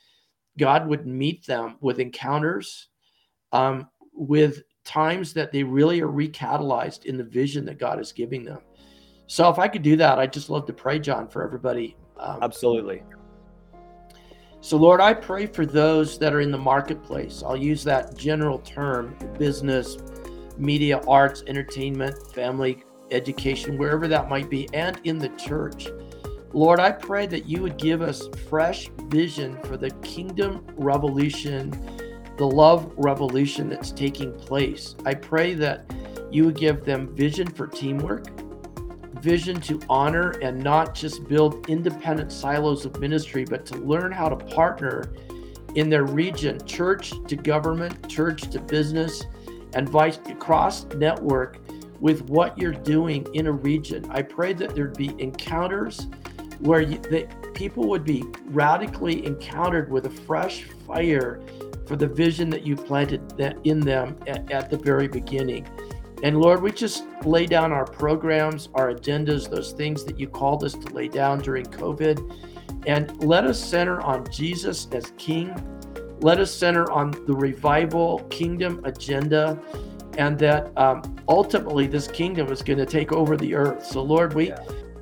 God 0.57 0.85
would 0.87 1.07
meet 1.07 1.45
them 1.45 1.77
with 1.79 1.99
encounters 1.99 2.88
um, 3.51 3.87
with 4.13 4.63
times 4.83 5.33
that 5.33 5.51
they 5.51 5.63
really 5.63 6.01
are 6.01 6.07
recatalyzed 6.07 7.05
in 7.05 7.17
the 7.17 7.23
vision 7.23 7.65
that 7.65 7.77
God 7.77 7.99
is 7.99 8.11
giving 8.11 8.43
them. 8.43 8.59
So 9.27 9.49
if 9.49 9.59
I 9.59 9.67
could 9.67 9.83
do 9.83 9.95
that, 9.97 10.17
I'd 10.17 10.33
just 10.33 10.49
love 10.49 10.65
to 10.65 10.73
pray, 10.73 10.99
John, 10.99 11.27
for 11.27 11.43
everybody. 11.43 11.95
Um, 12.17 12.39
Absolutely. 12.41 13.03
So, 14.61 14.75
Lord, 14.75 14.99
I 14.99 15.13
pray 15.13 15.45
for 15.45 15.65
those 15.65 16.17
that 16.17 16.33
are 16.33 16.41
in 16.41 16.51
the 16.51 16.57
marketplace. 16.57 17.43
I'll 17.45 17.55
use 17.55 17.83
that 17.85 18.17
general 18.17 18.59
term 18.59 19.15
business, 19.37 19.97
media, 20.57 21.01
arts, 21.07 21.43
entertainment, 21.47 22.15
family, 22.33 22.83
education, 23.11 23.77
wherever 23.77 24.07
that 24.07 24.27
might 24.27 24.49
be, 24.49 24.67
and 24.73 24.99
in 25.05 25.17
the 25.17 25.29
church. 25.29 25.87
Lord, 26.51 26.79
I 26.79 26.91
pray 26.91 27.27
that 27.27 27.45
you 27.45 27.61
would 27.61 27.77
give 27.77 28.01
us 28.01 28.27
fresh 28.49 28.89
vision 29.07 29.57
for 29.63 29.77
the 29.77 29.91
kingdom 30.01 30.65
revolution 30.75 31.71
the 32.39 32.47
love 32.47 32.93
revolution 32.95 33.67
that's 33.67 33.91
taking 33.91 34.31
place. 34.31 34.95
I 35.05 35.13
pray 35.13 35.55
that 35.55 35.93
you 36.31 36.45
would 36.45 36.55
give 36.55 36.85
them 36.85 37.13
vision 37.13 37.45
for 37.45 37.67
teamwork, 37.67 38.27
vision 39.19 39.59
to 39.59 39.77
honor 39.89 40.31
and 40.41 40.57
not 40.57 40.95
just 40.95 41.27
build 41.27 41.69
independent 41.69 42.31
silos 42.31 42.85
of 42.85 42.97
ministry, 42.97 43.43
but 43.43 43.65
to 43.65 43.75
learn 43.79 44.13
how 44.13 44.29
to 44.29 44.37
partner 44.37 45.11
in 45.75 45.89
their 45.89 46.05
region, 46.05 46.65
church 46.65 47.11
to 47.27 47.35
government, 47.35 48.07
church 48.07 48.43
to 48.51 48.59
business, 48.61 49.25
and 49.73 49.89
vice 49.89 50.17
cross 50.39 50.85
network 50.95 51.57
with 51.99 52.21
what 52.29 52.57
you're 52.57 52.71
doing 52.71 53.27
in 53.33 53.47
a 53.47 53.51
region. 53.51 54.09
I 54.11 54.21
pray 54.21 54.53
that 54.53 54.75
there'd 54.75 54.97
be 54.97 55.13
encounters 55.21 56.07
where 56.59 56.79
you, 56.79 56.99
that 57.11 57.53
people 57.53 57.89
would 57.89 58.05
be 58.05 58.23
radically 58.45 59.25
encountered 59.25 59.91
with 59.91 60.05
a 60.05 60.09
fresh 60.09 60.63
fire 60.87 61.41
for 61.89 61.95
the 61.95 62.07
vision 62.07 62.51
that 62.51 62.63
you 62.63 62.75
planted 62.75 63.27
that 63.35 63.57
in 63.63 63.79
them 63.79 64.15
at, 64.27 64.51
at 64.51 64.69
the 64.69 64.77
very 64.77 65.07
beginning. 65.07 65.67
And 66.21 66.39
Lord, 66.39 66.61
we 66.61 66.71
just 66.71 67.03
lay 67.25 67.47
down 67.47 67.71
our 67.71 67.83
programs, 67.83 68.69
our 68.75 68.93
agendas, 68.93 69.49
those 69.49 69.71
things 69.71 70.05
that 70.05 70.19
you 70.19 70.27
called 70.27 70.63
us 70.63 70.73
to 70.73 70.93
lay 70.93 71.07
down 71.07 71.39
during 71.39 71.65
COVID, 71.65 72.85
and 72.85 73.23
let 73.23 73.43
us 73.45 73.59
center 73.59 74.01
on 74.01 74.29
Jesus 74.31 74.87
as 74.91 75.13
King. 75.17 75.49
Let 76.19 76.39
us 76.39 76.53
center 76.53 76.91
on 76.91 77.09
the 77.25 77.33
revival 77.33 78.19
kingdom 78.29 78.81
agenda, 78.85 79.59
and 80.15 80.37
that 80.37 80.77
um, 80.77 81.01
ultimately 81.27 81.87
this 81.87 82.07
kingdom 82.07 82.51
is 82.51 82.61
going 82.61 82.77
to 82.77 82.85
take 82.85 83.11
over 83.13 83.35
the 83.35 83.55
earth. 83.55 83.83
So, 83.83 84.03
Lord, 84.03 84.35
we 84.35 84.49
yeah. 84.49 84.59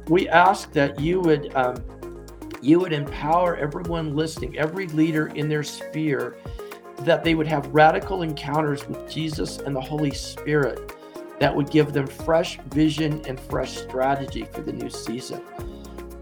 we 0.07 0.29
ask 0.29 0.71
that 0.71 1.01
you 1.01 1.19
would 1.19 1.53
um, 1.53 1.83
you 2.61 2.79
would 2.79 2.93
empower 2.93 3.57
everyone 3.57 4.15
listening, 4.15 4.57
every 4.57 4.87
leader 4.87 5.27
in 5.27 5.49
their 5.49 5.63
sphere, 5.63 6.37
that 6.99 7.23
they 7.23 7.35
would 7.35 7.47
have 7.47 7.67
radical 7.67 8.23
encounters 8.23 8.87
with 8.87 9.09
Jesus 9.09 9.57
and 9.59 9.75
the 9.75 9.81
Holy 9.81 10.11
Spirit 10.11 10.95
that 11.39 11.55
would 11.55 11.69
give 11.69 11.93
them 11.93 12.07
fresh 12.07 12.59
vision 12.69 13.21
and 13.27 13.39
fresh 13.39 13.77
strategy 13.77 14.45
for 14.53 14.61
the 14.61 14.73
new 14.73 14.89
season. 14.89 15.41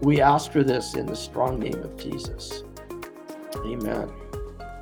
We 0.02 0.20
ask 0.20 0.52
for 0.52 0.62
this 0.62 0.94
in 0.94 1.06
the 1.06 1.16
strong 1.16 1.58
name 1.58 1.82
of 1.82 1.96
Jesus. 1.96 2.64
Amen. 3.56 4.10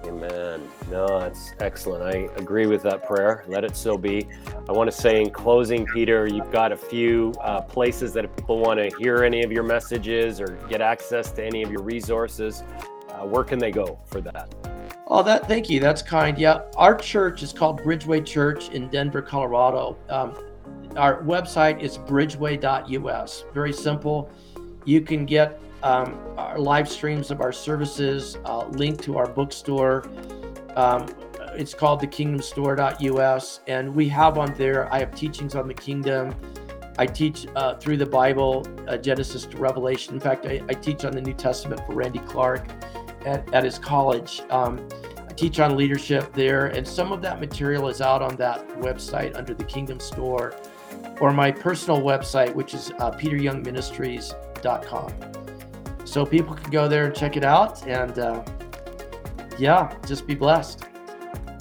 Amen. 0.05 0.69
No, 0.91 1.07
that's 1.21 1.53
excellent. 1.61 2.03
I 2.03 2.29
agree 2.37 2.67
with 2.67 2.83
that 2.83 3.07
prayer. 3.07 3.45
Let 3.49 3.65
it 3.65 3.77
so 3.77 3.97
be. 3.97 4.27
I 4.69 4.73
want 4.73 4.91
to 4.91 4.97
say 4.97 5.21
in 5.21 5.31
closing, 5.31 5.87
Peter, 5.87 6.27
you've 6.27 6.51
got 6.51 6.73
a 6.73 6.77
few 6.77 7.33
uh, 7.41 7.63
places 7.63 8.13
that 8.15 8.25
if 8.25 8.37
people 8.37 8.59
want 8.59 8.79
to 8.81 8.95
hear 8.99 9.25
any 9.25 9.43
of 9.43 9.53
your 9.53 9.63
messages 9.63 10.41
or 10.41 10.59
get 10.69 10.81
access 10.81 11.31
to 11.33 11.45
any 11.45 11.63
of 11.63 11.71
your 11.71 11.83
resources, 11.83 12.63
uh, 13.09 13.25
where 13.25 13.45
can 13.45 13.59
they 13.59 13.71
go 13.71 13.99
for 14.07 14.21
that? 14.21 14.53
Oh, 15.17 15.23
that 15.23 15.47
thank 15.47 15.71
you. 15.71 15.79
That's 15.79 16.03
kind. 16.03 16.37
Yeah, 16.37 16.63
our 16.77 16.97
church 16.97 17.45
is 17.45 17.53
called 17.53 17.81
Bridgeway 17.83 18.27
Church 18.27 18.71
in 18.71 18.89
Denver, 18.89 19.23
Colorado. 19.23 19.97
Um, 20.09 20.37
our 20.97 21.23
website 21.23 21.81
is 21.81 21.99
bridgeway.us. 21.99 23.45
Very 23.55 23.73
simple. 23.73 24.29
You 24.85 25.03
can 25.03 25.25
get 25.25 25.61
um, 25.85 26.19
our 26.37 26.59
live 26.59 26.89
streams 26.89 27.31
of 27.31 27.41
our 27.41 27.53
services, 27.53 28.39
uh, 28.45 28.67
link 28.71 29.01
to 29.03 29.17
our 29.17 29.29
bookstore. 29.29 30.05
Um, 30.75 31.07
it's 31.53 31.75
called 31.75 32.01
the 32.01 32.09
thekingdomstore.us, 32.09 33.61
and 33.69 33.95
we 33.95 34.09
have 34.09 34.37
on 34.37 34.53
there. 34.55 34.93
I 34.93 34.99
have 34.99 35.15
teachings 35.15 35.55
on 35.55 35.69
the 35.69 35.75
kingdom. 35.75 36.35
I 36.99 37.07
teach 37.07 37.47
uh, 37.55 37.77
through 37.77 37.99
the 37.99 38.07
Bible, 38.07 38.67
uh, 38.89 38.97
Genesis 38.97 39.47
to 39.47 39.59
Revelation. 39.59 40.15
In 40.15 40.19
fact, 40.19 40.45
I, 40.45 40.61
I 40.69 40.75
teach 40.75 41.05
on 41.05 41.13
the 41.13 41.23
New 41.23 41.35
Testament 41.35 41.87
for 41.87 41.95
Randy 41.95 42.19
Clark 42.19 42.67
at, 43.25 43.53
at 43.53 43.65
his 43.65 43.79
college. 43.79 44.43
Um, 44.51 44.87
I 45.19 45.33
teach 45.33 45.59
on 45.61 45.77
leadership 45.77 46.33
there, 46.33 46.67
and 46.67 46.87
some 46.87 47.13
of 47.13 47.23
that 47.23 47.41
material 47.41 47.89
is 47.89 48.01
out 48.01 48.23
on 48.23 48.37
that 48.37 48.69
website 48.81 49.37
under 49.37 49.55
the 49.55 49.65
Kingdom 49.65 49.99
Store 50.01 50.55
or 51.21 51.33
my 51.33 51.51
personal 51.51 52.01
website, 52.01 52.55
which 52.55 52.75
is 52.75 52.93
uh, 52.99 53.11
peteryoungministries.com. 53.11 55.13
So 56.05 56.27
people 56.27 56.55
can 56.55 56.71
go 56.71 56.89
there 56.89 57.07
and 57.07 57.15
check 57.15 57.37
it 57.37 57.45
out, 57.45 57.87
and 57.87 58.19
uh, 58.19 58.45
yeah, 59.59 59.95
just 60.07 60.27
be 60.27 60.35
blessed. 60.35 60.85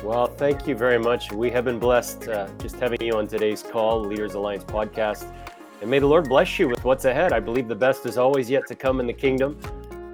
Well, 0.04 0.28
thank 0.28 0.68
you 0.68 0.76
very 0.76 1.00
much. 1.00 1.32
We 1.32 1.50
have 1.52 1.64
been 1.64 1.80
blessed 1.80 2.28
uh, 2.28 2.50
just 2.60 2.76
having 2.76 3.02
you 3.02 3.14
on 3.14 3.26
today's 3.26 3.64
call, 3.64 4.02
Leaders 4.02 4.34
Alliance 4.34 4.66
podcast. 4.66 5.34
And 5.82 5.90
may 5.90 6.00
the 6.00 6.08
Lord 6.08 6.28
bless 6.28 6.60
you 6.60 6.68
with 6.68 6.84
what's 6.84 7.06
ahead. 7.06 7.32
I 7.32 7.40
believe 7.40 7.70
the 7.70 7.76
best 7.76 8.06
is 8.06 8.18
always 8.18 8.50
yet 8.50 8.68
to 8.68 8.76
come 8.76 9.00
in 9.00 9.08
the 9.08 9.14
kingdom 9.14 9.58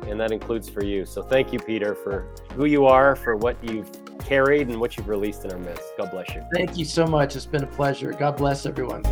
and 0.10 0.20
that 0.20 0.32
includes 0.32 0.70
for 0.70 0.84
you. 0.84 1.05
So 1.05 1.22
thank 1.22 1.53
you, 1.53 1.60
Peter, 1.60 1.95
for 1.95 2.28
who 2.55 2.66
you 2.66 2.86
are, 2.86 3.16
for 3.16 3.36
what 3.36 3.55
you've 3.64 3.89
carried 4.20 4.68
and 4.68 4.80
what 4.80 4.97
you've 4.97 5.07
released 5.07 5.45
in 5.45 5.51
our 5.51 5.60
midst. 5.60 5.84
God 5.97 6.12
bless 6.12 6.30
you. 6.36 6.43
Thank 6.53 6.78
you 6.78 6.86
so 6.86 7.05
much. 7.05 7.36
It's 7.36 7.45
been 7.45 7.64
a 7.64 7.68
pleasure. 7.68 8.12
God 8.14 8.38
bless 8.38 8.66
everyone. 8.66 9.03